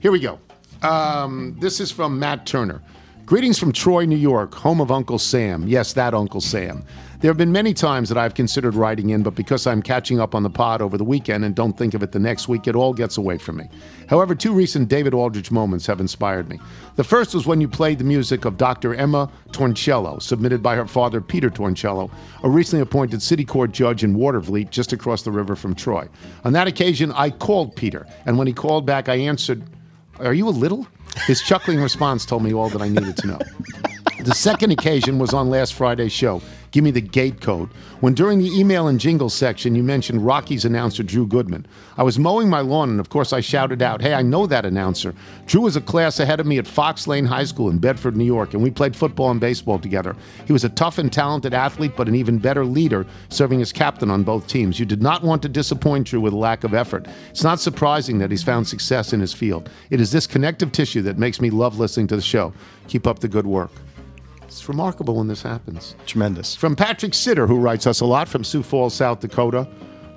Here 0.00 0.10
we 0.10 0.18
go. 0.18 0.40
Um, 0.82 1.56
this 1.60 1.78
is 1.78 1.92
from 1.92 2.18
Matt 2.18 2.44
Turner. 2.44 2.82
Greetings 3.24 3.56
from 3.56 3.70
Troy, 3.70 4.04
New 4.04 4.16
York, 4.16 4.52
home 4.52 4.80
of 4.80 4.90
Uncle 4.90 5.20
Sam. 5.20 5.68
Yes, 5.68 5.92
that 5.92 6.12
Uncle 6.12 6.40
Sam. 6.40 6.84
There 7.24 7.30
have 7.30 7.38
been 7.38 7.52
many 7.52 7.72
times 7.72 8.10
that 8.10 8.18
I've 8.18 8.34
considered 8.34 8.74
writing 8.74 9.08
in, 9.08 9.22
but 9.22 9.34
because 9.34 9.66
I'm 9.66 9.80
catching 9.80 10.20
up 10.20 10.34
on 10.34 10.42
the 10.42 10.50
pod 10.50 10.82
over 10.82 10.98
the 10.98 11.04
weekend 11.04 11.42
and 11.42 11.54
don't 11.54 11.72
think 11.72 11.94
of 11.94 12.02
it 12.02 12.12
the 12.12 12.18
next 12.18 12.48
week, 12.48 12.68
it 12.68 12.76
all 12.76 12.92
gets 12.92 13.16
away 13.16 13.38
from 13.38 13.56
me. 13.56 13.70
However, 14.10 14.34
two 14.34 14.52
recent 14.52 14.90
David 14.90 15.14
Aldridge 15.14 15.50
moments 15.50 15.86
have 15.86 16.00
inspired 16.00 16.50
me. 16.50 16.60
The 16.96 17.02
first 17.02 17.34
was 17.34 17.46
when 17.46 17.62
you 17.62 17.66
played 17.66 17.98
the 17.98 18.04
music 18.04 18.44
of 18.44 18.58
Dr. 18.58 18.94
Emma 18.94 19.30
Torncello, 19.52 20.20
submitted 20.20 20.62
by 20.62 20.76
her 20.76 20.86
father, 20.86 21.22
Peter 21.22 21.48
Torncello, 21.48 22.10
a 22.42 22.50
recently 22.50 22.82
appointed 22.82 23.22
city 23.22 23.46
court 23.46 23.72
judge 23.72 24.04
in 24.04 24.14
Watervliet, 24.14 24.68
just 24.68 24.92
across 24.92 25.22
the 25.22 25.32
river 25.32 25.56
from 25.56 25.74
Troy. 25.74 26.06
On 26.44 26.52
that 26.52 26.68
occasion, 26.68 27.10
I 27.12 27.30
called 27.30 27.74
Peter, 27.74 28.06
and 28.26 28.36
when 28.36 28.48
he 28.48 28.52
called 28.52 28.84
back, 28.84 29.08
I 29.08 29.14
answered, 29.14 29.64
Are 30.18 30.34
you 30.34 30.46
a 30.46 30.50
little? 30.50 30.86
His 31.26 31.40
chuckling 31.40 31.80
response 31.80 32.26
told 32.26 32.42
me 32.42 32.52
all 32.52 32.68
that 32.68 32.82
I 32.82 32.88
needed 32.88 33.16
to 33.16 33.26
know. 33.28 33.38
The 34.24 34.34
second 34.34 34.70
occasion 34.70 35.18
was 35.18 35.34
on 35.34 35.50
last 35.50 35.74
Friday's 35.74 36.12
show. 36.12 36.40
Give 36.74 36.82
me 36.82 36.90
the 36.90 37.00
gate 37.00 37.40
code. 37.40 37.68
When 38.00 38.14
during 38.14 38.40
the 38.40 38.50
email 38.50 38.88
and 38.88 38.98
jingle 38.98 39.30
section 39.30 39.76
you 39.76 39.84
mentioned 39.84 40.26
Rockies 40.26 40.64
announcer 40.64 41.04
Drew 41.04 41.24
Goodman. 41.24 41.66
I 41.96 42.02
was 42.02 42.18
mowing 42.18 42.50
my 42.50 42.62
lawn 42.62 42.90
and 42.90 42.98
of 42.98 43.10
course 43.10 43.32
I 43.32 43.38
shouted 43.38 43.80
out, 43.80 44.02
Hey, 44.02 44.12
I 44.12 44.22
know 44.22 44.48
that 44.48 44.66
announcer. 44.66 45.14
Drew 45.46 45.60
was 45.60 45.76
a 45.76 45.80
class 45.80 46.18
ahead 46.18 46.40
of 46.40 46.46
me 46.46 46.58
at 46.58 46.66
Fox 46.66 47.06
Lane 47.06 47.26
High 47.26 47.44
School 47.44 47.70
in 47.70 47.78
Bedford, 47.78 48.16
New 48.16 48.24
York, 48.24 48.54
and 48.54 48.60
we 48.60 48.72
played 48.72 48.96
football 48.96 49.30
and 49.30 49.40
baseball 49.40 49.78
together. 49.78 50.16
He 50.48 50.52
was 50.52 50.64
a 50.64 50.68
tough 50.68 50.98
and 50.98 51.12
talented 51.12 51.54
athlete, 51.54 51.92
but 51.96 52.08
an 52.08 52.16
even 52.16 52.40
better 52.40 52.64
leader, 52.64 53.06
serving 53.28 53.62
as 53.62 53.72
captain 53.72 54.10
on 54.10 54.24
both 54.24 54.48
teams. 54.48 54.80
You 54.80 54.84
did 54.84 55.00
not 55.00 55.22
want 55.22 55.42
to 55.42 55.48
disappoint 55.48 56.08
Drew 56.08 56.20
with 56.20 56.32
a 56.32 56.36
lack 56.36 56.64
of 56.64 56.74
effort. 56.74 57.06
It's 57.30 57.44
not 57.44 57.60
surprising 57.60 58.18
that 58.18 58.32
he's 58.32 58.42
found 58.42 58.66
success 58.66 59.12
in 59.12 59.20
his 59.20 59.32
field. 59.32 59.70
It 59.90 60.00
is 60.00 60.10
this 60.10 60.26
connective 60.26 60.72
tissue 60.72 61.02
that 61.02 61.18
makes 61.18 61.40
me 61.40 61.50
love 61.50 61.78
listening 61.78 62.08
to 62.08 62.16
the 62.16 62.22
show. 62.22 62.52
Keep 62.88 63.06
up 63.06 63.20
the 63.20 63.28
good 63.28 63.46
work. 63.46 63.70
It's 64.54 64.68
remarkable 64.68 65.16
when 65.16 65.26
this 65.26 65.42
happens. 65.42 65.96
Tremendous. 66.06 66.54
From 66.54 66.76
Patrick 66.76 67.12
Sitter, 67.12 67.48
who 67.48 67.58
writes 67.58 67.88
us 67.88 68.00
a 68.00 68.06
lot 68.06 68.28
from 68.28 68.44
Sioux 68.44 68.62
Falls, 68.62 68.94
South 68.94 69.18
Dakota. 69.18 69.66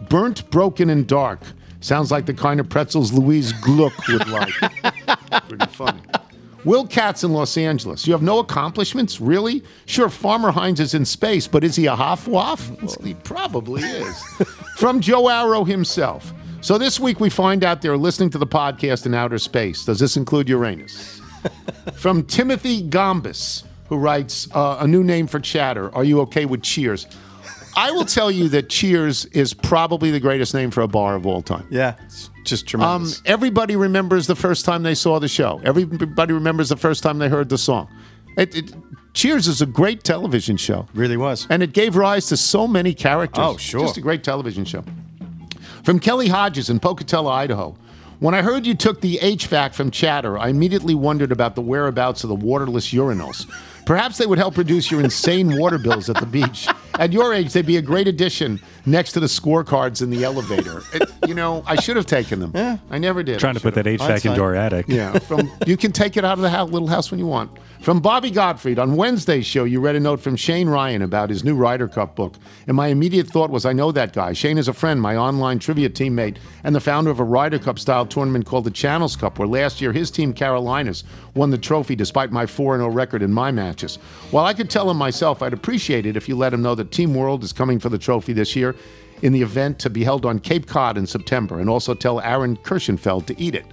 Burnt, 0.09 0.47
broken, 0.51 0.91
and 0.91 1.07
dark. 1.07 1.39
Sounds 1.79 2.11
like 2.11 2.27
the 2.27 2.35
kind 2.35 2.59
of 2.59 2.69
pretzels 2.69 3.11
Louise 3.11 3.51
Gluck 3.53 4.07
would 4.07 4.27
like. 4.27 4.53
Pretty 5.49 5.65
funny. 5.71 6.01
Will 6.65 6.85
Katz 6.85 7.23
in 7.23 7.33
Los 7.33 7.57
Angeles. 7.57 8.05
You 8.05 8.13
have 8.13 8.21
no 8.21 8.37
accomplishments? 8.37 9.19
Really? 9.19 9.63
Sure, 9.87 10.07
Farmer 10.07 10.51
Heinz 10.51 10.79
is 10.79 10.93
in 10.93 11.03
space, 11.03 11.47
but 11.47 11.63
is 11.63 11.75
he 11.75 11.87
a 11.87 11.95
Hoffwaff? 11.95 12.79
Well, 12.79 12.95
he 13.03 13.15
probably 13.15 13.81
is. 13.81 14.23
From 14.77 15.01
Joe 15.01 15.29
Arrow 15.29 15.63
himself. 15.63 16.31
So 16.61 16.77
this 16.77 16.99
week 16.99 17.19
we 17.19 17.31
find 17.31 17.63
out 17.63 17.81
they're 17.81 17.97
listening 17.97 18.29
to 18.29 18.37
the 18.37 18.45
podcast 18.45 19.07
in 19.07 19.15
outer 19.15 19.39
space. 19.39 19.83
Does 19.83 19.97
this 19.97 20.15
include 20.15 20.47
Uranus? 20.47 21.21
From 21.95 22.23
Timothy 22.23 22.87
Gombis, 22.87 23.63
who 23.89 23.97
writes 23.97 24.47
uh, 24.53 24.77
a 24.79 24.87
new 24.87 25.03
name 25.03 25.27
for 25.27 25.39
chatter. 25.39 25.93
Are 25.95 26.03
you 26.03 26.21
okay 26.21 26.45
with 26.45 26.61
Cheers? 26.63 27.07
I 27.75 27.91
will 27.91 28.05
tell 28.05 28.31
you 28.31 28.49
that 28.49 28.69
Cheers 28.69 29.25
is 29.25 29.53
probably 29.53 30.09
the 30.11 30.19
greatest 30.19 30.53
name 30.53 30.71
for 30.71 30.81
a 30.81 30.87
bar 30.87 31.15
of 31.15 31.25
all 31.27 31.41
time. 31.41 31.67
Yeah, 31.69 31.95
it's 32.05 32.29
just 32.43 32.63
Um, 32.65 32.67
tremendous. 32.81 33.21
everybody 33.25 33.75
remembers 33.75 34.25
the 34.27 34.35
first 34.35 34.65
time 34.65 34.81
they 34.83 34.95
saw 34.95 35.19
the 35.19 35.27
show. 35.27 35.61
Everybody 35.63 36.33
remembers 36.33 36.69
the 36.69 36.77
first 36.77 37.03
time 37.03 37.19
they 37.19 37.29
heard 37.29 37.49
the 37.49 37.57
song. 37.57 37.87
It, 38.35 38.55
it, 38.55 38.73
Cheers 39.13 39.47
is 39.47 39.61
a 39.61 39.65
great 39.65 40.03
television 40.03 40.57
show. 40.57 40.87
Really 40.93 41.17
was. 41.17 41.47
And 41.49 41.61
it 41.63 41.73
gave 41.73 41.95
rise 41.95 42.27
to 42.27 42.37
so 42.37 42.67
many 42.67 42.93
characters. 42.93 43.43
Oh, 43.45 43.57
sure. 43.57 43.79
Just 43.81 43.97
a 43.97 44.01
great 44.01 44.23
television 44.23 44.63
show. 44.65 44.83
From 45.83 45.99
Kelly 45.99 46.27
Hodges 46.27 46.69
in 46.69 46.79
Pocatello, 46.79 47.29
Idaho. 47.29 47.75
When 48.19 48.33
I 48.35 48.41
heard 48.41 48.65
you 48.65 48.73
took 48.73 49.01
the 49.01 49.17
HVAC 49.21 49.73
from 49.73 49.91
Chatter, 49.91 50.37
I 50.37 50.49
immediately 50.49 50.95
wondered 50.95 51.31
about 51.31 51.55
the 51.55 51.61
whereabouts 51.61 52.23
of 52.23 52.29
the 52.29 52.35
waterless 52.35 52.91
urinals. 52.91 53.47
Perhaps 53.87 54.17
they 54.17 54.25
would 54.25 54.37
help 54.37 54.57
reduce 54.57 54.91
your 54.91 54.99
insane 54.99 55.57
water 55.57 55.77
bills 55.77 56.09
at 56.09 56.17
the 56.17 56.25
beach. 56.25 56.67
At 56.95 57.13
your 57.13 57.33
age, 57.33 57.53
they'd 57.53 57.65
be 57.65 57.77
a 57.77 57.81
great 57.81 58.05
addition 58.05 58.59
next 58.87 59.11
to 59.11 59.19
the 59.19 59.27
scorecards 59.27 60.01
in 60.01 60.09
the 60.09 60.23
elevator. 60.23 60.81
It- 60.93 61.11
you 61.27 61.33
know, 61.33 61.61
I 61.67 61.75
should 61.75 61.97
have 61.97 62.05
taken 62.05 62.39
them. 62.39 62.51
Yeah. 62.55 62.77
I 62.89 62.97
never 62.97 63.21
did. 63.21 63.39
Trying 63.39 63.55
to 63.55 63.59
put 63.59 63.73
that 63.75 63.85
should 63.85 63.99
have. 63.99 64.21
HVAC 64.21 64.29
into 64.29 64.41
our 64.41 64.55
attic. 64.55 64.85
Yeah, 64.87 65.19
from 65.19 65.51
you 65.65 65.75
can 65.75 65.91
take 65.91 66.15
it 66.15 66.23
out 66.23 66.37
of 66.37 66.41
the 66.41 66.49
house, 66.49 66.69
little 66.69 66.87
house 66.87 67.11
when 67.11 67.19
you 67.19 67.27
want. 67.27 67.51
From 67.81 67.99
Bobby 67.99 68.31
Gottfried 68.31 68.79
on 68.79 68.95
Wednesday's 68.95 69.45
show, 69.45 69.63
you 69.63 69.79
read 69.79 69.95
a 69.95 69.99
note 69.99 70.19
from 70.19 70.35
Shane 70.35 70.67
Ryan 70.67 71.03
about 71.03 71.29
his 71.29 71.43
new 71.43 71.55
Ryder 71.55 71.87
Cup 71.87 72.15
book, 72.15 72.33
and 72.65 72.75
my 72.75 72.87
immediate 72.87 73.27
thought 73.27 73.51
was, 73.51 73.65
I 73.65 73.73
know 73.73 73.91
that 73.91 74.13
guy. 74.13 74.33
Shane 74.33 74.57
is 74.57 74.67
a 74.67 74.73
friend, 74.73 74.99
my 74.99 75.15
online 75.15 75.59
trivia 75.59 75.89
teammate, 75.89 76.37
and 76.63 76.73
the 76.73 76.79
founder 76.79 77.11
of 77.11 77.19
a 77.19 77.23
Ryder 77.23 77.59
Cup 77.59 77.77
style 77.77 78.05
tournament 78.05 78.45
called 78.45 78.63
the 78.63 78.71
Channels 78.71 79.15
Cup, 79.15 79.37
where 79.37 79.47
last 79.47 79.79
year 79.79 79.91
his 79.93 80.09
team 80.09 80.33
Carolinas 80.33 81.03
won 81.35 81.51
the 81.51 81.57
trophy 81.57 81.95
despite 81.95 82.31
my 82.31 82.45
4 82.45 82.77
0 82.77 82.89
record 82.89 83.21
in 83.21 83.31
my 83.31 83.51
matches. 83.51 83.97
While 84.31 84.45
I 84.45 84.53
could 84.53 84.69
tell 84.69 84.89
him 84.89 84.97
myself, 84.97 85.43
I'd 85.43 85.53
appreciate 85.53 86.05
it 86.05 86.17
if 86.17 86.27
you 86.27 86.35
let 86.35 86.53
him 86.53 86.63
know 86.63 86.73
that 86.75 86.91
Team 86.91 87.13
World 87.13 87.43
is 87.43 87.53
coming 87.53 87.79
for 87.79 87.89
the 87.89 87.97
trophy 87.99 88.33
this 88.33 88.55
year 88.55 88.75
in 89.21 89.33
the 89.33 89.41
event 89.41 89.79
to 89.79 89.89
be 89.89 90.03
held 90.03 90.25
on 90.25 90.39
Cape 90.39 90.67
Cod 90.67 90.97
in 90.97 91.07
September, 91.07 91.59
and 91.59 91.69
also 91.69 91.93
tell 91.93 92.19
Aaron 92.21 92.57
Kirschenfeld 92.57 93.25
to 93.27 93.39
eat 93.39 93.55
it. 93.55 93.65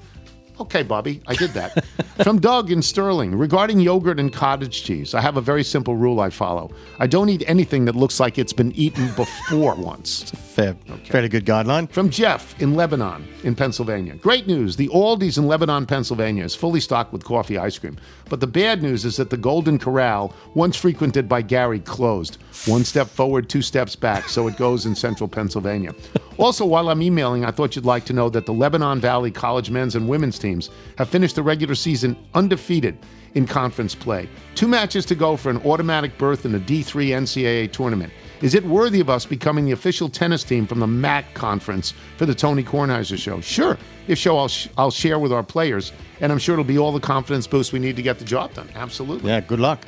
Okay, 0.61 0.85
Bobby, 0.85 1.21
I 1.27 1.35
did 1.35 1.51
that. 1.51 1.85
From 2.23 2.39
Doug 2.39 2.71
in 2.71 2.81
Sterling, 2.81 3.35
regarding 3.35 3.81
yogurt 3.81 4.21
and 4.21 4.33
cottage 4.33 4.85
cheese, 4.85 5.13
I 5.13 5.21
have 5.21 5.37
a 5.37 5.41
very 5.41 5.65
simple 5.65 5.97
rule 5.97 6.21
I 6.21 6.31
follow. 6.31 6.71
I 7.01 7.09
don't 7.09 7.29
eat 7.29 7.43
anything 7.49 7.87
that 7.87 7.97
looks 7.97 8.21
like 8.21 8.39
it's 8.39 8.53
been 8.53 8.71
eaten 8.73 9.09
before 9.17 9.75
once. 9.75 10.31
Fair, 10.31 10.77
fairly 11.07 11.29
good 11.29 11.45
guideline. 11.45 11.91
From 11.91 12.09
Jeff 12.09 12.61
in 12.63 12.77
Lebanon, 12.77 13.27
in 13.43 13.57
Pennsylvania. 13.57 14.15
Great 14.15 14.47
news. 14.47 14.77
The 14.77 14.87
Aldi's 14.89 15.39
in 15.39 15.49
Lebanon, 15.49 15.87
Pennsylvania 15.87 16.45
is 16.45 16.55
fully 16.55 16.79
stocked 16.79 17.13
with 17.13 17.25
coffee 17.25 17.59
ice 17.59 17.77
cream. 17.77 17.99
But 18.29 18.39
the 18.39 18.47
bad 18.47 18.81
news 18.81 19.05
is 19.05 19.17
that 19.17 19.31
the 19.31 19.37
Golden 19.37 19.77
Corral, 19.77 20.33
once 20.55 20.77
frequented 20.77 21.29
by 21.29 21.43
Gary, 21.43 21.81
closed. 21.81 22.39
One 22.67 22.85
step 22.85 23.09
forward, 23.09 23.49
two 23.49 23.63
steps 23.63 23.97
back. 23.97 24.29
So 24.29 24.47
it 24.47 24.57
goes 24.57 24.87
in 24.87 24.95
central 24.95 25.29
Pennsylvania. 25.29 25.95
Also, 26.37 26.65
while 26.65 26.89
I'm 26.89 27.03
emailing, 27.03 27.45
I 27.45 27.53
thought 27.53 27.77
you'd 27.77 27.85
like 27.85 28.05
to 28.07 28.13
know 28.13 28.29
that 28.29 28.47
the 28.47 28.53
Lebanon 28.53 29.01
Valley 29.01 29.31
College 29.31 29.71
men's 29.71 29.95
and 29.95 30.09
women's 30.09 30.39
teams 30.45 30.71
have 30.99 31.09
finished 31.09 31.37
the 31.37 31.43
regular 31.43 31.75
season 31.75 32.17
undefeated 32.35 32.97
in 33.35 33.47
conference 33.47 33.95
play. 33.95 34.29
Two 34.55 34.69
matches 34.69 35.05
to 35.07 35.15
go 35.15 35.37
for 35.37 35.51
an 35.51 35.57
automatic 35.67 36.17
berth 36.19 36.45
in 36.45 36.53
the 36.53 36.61
D3 36.61 37.09
NCAA 37.09 37.73
tournament. 37.73 38.13
Is 38.43 38.55
it 38.55 38.65
worthy 38.65 39.01
of 39.01 39.09
us 39.09 39.25
becoming 39.27 39.65
the 39.65 39.73
official 39.73 40.09
tennis 40.09 40.45
team 40.45 40.67
from 40.67 40.81
the 40.81 40.87
MAC 40.87 41.35
conference 41.35 41.95
for 42.17 42.27
the 42.27 42.35
Tony 42.35 42.63
Kornheiser 42.63 43.19
show? 43.19 43.41
Sure. 43.41 43.79
If 44.07 44.19
so, 44.19 44.37
I'll, 44.37 44.49
sh- 44.49 44.69
I'll 44.77 44.91
share 44.91 45.19
with 45.19 45.33
our 45.33 45.43
players, 45.43 45.93
and 46.21 46.31
I'm 46.31 46.39
sure 46.39 46.53
it'll 46.53 46.65
be 46.65 46.79
all 46.79 46.93
the 46.93 47.01
confidence 47.01 47.47
boost 47.47 47.73
we 47.73 47.79
need 47.79 47.97
to 47.97 48.03
get 48.03 48.19
the 48.19 48.25
job 48.25 48.53
done. 48.55 48.69
Absolutely. 48.75 49.31
Yeah, 49.31 49.41
good 49.41 49.61
luck. 49.61 49.85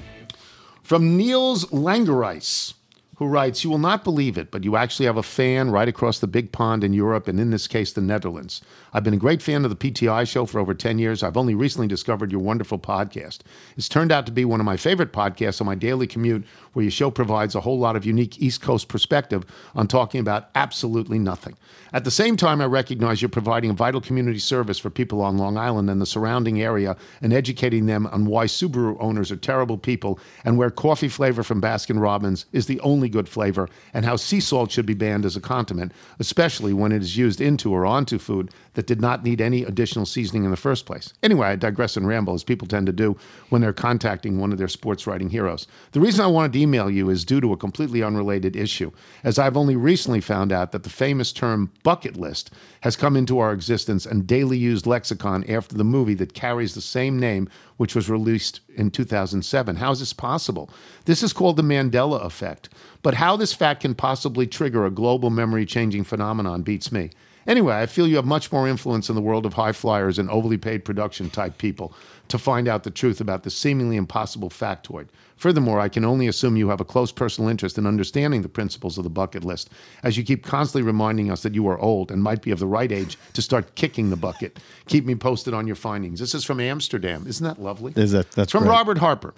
From 0.83 1.17
Niels 1.17 1.67
Langerice, 1.67 2.75
who 3.17 3.27
writes, 3.27 3.64
You 3.64 3.71
will 3.71 3.79
not 3.79 4.05
believe 4.05 4.37
it, 4.37 4.51
but 4.51 4.62
you 4.62 4.77
actually 4.77 5.07
have 5.07 5.17
a 5.17 5.23
fan 5.23 5.71
right 5.71 5.89
across 5.89 6.19
the 6.19 6.27
big 6.27 6.53
pond 6.53 6.85
in 6.85 6.93
Europe, 6.93 7.29
and 7.29 7.41
in 7.41 7.51
this 7.51 7.67
case, 7.67 7.93
the 7.93 8.01
Netherlands. 8.01 8.61
I've 8.93 9.05
been 9.05 9.14
a 9.14 9.19
great 9.19 9.43
fan 9.43 9.64
of 9.64 9.71
the 9.71 9.77
PTI 9.77 10.29
show 10.29 10.45
for 10.47 10.59
over 10.59 10.75
10 10.75 10.99
years. 10.99 11.23
I've 11.23 11.37
only 11.37 11.55
recently 11.55 11.87
discovered 11.87 12.31
your 12.31 12.41
wonderful 12.41 12.79
podcast. 12.79 13.41
It's 13.77 13.89
turned 13.89 14.12
out 14.12 14.27
to 14.27 14.33
be 14.33 14.45
one 14.45 14.61
of 14.61 14.67
my 14.67 14.77
favorite 14.77 15.12
podcasts 15.12 15.61
on 15.61 15.67
my 15.67 15.75
daily 15.75 16.07
commute, 16.07 16.45
where 16.75 16.83
your 16.83 16.91
show 16.91 17.11
provides 17.11 17.55
a 17.55 17.61
whole 17.61 17.79
lot 17.79 17.97
of 17.97 18.05
unique 18.05 18.41
East 18.41 18.61
Coast 18.61 18.89
perspective 18.89 19.45
on 19.75 19.89
talking 19.89 20.21
about 20.21 20.51
absolutely 20.55 21.19
nothing. 21.19 21.57
At 21.95 22.05
the 22.05 22.11
same 22.11 22.37
time, 22.37 22.61
I 22.61 22.67
recognize 22.67 23.23
you're 23.23 23.29
providing 23.31 23.71
a 23.71 23.75
vital 23.75 24.03
community 24.03 24.39
service 24.39 24.79
for 24.79 24.91
people 24.91 25.23
on 25.23 25.39
Long 25.39 25.57
Island 25.57 25.89
and 25.89 26.01
the 26.03 26.07
surrounding 26.07 26.61
area 26.61 26.97
and 27.23 27.33
educating 27.33 27.87
them 27.87 28.07
on 28.09 28.27
why 28.27 28.45
Subaru 28.45 28.97
owners 29.01 29.33
are 29.33 29.37
terrible 29.37 29.79
people 29.79 30.21
and 30.45 30.59
where 30.59 30.69
coffee 30.69 31.09
flavor 31.09 31.43
from 31.43 31.62
Baskin 31.62 32.01
Robbins 32.01 32.45
is 32.53 32.67
the 32.67 32.81
only 32.81 33.06
good 33.09 33.29
flavor 33.29 33.69
and 33.93 34.05
how 34.05 34.17
sea 34.17 34.41
salt 34.41 34.71
should 34.71 34.87
be 34.87 34.95
banned 34.95 35.25
as 35.25 35.37
a 35.37 35.41
condiment, 35.41 35.93
especially 36.19 36.73
when 36.73 36.93
it 36.93 37.03
is 37.03 37.17
used 37.17 37.41
into 37.41 37.73
or 37.73 37.87
onto 37.87 38.19
food 38.19 38.51
that 38.77 38.87
did 38.87 39.01
not 39.01 39.24
need 39.24 39.41
any 39.41 39.62
additional 39.62 40.05
seasoning 40.05 40.45
in 40.45 40.51
the 40.51 40.57
first 40.57 40.85
place. 40.85 41.14
Anyway, 41.22 41.47
I 41.47 41.57
digress 41.57 41.97
and 41.97 42.07
ramble 42.07 42.35
as 42.35 42.45
people 42.45 42.68
tend 42.68 42.87
to 42.87 42.93
do 42.93 43.16
when 43.49 43.62
they're 43.62 43.72
contacting 43.72 44.39
one 44.39 44.53
of 44.53 44.59
their 44.59 44.68
sports 44.68 45.07
writing 45.07 45.31
heroes. 45.31 45.66
The 45.93 46.01
reason 46.01 46.22
I 46.22 46.29
wanted 46.29 46.53
to 46.53 46.61
email 46.61 46.91
you 46.91 47.09
is 47.09 47.24
due 47.24 47.41
to 47.41 47.55
a 47.55 47.57
completely 47.57 48.03
unrelated 48.03 48.55
issue, 48.55 48.93
as 49.24 49.39
I've 49.39 49.57
only 49.57 49.77
recently 49.77 50.20
found 50.20 50.53
out 50.53 50.72
that 50.72 50.83
the 50.83 50.91
famous 50.91 51.33
term 51.33 51.72
bucket 51.85 52.18
list 52.18 52.51
has 52.83 52.97
come 52.97 53.16
into 53.16 53.39
our 53.39 53.53
existence 53.53 54.05
and 54.05 54.27
daily 54.27 54.59
used 54.59 54.87
lexicon 54.87 55.43
after 55.49 55.74
the 55.74 55.83
movie 55.83 56.14
that 56.14 56.35
carries 56.35 56.74
the 56.74 56.83
same 56.83 57.18
name, 57.18 57.49
which 57.79 57.95
was 57.95 58.11
released 58.11 58.61
in 58.74 58.91
2007. 58.91 59.77
How 59.77 59.91
is 59.91 60.01
this 60.01 60.12
possible? 60.12 60.68
This 61.07 61.22
is 61.22 61.33
called 61.33 61.57
the 61.57 61.62
Mandela 61.62 62.22
effect. 62.22 62.68
But 63.03 63.14
how 63.14 63.37
this 63.37 63.55
fact 63.55 63.81
can 63.81 63.95
possibly 63.95 64.47
trigger 64.47 64.85
a 64.85 64.91
global 64.91 65.31
memory 65.31 65.64
changing 65.64 66.05
phenomenon 66.05 66.61
beats 66.61 66.93
me. 66.93 67.11
Anyway, 67.47 67.75
I 67.75 67.87
feel 67.87 68.07
you 68.09 68.17
have 68.17 68.25
much 68.25 68.51
more 68.51 68.67
influence 68.67 69.09
in 69.09 69.15
the 69.15 69.23
world 69.23 69.47
of 69.47 69.55
high 69.55 69.73
flyers 69.73 70.19
and 70.19 70.29
overly 70.31 70.59
paid 70.59 70.85
production 70.85 71.31
type 71.31 71.59
people 71.59 71.95
to 72.29 72.39
find 72.39 72.67
out 72.67 72.83
the 72.83 72.91
truth 72.91 73.21
about 73.21 73.45
this 73.45 73.57
seemingly 73.57 73.97
impossible 73.97 74.51
factoid. 74.51 75.07
Furthermore, 75.37 75.79
I 75.79 75.89
can 75.89 76.05
only 76.05 76.27
assume 76.27 76.57
you 76.57 76.71
have 76.71 76.81
a 76.81 76.85
close 76.85 77.13
personal 77.13 77.51
interest 77.51 77.79
in 77.79 77.87
understanding 77.87 78.43
the 78.43 78.49
principles 78.49 78.97
of 78.99 79.05
the 79.05 79.11
bucket 79.11 79.45
list, 79.45 79.71
as 80.03 80.17
you 80.17 80.25
keep 80.25 80.45
constantly 80.45 80.85
reminding 80.85 81.31
us 81.31 81.43
that 81.43 81.55
you 81.55 81.69
are 81.69 81.79
old 81.79 82.11
and 82.11 82.23
might 82.23 82.43
be 82.43 82.51
of 82.51 82.59
the 82.59 82.67
right 82.67 82.91
age 82.91 83.19
to 83.35 83.43
start 83.43 83.75
kicking 83.75 84.11
the 84.11 84.17
bucket. 84.17 84.59
Keep 84.89 85.05
me 85.05 85.15
posted 85.15 85.55
on 85.55 85.67
your 85.67 85.77
findings. 85.77 86.21
This 86.21 86.35
is 86.35 86.45
from 86.45 86.59
Amsterdam. 86.59 87.27
Isn't 87.27 87.45
that 87.45 87.61
lovely? 87.61 87.93
Is 87.97 88.13
that 88.13 88.33
that's 88.33 88.51
from 88.51 88.65
great. 88.65 88.73
Robert 88.73 88.99
Harper. 88.99 89.35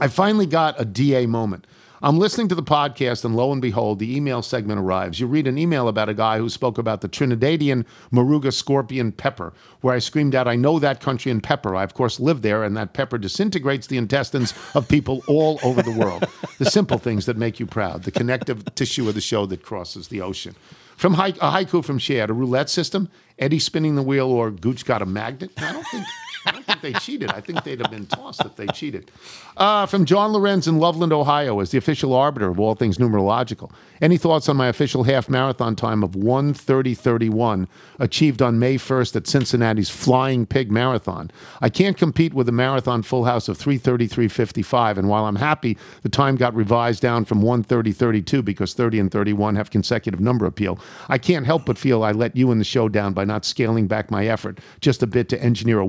I 0.00 0.08
finally 0.08 0.46
got 0.46 0.80
a 0.80 0.84
DA 0.86 1.26
moment. 1.26 1.66
I'm 2.02 2.18
listening 2.18 2.48
to 2.48 2.54
the 2.54 2.62
podcast, 2.62 3.26
and 3.26 3.36
lo 3.36 3.52
and 3.52 3.60
behold, 3.60 3.98
the 3.98 4.16
email 4.16 4.40
segment 4.40 4.80
arrives. 4.80 5.20
You 5.20 5.26
read 5.26 5.46
an 5.46 5.58
email 5.58 5.86
about 5.86 6.08
a 6.08 6.14
guy 6.14 6.38
who 6.38 6.48
spoke 6.48 6.78
about 6.78 7.02
the 7.02 7.10
Trinidadian 7.10 7.84
Moruga 8.10 8.54
scorpion 8.54 9.12
pepper, 9.12 9.52
where 9.82 9.94
I 9.94 9.98
screamed 9.98 10.34
out, 10.34 10.48
I 10.48 10.56
know 10.56 10.78
that 10.78 11.02
country 11.02 11.30
and 11.30 11.42
pepper. 11.42 11.76
I, 11.76 11.84
of 11.84 11.92
course, 11.92 12.18
live 12.18 12.40
there, 12.40 12.64
and 12.64 12.74
that 12.78 12.94
pepper 12.94 13.18
disintegrates 13.18 13.86
the 13.86 13.98
intestines 13.98 14.54
of 14.74 14.88
people 14.88 15.22
all 15.26 15.60
over 15.62 15.82
the 15.82 15.92
world. 15.92 16.24
the 16.58 16.70
simple 16.70 16.96
things 16.96 17.26
that 17.26 17.36
make 17.36 17.60
you 17.60 17.66
proud, 17.66 18.04
the 18.04 18.10
connective 18.10 18.74
tissue 18.74 19.06
of 19.06 19.14
the 19.14 19.20
show 19.20 19.44
that 19.44 19.62
crosses 19.62 20.08
the 20.08 20.22
ocean. 20.22 20.54
From 20.96 21.14
hai- 21.14 21.28
a 21.28 21.50
haiku 21.52 21.84
from 21.84 21.98
Shad, 21.98 22.30
a 22.30 22.32
roulette 22.32 22.70
system, 22.70 23.10
Eddie 23.38 23.58
spinning 23.58 23.96
the 23.96 24.02
wheel, 24.02 24.28
or 24.28 24.50
Gooch 24.50 24.86
got 24.86 25.02
a 25.02 25.06
magnet. 25.06 25.50
I 25.58 25.72
don't 25.72 25.86
think. 25.86 26.06
I 26.46 26.52
don't 26.52 26.64
think 26.64 26.80
they 26.80 26.92
cheated. 26.94 27.30
I 27.30 27.40
think 27.40 27.64
they'd 27.64 27.80
have 27.80 27.90
been 27.90 28.06
tossed 28.06 28.44
if 28.44 28.56
they 28.56 28.66
cheated. 28.68 29.10
Uh, 29.56 29.84
from 29.86 30.06
John 30.06 30.32
Lorenz 30.32 30.66
in 30.66 30.78
Loveland, 30.78 31.12
Ohio, 31.12 31.60
as 31.60 31.70
the 31.70 31.78
official 31.78 32.14
arbiter 32.14 32.48
of 32.48 32.58
all 32.58 32.74
things 32.74 32.96
numerological. 32.96 33.70
Any 34.00 34.16
thoughts 34.16 34.48
on 34.48 34.56
my 34.56 34.68
official 34.68 35.02
half 35.04 35.28
marathon 35.28 35.76
time 35.76 36.02
of 36.02 36.12
1:30:31 36.12 37.68
achieved 37.98 38.40
on 38.40 38.58
May 38.58 38.78
1st 38.78 39.16
at 39.16 39.26
Cincinnati's 39.26 39.90
Flying 39.90 40.46
Pig 40.46 40.70
Marathon? 40.70 41.30
I 41.60 41.68
can't 41.68 41.98
compete 41.98 42.32
with 42.32 42.48
a 42.48 42.52
marathon 42.52 43.02
full 43.02 43.24
house 43.24 43.48
of 43.48 43.58
3:33:55, 43.58 44.96
and 44.96 45.08
while 45.08 45.26
I'm 45.26 45.36
happy 45.36 45.76
the 46.02 46.08
time 46.08 46.36
got 46.36 46.54
revised 46.54 47.02
down 47.02 47.26
from 47.26 47.42
1:30:32 47.42 48.42
because 48.42 48.72
30 48.72 48.98
and 48.98 49.10
31 49.10 49.56
have 49.56 49.70
consecutive 49.70 50.20
number 50.20 50.46
appeal, 50.46 50.78
I 51.10 51.18
can't 51.18 51.44
help 51.44 51.66
but 51.66 51.76
feel 51.76 52.02
I 52.02 52.12
let 52.12 52.34
you 52.34 52.50
in 52.50 52.58
the 52.58 52.64
show 52.64 52.88
down 52.88 53.12
by 53.12 53.26
not 53.26 53.44
scaling 53.44 53.86
back 53.86 54.10
my 54.10 54.26
effort 54.26 54.60
just 54.80 55.02
a 55.02 55.06
bit 55.06 55.28
to 55.28 55.42
engineer 55.42 55.80
a 55.80 55.86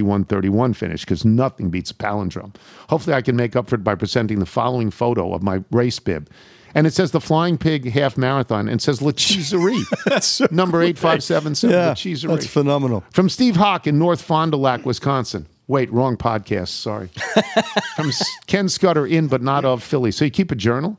131.31 0.00 0.74
finish 0.74 1.04
because 1.04 1.24
nothing 1.26 1.68
beats 1.68 1.90
a 1.90 1.94
palindrome. 1.94 2.54
Hopefully, 2.88 3.14
I 3.14 3.20
can 3.20 3.36
make 3.36 3.54
up 3.54 3.68
for 3.68 3.74
it 3.74 3.84
by 3.84 3.94
presenting 3.94 4.38
the 4.38 4.46
following 4.46 4.90
photo 4.90 5.34
of 5.34 5.42
my 5.42 5.62
race 5.70 5.98
bib. 5.98 6.30
And 6.74 6.86
it 6.86 6.94
says 6.94 7.10
the 7.10 7.20
Flying 7.20 7.58
Pig 7.58 7.90
Half 7.90 8.16
Marathon 8.16 8.66
and 8.66 8.80
says 8.80 9.02
La 9.02 9.10
Cheeserie. 9.10 9.82
that's 10.06 10.40
number 10.50 10.80
8577 10.80 11.70
Yeah, 11.70 11.88
La 11.88 11.94
Cheeserie. 11.94 12.32
that's 12.34 12.46
phenomenal. 12.46 13.04
From 13.10 13.28
Steve 13.28 13.56
Hawk 13.56 13.86
in 13.86 13.98
North 13.98 14.22
Fond 14.22 14.52
du 14.52 14.56
Lac, 14.56 14.86
Wisconsin. 14.86 15.46
Wait, 15.68 15.92
wrong 15.92 16.16
podcast. 16.16 16.68
Sorry. 16.68 17.10
From 17.96 18.10
Ken 18.46 18.68
Scudder 18.70 19.06
in 19.06 19.28
but 19.28 19.42
not 19.42 19.64
of 19.66 19.82
Philly. 19.82 20.10
So 20.10 20.24
you 20.24 20.30
keep 20.30 20.50
a 20.50 20.54
journal, 20.56 20.98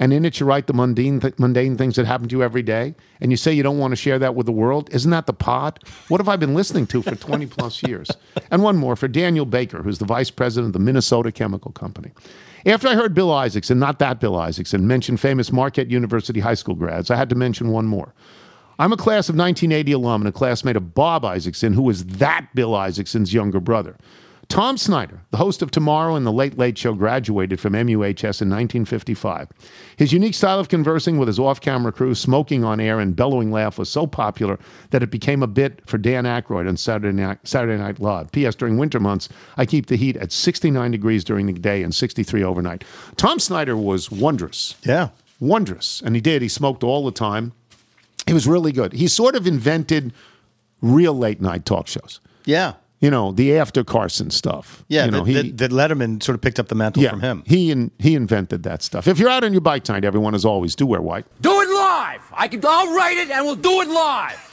and 0.00 0.12
in 0.12 0.24
it 0.24 0.38
you 0.38 0.46
write 0.46 0.66
the 0.66 0.72
mundane, 0.72 1.20
th- 1.20 1.38
mundane 1.38 1.76
things 1.76 1.96
that 1.96 2.06
happen 2.06 2.28
to 2.28 2.36
you 2.36 2.42
every 2.42 2.62
day, 2.62 2.94
and 3.20 3.30
you 3.30 3.36
say 3.36 3.52
you 3.52 3.62
don't 3.62 3.78
want 3.78 3.92
to 3.92 3.96
share 3.96 4.18
that 4.18 4.34
with 4.34 4.46
the 4.46 4.52
world. 4.52 4.88
Isn't 4.92 5.10
that 5.10 5.26
the 5.26 5.32
pod? 5.32 5.80
What 6.08 6.20
have 6.20 6.28
I 6.28 6.36
been 6.36 6.54
listening 6.54 6.86
to 6.88 7.02
for 7.02 7.14
20 7.14 7.46
plus 7.46 7.82
years? 7.86 8.08
And 8.50 8.62
one 8.62 8.76
more 8.76 8.96
for 8.96 9.08
Daniel 9.08 9.46
Baker, 9.46 9.82
who's 9.82 9.98
the 9.98 10.04
vice 10.04 10.30
president 10.30 10.68
of 10.68 10.72
the 10.74 10.84
Minnesota 10.84 11.32
Chemical 11.32 11.72
Company. 11.72 12.12
After 12.66 12.88
I 12.88 12.94
heard 12.94 13.14
Bill 13.14 13.32
Isaacson, 13.32 13.78
not 13.78 13.98
that 14.00 14.20
Bill 14.20 14.36
Isaacson, 14.36 14.86
mention 14.86 15.16
famous 15.16 15.52
Marquette 15.52 15.90
University 15.90 16.40
high 16.40 16.54
school 16.54 16.74
grads, 16.74 17.10
I 17.10 17.16
had 17.16 17.28
to 17.30 17.34
mention 17.34 17.68
one 17.68 17.86
more. 17.86 18.14
I'm 18.80 18.92
a 18.92 18.96
class 18.96 19.28
of 19.28 19.34
1980 19.36 19.92
alum 19.92 20.22
and 20.22 20.28
a 20.28 20.32
classmate 20.32 20.76
of 20.76 20.94
Bob 20.94 21.24
Isaacson, 21.24 21.72
who 21.72 21.82
was 21.82 22.04
that 22.04 22.48
Bill 22.54 22.74
Isaacson's 22.74 23.34
younger 23.34 23.58
brother. 23.58 23.96
Tom 24.48 24.78
Snyder, 24.78 25.20
the 25.30 25.36
host 25.36 25.60
of 25.60 25.70
Tomorrow 25.70 26.16
and 26.16 26.26
the 26.26 26.32
Late 26.32 26.56
Late 26.56 26.78
Show, 26.78 26.94
graduated 26.94 27.60
from 27.60 27.74
MUHS 27.74 28.40
in 28.40 28.48
1955. 28.48 29.48
His 29.96 30.10
unique 30.10 30.32
style 30.34 30.58
of 30.58 30.70
conversing 30.70 31.18
with 31.18 31.28
his 31.28 31.38
off 31.38 31.60
camera 31.60 31.92
crew, 31.92 32.14
smoking 32.14 32.64
on 32.64 32.80
air, 32.80 32.98
and 32.98 33.14
bellowing 33.14 33.52
laugh 33.52 33.76
was 33.78 33.90
so 33.90 34.06
popular 34.06 34.58
that 34.90 35.02
it 35.02 35.10
became 35.10 35.42
a 35.42 35.46
bit 35.46 35.82
for 35.86 35.98
Dan 35.98 36.24
Aykroyd 36.24 36.66
on 36.66 36.78
Saturday 36.78 37.14
Night, 37.14 37.38
Saturday 37.44 37.76
Night 37.76 38.00
Live. 38.00 38.32
P.S. 38.32 38.54
During 38.54 38.78
winter 38.78 38.98
months, 38.98 39.28
I 39.58 39.66
keep 39.66 39.86
the 39.86 39.96
heat 39.96 40.16
at 40.16 40.32
69 40.32 40.90
degrees 40.92 41.24
during 41.24 41.44
the 41.44 41.52
day 41.52 41.82
and 41.82 41.94
63 41.94 42.42
overnight. 42.42 42.84
Tom 43.16 43.38
Snyder 43.38 43.76
was 43.76 44.10
wondrous. 44.10 44.76
Yeah. 44.82 45.10
wondrous. 45.40 46.00
And 46.02 46.14
he 46.14 46.22
did. 46.22 46.40
He 46.40 46.48
smoked 46.48 46.82
all 46.82 47.04
the 47.04 47.12
time. 47.12 47.52
He 48.26 48.32
was 48.32 48.46
really 48.46 48.72
good. 48.72 48.94
He 48.94 49.08
sort 49.08 49.36
of 49.36 49.46
invented 49.46 50.14
real 50.80 51.12
late 51.14 51.42
night 51.42 51.66
talk 51.66 51.86
shows. 51.86 52.20
Yeah. 52.46 52.74
You 53.00 53.10
know, 53.10 53.30
the 53.30 53.56
after 53.56 53.84
Carson 53.84 54.30
stuff. 54.30 54.84
Yeah, 54.88 55.04
you 55.04 55.10
know, 55.12 55.24
that, 55.24 55.56
that, 55.56 55.58
that 55.58 55.70
Letterman 55.70 56.22
sort 56.22 56.34
of 56.34 56.40
picked 56.40 56.58
up 56.58 56.66
the 56.68 56.74
mantle 56.74 57.02
yeah, 57.02 57.10
from 57.10 57.20
him. 57.20 57.44
He 57.46 57.70
in, 57.70 57.92
he 57.98 58.16
invented 58.16 58.64
that 58.64 58.82
stuff. 58.82 59.06
If 59.06 59.18
you're 59.20 59.28
out 59.28 59.44
on 59.44 59.52
your 59.52 59.60
bike 59.60 59.84
tonight, 59.84 60.04
everyone 60.04 60.34
as 60.34 60.44
always, 60.44 60.74
do 60.74 60.84
wear 60.84 61.00
white. 61.00 61.24
Do 61.40 61.60
it 61.60 61.68
live. 61.68 62.22
I 62.32 62.48
can. 62.48 62.60
I'll 62.64 62.94
write 62.94 63.16
it, 63.16 63.30
and 63.30 63.44
we'll 63.46 63.54
do 63.54 63.82
it 63.82 63.88
live. 63.88 64.47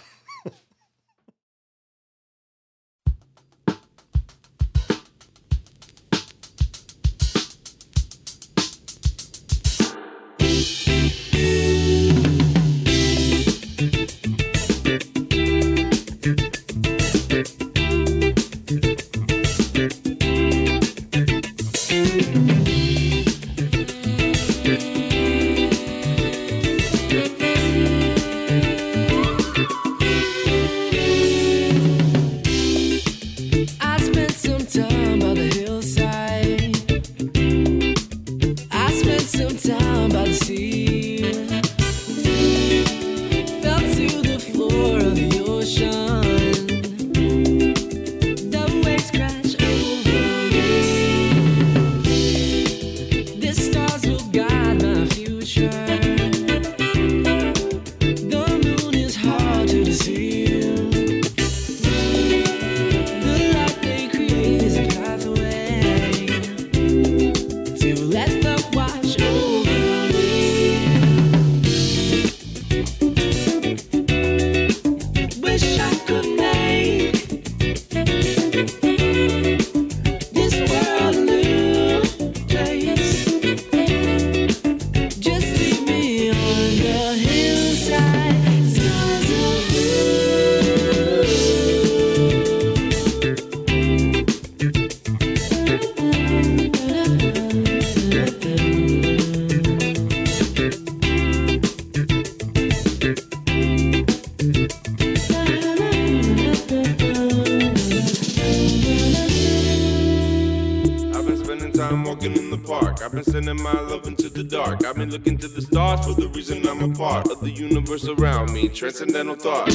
Sending 113.56 113.64
my 113.64 113.82
love 113.90 114.08
into 114.08 114.30
the 114.30 114.44
dark. 114.44 114.86
I've 114.86 114.96
been 114.96 115.12
looking 115.12 115.38
to 115.38 115.48
the 115.48 115.62
stars 115.62 116.06
for 116.06 116.14
the 116.20 116.28
reason 116.30 116.68
I'm 116.68 116.92
a 116.92 116.94
part 116.94 117.30
of 117.32 117.40
the 117.42 117.52
universe 117.52 118.08
around 118.08 118.52
me. 118.52 118.68
Transcendental 118.68 119.36
thought. 119.36 119.70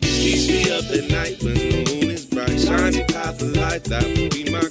Keeps 0.00 0.48
me 0.48 0.70
up 0.70 0.84
at 0.84 1.10
night 1.10 1.42
when 1.42 1.54
the 1.54 1.84
moon 1.88 2.10
is 2.10 2.26
bright. 2.26 2.58
Shines 2.58 2.96
a 2.96 3.04
path 3.04 3.42
of 3.42 3.56
light 3.56 3.84
that 3.84 4.04
will 4.04 4.28
be 4.30 4.50
my 4.50 4.65